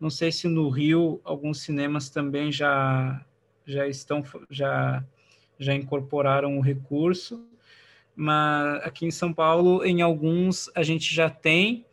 não 0.02 0.10
sei 0.10 0.34
se 0.34 0.50
no 0.50 0.68
Rio 0.68 1.22
alguns 1.24 1.62
cinemas 1.62 2.10
também 2.10 2.52
já 2.52 3.24
já 3.66 3.88
estão 3.88 4.26
já 4.50 5.02
já 5.58 5.74
incorporaram 5.74 6.58
o 6.58 6.62
recurso, 6.62 7.42
mas 8.14 8.84
aqui 8.84 9.06
em 9.06 9.12
São 9.12 9.32
Paulo, 9.32 9.86
em 9.86 10.02
alguns, 10.02 10.70
a 10.76 10.84
gente 10.84 11.16
já 11.16 11.30
tem, 11.30 11.86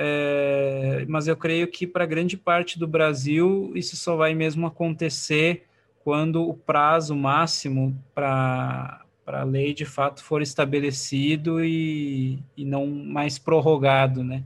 é, 0.00 1.04
mas 1.08 1.26
eu 1.26 1.36
creio 1.36 1.66
que 1.66 1.84
para 1.84 2.06
grande 2.06 2.36
parte 2.36 2.78
do 2.78 2.86
Brasil 2.86 3.72
isso 3.74 3.96
só 3.96 4.14
vai 4.14 4.32
mesmo 4.32 4.64
acontecer 4.64 5.64
quando 6.04 6.48
o 6.48 6.54
prazo 6.54 7.16
máximo 7.16 8.00
para 8.14 9.04
a 9.26 9.42
lei 9.42 9.74
de 9.74 9.84
fato 9.84 10.22
for 10.22 10.40
estabelecido 10.40 11.64
e, 11.64 12.38
e 12.56 12.64
não 12.64 12.86
mais 12.86 13.40
prorrogado 13.40 14.22
né, 14.22 14.44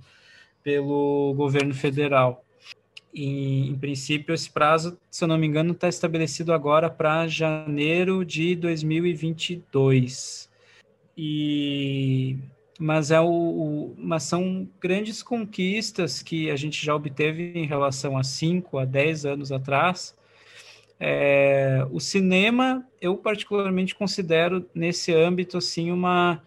pelo 0.62 1.34
governo 1.34 1.74
federal. 1.74 2.42
E, 3.12 3.68
em 3.68 3.76
princípio, 3.76 4.34
esse 4.34 4.50
prazo, 4.50 4.98
se 5.10 5.22
eu 5.22 5.28
não 5.28 5.36
me 5.36 5.46
engano, 5.46 5.72
está 5.72 5.86
estabelecido 5.86 6.54
agora 6.54 6.88
para 6.88 7.28
janeiro 7.28 8.24
de 8.24 8.56
2022. 8.56 10.48
E 11.14 12.38
mas 12.78 13.10
é 13.10 13.20
o, 13.20 13.26
o, 13.26 13.94
mas 13.98 14.24
são 14.24 14.68
grandes 14.80 15.22
conquistas 15.22 16.22
que 16.22 16.50
a 16.50 16.56
gente 16.56 16.84
já 16.84 16.94
obteve 16.94 17.52
em 17.54 17.66
relação 17.66 18.16
a 18.16 18.24
5 18.24 18.78
a 18.78 18.84
10 18.84 19.26
anos 19.26 19.52
atrás. 19.52 20.16
É, 20.98 21.86
o 21.90 21.98
cinema, 21.98 22.86
eu 23.00 23.16
particularmente 23.16 23.94
considero 23.94 24.68
nesse 24.74 25.12
âmbito 25.12 25.58
assim 25.58 25.90
uma 25.90 26.42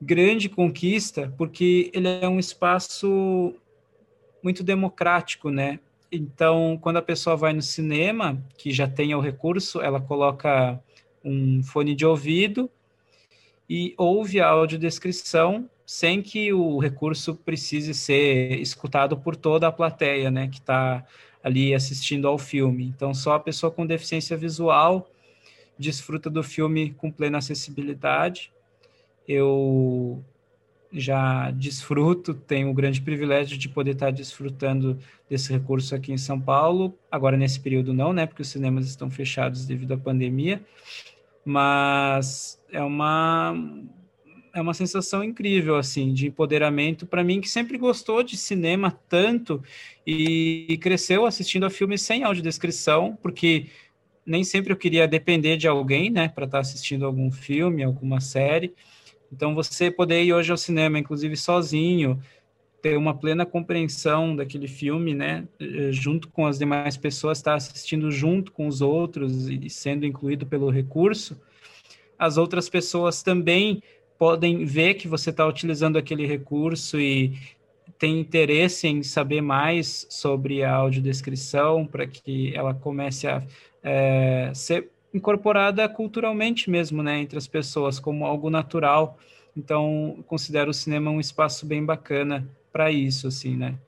grande 0.00 0.48
conquista, 0.48 1.32
porque 1.36 1.90
ele 1.92 2.08
é 2.08 2.28
um 2.28 2.38
espaço 2.38 3.54
muito 4.42 4.62
democrático, 4.64 5.50
né? 5.50 5.78
Então, 6.10 6.78
quando 6.80 6.98
a 6.98 7.02
pessoa 7.02 7.36
vai 7.36 7.52
no 7.52 7.62
cinema, 7.62 8.42
que 8.58 8.70
já 8.70 8.86
tem 8.86 9.14
o 9.14 9.20
recurso, 9.20 9.80
ela 9.80 10.00
coloca 10.00 10.78
um 11.24 11.62
fone 11.62 11.94
de 11.94 12.04
ouvido 12.04 12.70
e 13.68 13.94
ouve 13.96 14.40
a 14.40 14.48
audiodescrição 14.48 15.68
sem 15.84 16.22
que 16.22 16.52
o 16.52 16.78
recurso 16.78 17.34
precise 17.34 17.92
ser 17.94 18.58
escutado 18.60 19.16
por 19.16 19.36
toda 19.36 19.66
a 19.68 19.72
plateia, 19.72 20.30
né, 20.30 20.48
que 20.48 20.58
está 20.58 21.04
ali 21.42 21.74
assistindo 21.74 22.28
ao 22.28 22.38
filme. 22.38 22.84
Então, 22.84 23.12
só 23.12 23.34
a 23.34 23.40
pessoa 23.40 23.70
com 23.70 23.84
deficiência 23.84 24.36
visual 24.36 25.10
desfruta 25.78 26.30
do 26.30 26.42
filme 26.42 26.90
com 26.92 27.10
plena 27.10 27.38
acessibilidade. 27.38 28.52
Eu 29.26 30.22
já 30.92 31.50
desfruto, 31.50 32.34
tenho 32.34 32.70
o 32.70 32.74
grande 32.74 33.00
privilégio 33.00 33.56
de 33.56 33.68
poder 33.68 33.92
estar 33.92 34.10
desfrutando 34.10 34.98
desse 35.28 35.50
recurso 35.50 35.94
aqui 35.94 36.12
em 36.12 36.18
São 36.18 36.38
Paulo. 36.38 36.94
Agora, 37.10 37.36
nesse 37.36 37.58
período, 37.58 37.94
não, 37.94 38.12
né? 38.12 38.26
Porque 38.26 38.42
os 38.42 38.48
cinemas 38.48 38.86
estão 38.86 39.10
fechados 39.10 39.64
devido 39.64 39.92
à 39.92 39.98
pandemia. 39.98 40.62
Mas 41.44 42.60
é 42.70 42.82
uma 42.82 43.54
é 44.54 44.60
uma 44.60 44.74
sensação 44.74 45.24
incrível 45.24 45.76
assim 45.76 46.12
de 46.12 46.26
empoderamento 46.26 47.06
para 47.06 47.24
mim 47.24 47.40
que 47.40 47.48
sempre 47.48 47.78
gostou 47.78 48.22
de 48.22 48.36
cinema 48.36 48.90
tanto 49.08 49.62
e, 50.06 50.78
cresceu 50.82 51.24
assistindo 51.24 51.64
a 51.64 51.70
filmes 51.70 52.02
sem 52.02 52.22
audiodescrição, 52.22 53.16
porque 53.22 53.68
nem 54.26 54.44
sempre 54.44 54.72
eu 54.72 54.76
queria 54.76 55.08
depender 55.08 55.56
de 55.56 55.66
alguém, 55.66 56.10
né, 56.10 56.28
para 56.28 56.44
estar 56.44 56.58
assistindo 56.60 57.06
algum 57.06 57.30
filme, 57.30 57.82
alguma 57.82 58.20
série. 58.20 58.74
Então 59.32 59.54
você 59.54 59.90
poder 59.90 60.22
ir 60.22 60.34
hoje 60.34 60.50
ao 60.50 60.58
cinema, 60.58 60.98
inclusive 60.98 61.36
sozinho, 61.36 62.20
ter 62.82 62.98
uma 62.98 63.14
plena 63.14 63.46
compreensão 63.46 64.34
daquele 64.34 64.66
filme, 64.66 65.14
né, 65.14 65.46
eh, 65.60 65.92
junto 65.92 66.28
com 66.28 66.44
as 66.44 66.58
demais 66.58 66.96
pessoas, 66.96 67.38
estar 67.38 67.54
assistindo 67.54 68.10
junto 68.10 68.50
com 68.50 68.66
os 68.66 68.82
outros 68.82 69.48
e 69.48 69.70
sendo 69.70 70.04
incluído 70.04 70.44
pelo 70.44 70.68
recurso, 70.68 71.40
as 72.18 72.36
outras 72.36 72.68
pessoas 72.68 73.22
também 73.22 73.80
podem 74.18 74.64
ver 74.64 74.94
que 74.94 75.06
você 75.06 75.30
está 75.30 75.46
utilizando 75.46 75.96
aquele 75.96 76.26
recurso 76.26 77.00
e 77.00 77.38
tem 77.98 78.18
interesse 78.18 78.88
em 78.88 79.02
saber 79.02 79.40
mais 79.40 80.06
sobre 80.10 80.64
a 80.64 80.74
audiodescrição 80.74 81.86
para 81.86 82.04
que 82.06 82.52
ela 82.54 82.74
comece 82.74 83.28
a 83.28 83.42
é, 83.82 84.50
ser 84.54 84.88
incorporada 85.14 85.88
culturalmente 85.88 86.68
mesmo, 86.68 87.00
né, 87.00 87.20
entre 87.20 87.38
as 87.38 87.46
pessoas, 87.46 88.00
como 88.00 88.26
algo 88.26 88.50
natural. 88.50 89.18
Então, 89.56 90.24
considero 90.26 90.70
o 90.70 90.74
cinema 90.74 91.10
um 91.10 91.20
espaço 91.20 91.64
bem 91.64 91.84
bacana 91.84 92.48
para 92.72 92.90
isso, 92.90 93.28
assim, 93.28 93.56
né, 93.56 93.78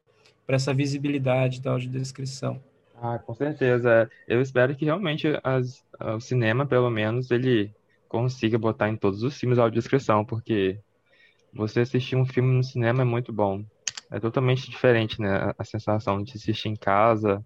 para 0.47 0.57
essa 0.57 0.75
visibilidade 0.75 1.61
da 1.61 1.73
audiodescrição. 1.73 2.63
Ah, 3.01 3.19
com 3.19 3.35
certeza. 3.35 4.11
Eu 4.27 4.41
espero 4.41 4.75
que 4.75 4.85
realmente 4.85 5.29
as, 5.43 5.85
o 6.17 6.21
cinema, 6.21 6.65
pelo 6.65 6.91
menos, 6.91 7.31
ele 7.31 7.75
consiga 8.09 8.57
botar 8.59 8.89
em 8.89 8.97
todos 8.97 9.23
os 9.23 9.37
filmes 9.37 9.59
a 9.59 9.63
audiodescrição, 9.63 10.25
porque 10.25 10.79
você 11.53 11.81
assistir 11.81 12.17
um 12.17 12.25
filme 12.25 12.55
no 12.55 12.63
cinema 12.63 13.03
é 13.03 13.05
muito 13.05 13.33
bom. 13.33 13.65
É 14.11 14.21
totalmente 14.21 14.71
diferente, 14.71 15.21
né? 15.21 15.53
A 15.59 15.65
sensação 15.65 16.23
de 16.23 16.33
assistir 16.37 16.69
em 16.69 16.77
casa. 16.77 17.45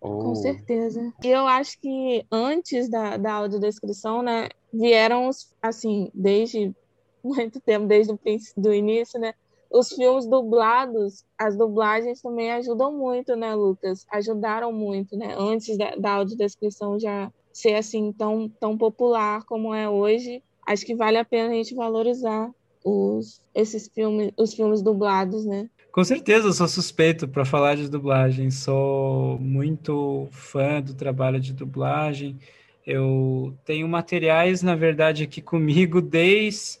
Ou... 0.00 0.24
Com 0.24 0.34
certeza. 0.34 1.12
E 1.22 1.28
eu 1.28 1.46
acho 1.46 1.78
que 1.80 2.24
antes 2.30 2.88
da, 2.88 3.16
da 3.16 3.32
audiodescrição, 3.34 4.22
né, 4.22 4.48
vieram, 4.72 5.28
assim, 5.62 6.10
desde 6.14 6.74
muito 7.22 7.60
tempo, 7.60 7.86
desde 7.86 8.12
o 8.12 8.18
do 8.56 8.72
início, 8.72 9.20
né, 9.20 9.34
os 9.70 9.90
filmes 9.90 10.26
dublados, 10.26 11.24
as 11.38 11.56
dublagens 11.56 12.20
também 12.20 12.50
ajudam 12.52 12.96
muito, 12.96 13.36
né, 13.36 13.54
Lucas? 13.54 14.04
Ajudaram 14.10 14.72
muito, 14.72 15.16
né? 15.16 15.34
Antes 15.38 15.78
da, 15.78 15.94
da 15.94 16.12
audiodescrição 16.14 16.98
já 16.98 17.30
ser 17.52 17.74
assim 17.74 18.12
tão, 18.12 18.48
tão 18.60 18.76
popular 18.76 19.44
como 19.44 19.74
é 19.74 19.88
hoje, 19.88 20.42
acho 20.66 20.84
que 20.84 20.94
vale 20.94 21.18
a 21.18 21.24
pena 21.24 21.50
a 21.50 21.54
gente 21.54 21.74
valorizar 21.74 22.50
os, 22.84 23.40
esses 23.54 23.88
filmes, 23.88 24.32
os 24.36 24.54
filmes 24.54 24.82
dublados, 24.82 25.44
né? 25.44 25.68
Com 25.92 26.04
certeza, 26.04 26.48
eu 26.48 26.52
sou 26.52 26.68
suspeito 26.68 27.26
para 27.26 27.44
falar 27.44 27.76
de 27.76 27.88
dublagem. 27.88 28.50
Sou 28.50 29.38
muito 29.38 30.28
fã 30.30 30.80
do 30.80 30.94
trabalho 30.94 31.40
de 31.40 31.52
dublagem. 31.52 32.38
Eu 32.86 33.54
tenho 33.64 33.88
materiais, 33.88 34.62
na 34.62 34.76
verdade, 34.76 35.24
aqui 35.24 35.42
comigo 35.42 36.00
desde 36.00 36.79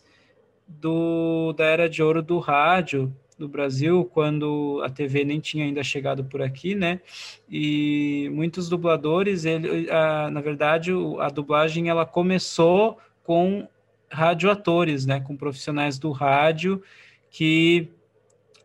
do, 0.78 1.52
da 1.54 1.64
era 1.64 1.88
de 1.88 2.02
ouro 2.02 2.22
do 2.22 2.38
rádio 2.38 3.12
do 3.36 3.48
Brasil, 3.48 4.04
quando 4.12 4.82
a 4.84 4.90
TV 4.90 5.24
nem 5.24 5.40
tinha 5.40 5.64
ainda 5.64 5.82
chegado 5.82 6.22
por 6.24 6.42
aqui, 6.42 6.74
né? 6.74 7.00
E 7.48 8.30
muitos 8.34 8.68
dubladores, 8.68 9.46
ele, 9.46 9.90
a, 9.90 10.30
na 10.30 10.42
verdade, 10.42 10.92
a 11.18 11.28
dublagem 11.28 11.88
ela 11.88 12.04
começou 12.04 12.98
com 13.24 13.66
radioatores, 14.10 15.06
né? 15.06 15.20
Com 15.20 15.36
profissionais 15.36 15.98
do 15.98 16.10
rádio 16.10 16.82
que 17.30 17.88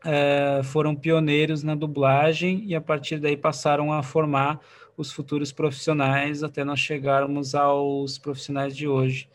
é, 0.04 0.62
foram 0.64 0.96
pioneiros 0.96 1.64
na 1.64 1.74
dublagem 1.74 2.64
e 2.68 2.76
a 2.76 2.82
partir 2.82 3.18
daí 3.18 3.38
passaram 3.38 3.94
a 3.94 4.04
formar 4.04 4.60
os 4.98 5.12
futuros 5.12 5.52
profissionais 5.52 6.44
até 6.44 6.64
nós 6.64 6.80
chegarmos 6.80 7.56
aos 7.56 8.18
profissionais 8.18 8.76
de 8.76 8.88
hoje. 8.88 9.30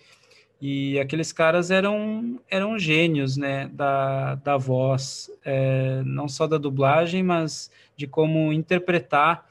E 0.61 1.01
aqueles 1.01 1.33
caras 1.33 1.71
eram, 1.71 2.39
eram 2.51 2.79
gênios, 2.79 3.37
né, 3.37 3.71
da, 3.73 4.35
da 4.35 4.57
voz, 4.59 5.31
é, 5.43 6.03
não 6.05 6.29
só 6.29 6.47
da 6.47 6.59
dublagem, 6.59 7.23
mas 7.23 7.71
de 7.97 8.07
como 8.07 8.53
interpretar 8.53 9.49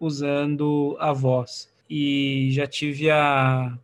usando 0.00 0.96
a 0.98 1.12
voz. 1.12 1.72
E 1.88 2.48
já 2.50 2.66
tive 2.66 3.08
a, 3.08 3.78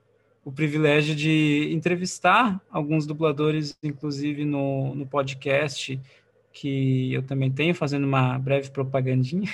o 0.45 0.51
privilégio 0.51 1.15
de 1.15 1.71
entrevistar 1.73 2.61
alguns 2.71 3.07
dubladores, 3.07 3.77
inclusive 3.83 4.45
no, 4.45 4.95
no 4.97 5.07
podcast, 5.07 5.99
que 6.53 7.13
eu 7.13 7.23
também 7.23 7.51
tenho, 7.51 7.75
fazendo 7.75 8.05
uma 8.05 8.39
breve 8.39 8.71
propagandinha, 8.71 9.49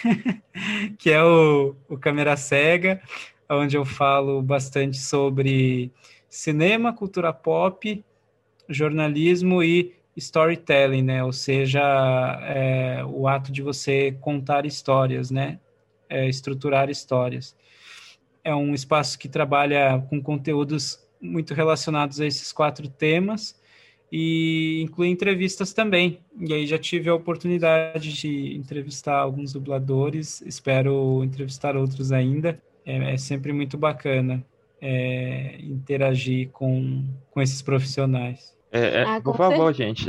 que 0.99 1.11
é 1.11 1.23
o, 1.23 1.75
o 1.89 1.97
Câmera 1.97 2.37
Cega, 2.37 3.01
onde 3.49 3.77
eu 3.77 3.85
falo 3.85 4.43
bastante 4.43 4.99
sobre 4.99 5.91
cinema, 6.31 6.93
cultura 6.93 7.33
pop, 7.33 8.05
jornalismo 8.69 9.63
e 9.63 9.97
storytelling, 10.17 11.03
né? 11.03 11.25
Ou 11.25 11.33
seja, 11.33 11.81
é, 12.45 13.05
o 13.05 13.27
ato 13.27 13.51
de 13.51 13.61
você 13.61 14.13
contar 14.21 14.65
histórias, 14.65 15.31
né? 15.31 15.59
É, 16.09 16.29
estruturar 16.29 16.89
histórias. 16.89 17.57
É 18.45 18.55
um 18.55 18.73
espaço 18.73 19.19
que 19.19 19.29
trabalha 19.29 20.05
com 20.09 20.23
conteúdos 20.23 20.99
muito 21.21 21.53
relacionados 21.53 22.21
a 22.21 22.27
esses 22.27 22.53
quatro 22.53 22.89
temas 22.89 23.61
e 24.11 24.81
inclui 24.83 25.09
entrevistas 25.09 25.73
também. 25.73 26.21
E 26.39 26.53
aí 26.53 26.67
já 26.67 26.79
tive 26.79 27.11
a 27.11 27.15
oportunidade 27.15 28.13
de 28.13 28.57
entrevistar 28.57 29.19
alguns 29.19 29.53
dubladores, 29.53 30.41
espero 30.43 31.23
entrevistar 31.23 31.77
outros 31.77 32.13
ainda. 32.13 32.61
É, 32.85 33.15
é 33.15 33.17
sempre 33.17 33.53
muito 33.53 33.77
bacana 33.77 34.45
é, 34.81 35.59
interagir 35.61 36.51
com, 36.51 37.05
com 37.31 37.41
esses 37.41 37.61
profissionais. 37.63 38.57
É, 38.73 39.01
é, 39.01 39.03
ah, 39.03 39.21
por 39.21 39.37
favor, 39.37 39.73
gente, 39.75 40.09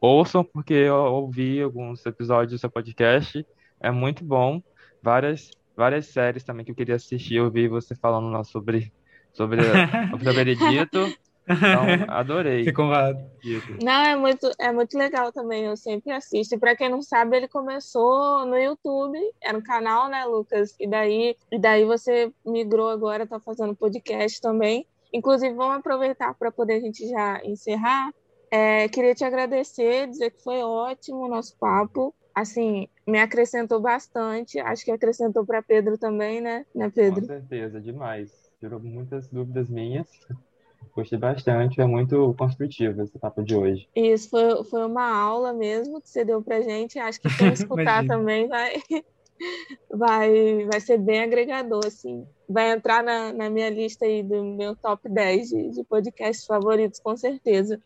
ouçam, 0.00 0.44
porque 0.44 0.74
eu 0.74 0.94
ouvi 0.94 1.60
alguns 1.60 2.06
episódios 2.06 2.52
do 2.52 2.58
seu 2.58 2.70
podcast, 2.70 3.44
é 3.80 3.90
muito 3.90 4.24
bom. 4.24 4.62
Várias, 5.02 5.50
várias 5.76 6.06
séries 6.06 6.44
também 6.44 6.64
que 6.64 6.70
eu 6.70 6.74
queria 6.74 6.94
assistir, 6.94 7.36
eu 7.36 7.50
vi 7.50 7.66
você 7.66 7.94
falando 7.94 8.30
lá 8.30 8.44
sobre, 8.44 8.92
sobre, 9.32 9.60
sobre 10.10 10.28
o 10.28 10.32
Veredito. 10.32 11.12
Então, 11.50 12.06
adorei. 12.08 12.64
Ficou. 13.60 13.78
Não, 13.82 14.04
é 14.04 14.16
muito, 14.16 14.50
é 14.58 14.72
muito 14.72 14.96
legal 14.96 15.32
também, 15.32 15.64
eu 15.64 15.76
sempre 15.76 16.12
assisto. 16.12 16.54
E 16.54 16.58
para 16.58 16.76
quem 16.76 16.88
não 16.88 17.02
sabe, 17.02 17.36
ele 17.36 17.48
começou 17.48 18.46
no 18.46 18.56
YouTube, 18.56 19.18
era 19.42 19.56
um 19.56 19.62
canal, 19.62 20.08
né, 20.08 20.24
Lucas? 20.24 20.74
E 20.78 20.88
daí, 20.88 21.36
e 21.50 21.58
daí 21.58 21.84
você 21.84 22.32
migrou 22.44 22.88
agora, 22.88 23.26
tá 23.26 23.40
fazendo 23.40 23.74
podcast 23.74 24.40
também. 24.40 24.86
Inclusive, 25.12 25.54
vamos 25.54 25.78
aproveitar 25.78 26.34
para 26.34 26.52
poder 26.52 26.74
a 26.74 26.80
gente 26.80 27.08
já 27.08 27.40
encerrar. 27.44 28.12
É, 28.50 28.88
queria 28.88 29.14
te 29.14 29.24
agradecer, 29.24 30.08
dizer 30.08 30.30
que 30.30 30.42
foi 30.42 30.62
ótimo 30.62 31.24
o 31.24 31.28
nosso 31.28 31.56
papo. 31.58 32.14
Assim, 32.34 32.88
me 33.06 33.20
acrescentou 33.20 33.80
bastante. 33.80 34.58
Acho 34.60 34.84
que 34.84 34.90
acrescentou 34.90 35.44
para 35.44 35.62
Pedro 35.62 35.98
também, 35.98 36.40
né? 36.40 36.64
né, 36.74 36.90
Pedro? 36.90 37.22
Com 37.22 37.26
certeza, 37.26 37.80
demais. 37.80 38.50
Tirou 38.60 38.80
muitas 38.80 39.28
dúvidas 39.28 39.68
minhas. 39.68 40.08
Gostei 40.94 41.18
bastante, 41.18 41.80
é 41.80 41.86
muito 41.86 42.34
construtivo 42.36 43.02
esse 43.02 43.18
papo 43.18 43.42
de 43.42 43.54
hoje. 43.54 43.88
Isso, 43.94 44.28
foi, 44.28 44.64
foi 44.64 44.84
uma 44.84 45.08
aula 45.14 45.52
mesmo 45.52 46.00
que 46.00 46.08
você 46.08 46.24
deu 46.24 46.42
pra 46.42 46.60
gente. 46.60 46.98
Acho 46.98 47.20
que 47.20 47.36
quem 47.36 47.52
escutar 47.52 48.04
também 48.06 48.48
vai, 48.48 48.74
vai, 49.90 50.64
vai 50.66 50.80
ser 50.80 50.98
bem 50.98 51.22
agregador, 51.22 51.86
assim. 51.86 52.26
Vai 52.48 52.72
entrar 52.72 53.02
na, 53.02 53.32
na 53.32 53.48
minha 53.48 53.70
lista 53.70 54.04
aí 54.04 54.22
do 54.22 54.42
meu 54.44 54.74
top 54.74 55.08
10 55.08 55.48
de, 55.48 55.70
de 55.70 55.84
podcasts 55.84 56.44
favoritos, 56.44 56.98
com 56.98 57.16
certeza. 57.16 57.80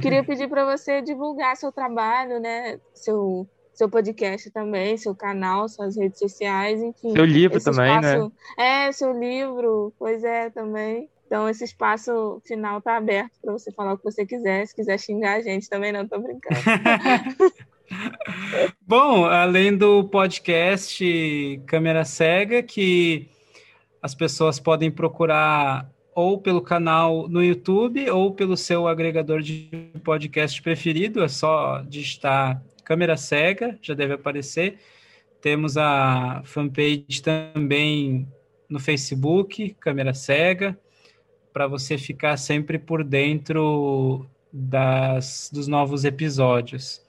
Queria 0.00 0.22
pedir 0.24 0.48
para 0.48 0.64
você 0.64 1.00
divulgar 1.00 1.56
seu 1.56 1.72
trabalho, 1.72 2.38
né? 2.38 2.78
Seu, 2.94 3.48
seu 3.72 3.88
podcast 3.88 4.50
também, 4.50 4.96
seu 4.96 5.14
canal, 5.14 5.68
suas 5.68 5.96
redes 5.96 6.18
sociais, 6.18 6.80
enfim. 6.82 7.12
Seu 7.12 7.24
livro 7.24 7.62
também, 7.62 8.00
né? 8.00 8.12
espaço... 8.14 8.32
né? 8.58 8.86
É, 8.86 8.92
seu 8.92 9.18
livro, 9.18 9.92
pois 9.98 10.22
é, 10.22 10.50
também. 10.50 11.08
Então, 11.32 11.48
esse 11.48 11.64
espaço 11.64 12.42
final 12.44 12.76
está 12.76 12.98
aberto 12.98 13.32
para 13.40 13.54
você 13.54 13.72
falar 13.72 13.94
o 13.94 13.96
que 13.96 14.04
você 14.04 14.26
quiser. 14.26 14.66
Se 14.66 14.74
quiser 14.74 15.00
xingar 15.00 15.36
a 15.36 15.40
gente 15.40 15.66
também, 15.66 15.90
não 15.90 16.02
estou 16.02 16.20
brincando. 16.20 16.60
Bom, 18.86 19.24
além 19.24 19.74
do 19.74 20.04
podcast 20.04 21.62
Câmera 21.66 22.04
Cega, 22.04 22.62
que 22.62 23.30
as 24.02 24.14
pessoas 24.14 24.60
podem 24.60 24.90
procurar 24.90 25.90
ou 26.14 26.36
pelo 26.36 26.60
canal 26.60 27.26
no 27.26 27.42
YouTube 27.42 28.10
ou 28.10 28.34
pelo 28.34 28.54
seu 28.54 28.86
agregador 28.86 29.40
de 29.40 29.70
podcast 30.04 30.60
preferido, 30.60 31.24
é 31.24 31.28
só 31.28 31.80
digitar 31.88 32.62
Câmera 32.84 33.16
Cega, 33.16 33.78
já 33.80 33.94
deve 33.94 34.12
aparecer. 34.12 34.78
Temos 35.40 35.78
a 35.78 36.42
fanpage 36.44 37.22
também 37.22 38.28
no 38.68 38.78
Facebook, 38.78 39.74
Câmera 39.80 40.12
Cega 40.12 40.78
para 41.52 41.66
você 41.66 41.98
ficar 41.98 42.36
sempre 42.36 42.78
por 42.78 43.04
dentro 43.04 44.26
das, 44.52 45.50
dos 45.52 45.66
novos 45.66 46.04
episódios. 46.04 47.02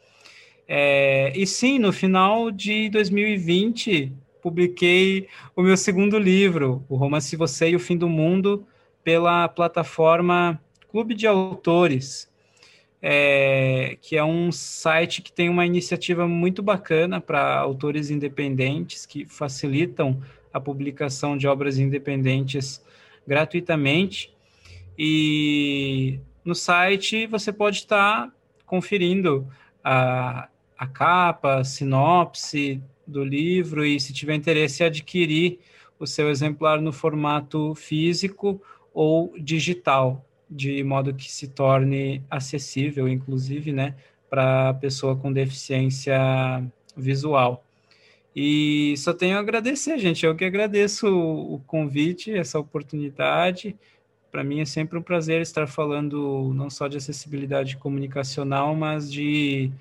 É, 0.68 1.34
e 1.36 1.46
sim, 1.46 1.78
no 1.78 1.92
final 1.92 2.50
de 2.52 2.90
2020, 2.90 4.12
publiquei 4.42 5.28
o 5.56 5.62
meu 5.62 5.78
segundo 5.78 6.18
livro, 6.18 6.84
o 6.90 6.96
Romance 6.96 7.36
Você 7.36 7.70
e 7.70 7.76
o 7.76 7.80
Fim 7.80 7.98
do 7.98 8.10
Mundo, 8.10 8.66
pela 9.04 9.48
plataforma 9.48 10.62
Clube 10.90 11.14
de 11.14 11.28
Autores, 11.28 12.32
é, 13.02 13.98
que 14.02 14.16
é 14.16 14.24
um 14.24 14.52
site 14.52 15.22
que 15.22 15.32
tem 15.32 15.50
uma 15.50 15.66
iniciativa 15.66 16.28
muito 16.28 16.64
bacana 16.64 17.20
para 17.20 17.58
autores 17.58 18.10
independentes, 18.10 19.06
que 19.06 19.26
facilitam 19.26 20.22
a 20.54 20.60
publicação 20.60 21.36
de 21.38 21.48
obras 21.48 21.78
independentes 21.78 22.82
gratuitamente. 23.28 24.33
E 24.98 26.20
no 26.44 26.54
site 26.54 27.26
você 27.28 27.52
pode 27.52 27.78
estar 27.78 28.32
conferindo 28.66 29.48
a, 29.84 30.48
a 30.78 30.88
capa, 30.88 31.60
a 31.60 31.64
sinopse 31.64 32.82
do 33.06 33.24
livro 33.24 33.86
e, 33.86 34.00
se 34.00 34.14
tiver 34.14 34.36
interesse, 34.36 34.84
adquirir 34.84 35.60
o 36.00 36.08
seu 36.08 36.30
exemplar 36.30 36.82
no 36.82 36.92
formato 36.92 37.76
físico 37.76 38.62
ou 38.94 39.34
digital, 39.38 40.26
de 40.50 40.84
modo 40.84 41.14
que 41.14 41.32
se 41.32 41.48
torne 41.48 42.24
acessível, 42.30 43.08
inclusive, 43.08 43.72
né, 43.72 43.96
para 44.30 44.70
a 44.70 44.74
pessoa 44.74 45.16
com 45.16 45.32
deficiência 45.32 46.18
visual. 46.96 47.64
E 48.36 48.96
só 48.98 49.14
tenho 49.14 49.38
a 49.38 49.40
agradecer, 49.40 49.98
gente. 50.00 50.26
Eu 50.26 50.36
que 50.36 50.44
agradeço 50.44 51.08
o 51.08 51.60
convite, 51.68 52.34
essa 52.34 52.60
oportunidade 52.60 53.76
para 54.34 54.44
mim 54.44 54.62
é 54.62 54.66
sempre 54.66 54.98
um 54.98 55.02
prazer 55.04 55.44
estar 55.44 55.68
falando 55.68 56.52
não 56.56 56.68
só 56.68 56.88
de 56.88 56.98
acessibilidade 56.98 57.78
comunicacional, 57.78 58.76
mas 58.76 59.10
de 59.10 59.72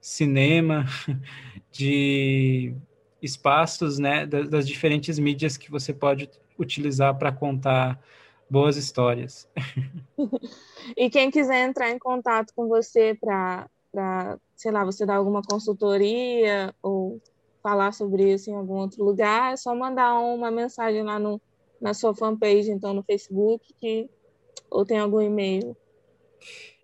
cinema, 0.00 0.86
de 1.70 2.74
espaços, 3.20 3.98
né, 3.98 4.24
das, 4.24 4.66
diferentes 4.66 5.18
mídias 5.18 5.58
que 5.58 5.70
você 5.70 5.92
pode 5.92 6.30
utilizar 6.58 7.18
para 7.18 7.30
contar 7.30 8.02
boas 8.48 8.78
histórias. 8.78 9.46
e 10.96 11.10
quem 11.10 11.30
quiser 11.30 11.68
entrar 11.68 11.90
em 11.90 11.98
contato 11.98 12.54
com 12.56 12.68
você 12.68 13.14
para, 13.14 13.68
sei 14.56 14.72
lá, 14.72 14.86
você 14.86 15.04
dar 15.04 15.16
alguma 15.16 15.42
consultoria 15.42 16.74
ou 16.82 17.20
falar 17.62 17.92
sobre 17.92 18.32
isso 18.32 18.48
em 18.48 18.54
algum 18.54 18.76
outro 18.76 19.04
lugar, 19.04 19.52
é 19.52 19.56
só 19.58 19.74
mandar 19.74 20.14
uma 20.14 20.50
mensagem 20.50 21.02
lá 21.02 21.18
no 21.18 21.38
na 21.82 21.92
sua 21.92 22.14
fanpage, 22.14 22.70
então, 22.70 22.94
no 22.94 23.02
Facebook, 23.02 23.66
que, 23.80 24.08
ou 24.70 24.86
tem 24.86 25.00
algum 25.00 25.20
e-mail? 25.20 25.76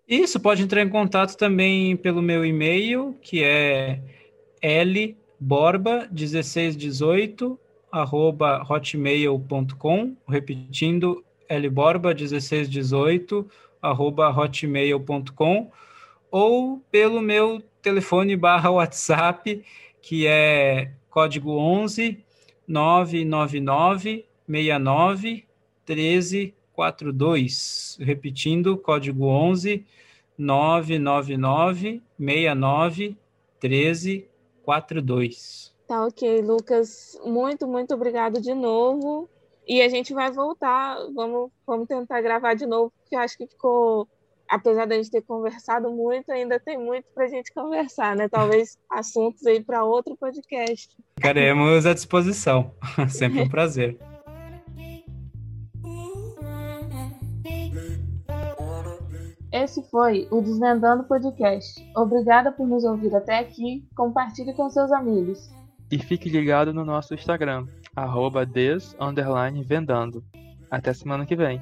Isso, 0.05 0.37
pode 0.41 0.61
entrar 0.61 0.83
em 0.83 0.89
contato 0.89 1.37
também 1.37 1.95
pelo 1.95 2.21
meu 2.21 2.45
e-mail, 2.45 3.15
que 3.21 3.41
é 3.41 4.01
lborba1618 4.61 7.57
arroba 7.89 8.61
hotmail.com, 8.69 10.17
repetindo, 10.27 11.23
lborba1618 11.49 13.45
arroba 13.81 14.29
hotmail.com, 14.29 15.71
ou 16.29 16.83
pelo 16.91 17.21
meu 17.21 17.61
telefone 17.81 18.35
barra 18.35 18.69
WhatsApp, 18.69 19.63
que 20.01 20.27
é 20.27 20.91
código 21.09 21.57
11 21.57 22.21
999 22.67 24.27
69 24.49 25.45
13 25.85 26.55
42. 26.73 27.97
Repetindo, 28.01 28.77
código 28.77 29.25
11 29.25 29.85
999 30.37 32.01
69 32.17 33.17
13 33.59 34.29
42. 34.63 35.75
Tá 35.87 36.05
ok, 36.05 36.41
Lucas. 36.41 37.19
Muito, 37.25 37.67
muito 37.67 37.93
obrigado 37.93 38.39
de 38.39 38.53
novo. 38.53 39.29
E 39.67 39.81
a 39.81 39.89
gente 39.89 40.13
vai 40.13 40.31
voltar, 40.31 40.97
vamos, 41.13 41.51
vamos 41.65 41.87
tentar 41.87 42.21
gravar 42.21 42.55
de 42.55 42.65
novo, 42.65 42.91
porque 43.01 43.15
acho 43.15 43.37
que 43.37 43.45
ficou, 43.45 44.07
apesar 44.47 44.87
da 44.87 44.95
gente 44.95 45.11
ter 45.11 45.21
conversado 45.21 45.91
muito, 45.91 46.31
ainda 46.31 46.59
tem 46.59 46.77
muito 46.77 47.05
para 47.13 47.25
a 47.25 47.27
gente 47.27 47.53
conversar, 47.53 48.15
né? 48.15 48.27
Talvez 48.27 48.77
assuntos 48.89 49.45
aí 49.45 49.63
para 49.63 49.83
outro 49.83 50.15
podcast. 50.15 50.95
Ficaremos 51.15 51.85
à 51.85 51.93
disposição. 51.93 52.71
Sempre 53.09 53.41
um 53.41 53.49
prazer. 53.49 53.99
Esse 59.51 59.81
foi 59.89 60.27
o 60.29 60.41
Desvendando 60.41 61.05
Podcast. 61.05 61.83
Obrigada 61.95 62.51
por 62.51 62.67
nos 62.67 62.83
ouvir 62.83 63.15
até 63.15 63.39
aqui. 63.39 63.83
Compartilhe 63.95 64.53
com 64.53 64.69
seus 64.69 64.91
amigos. 64.91 65.49
E 65.91 65.97
fique 65.97 66.29
ligado 66.29 66.71
no 66.71 66.85
nosso 66.85 67.15
Instagram, 67.15 67.67
arroba 67.95 68.45
des, 68.45 68.95
vendando. 69.63 70.23
Até 70.69 70.93
semana 70.93 71.25
que 71.25 71.35
vem. 71.35 71.59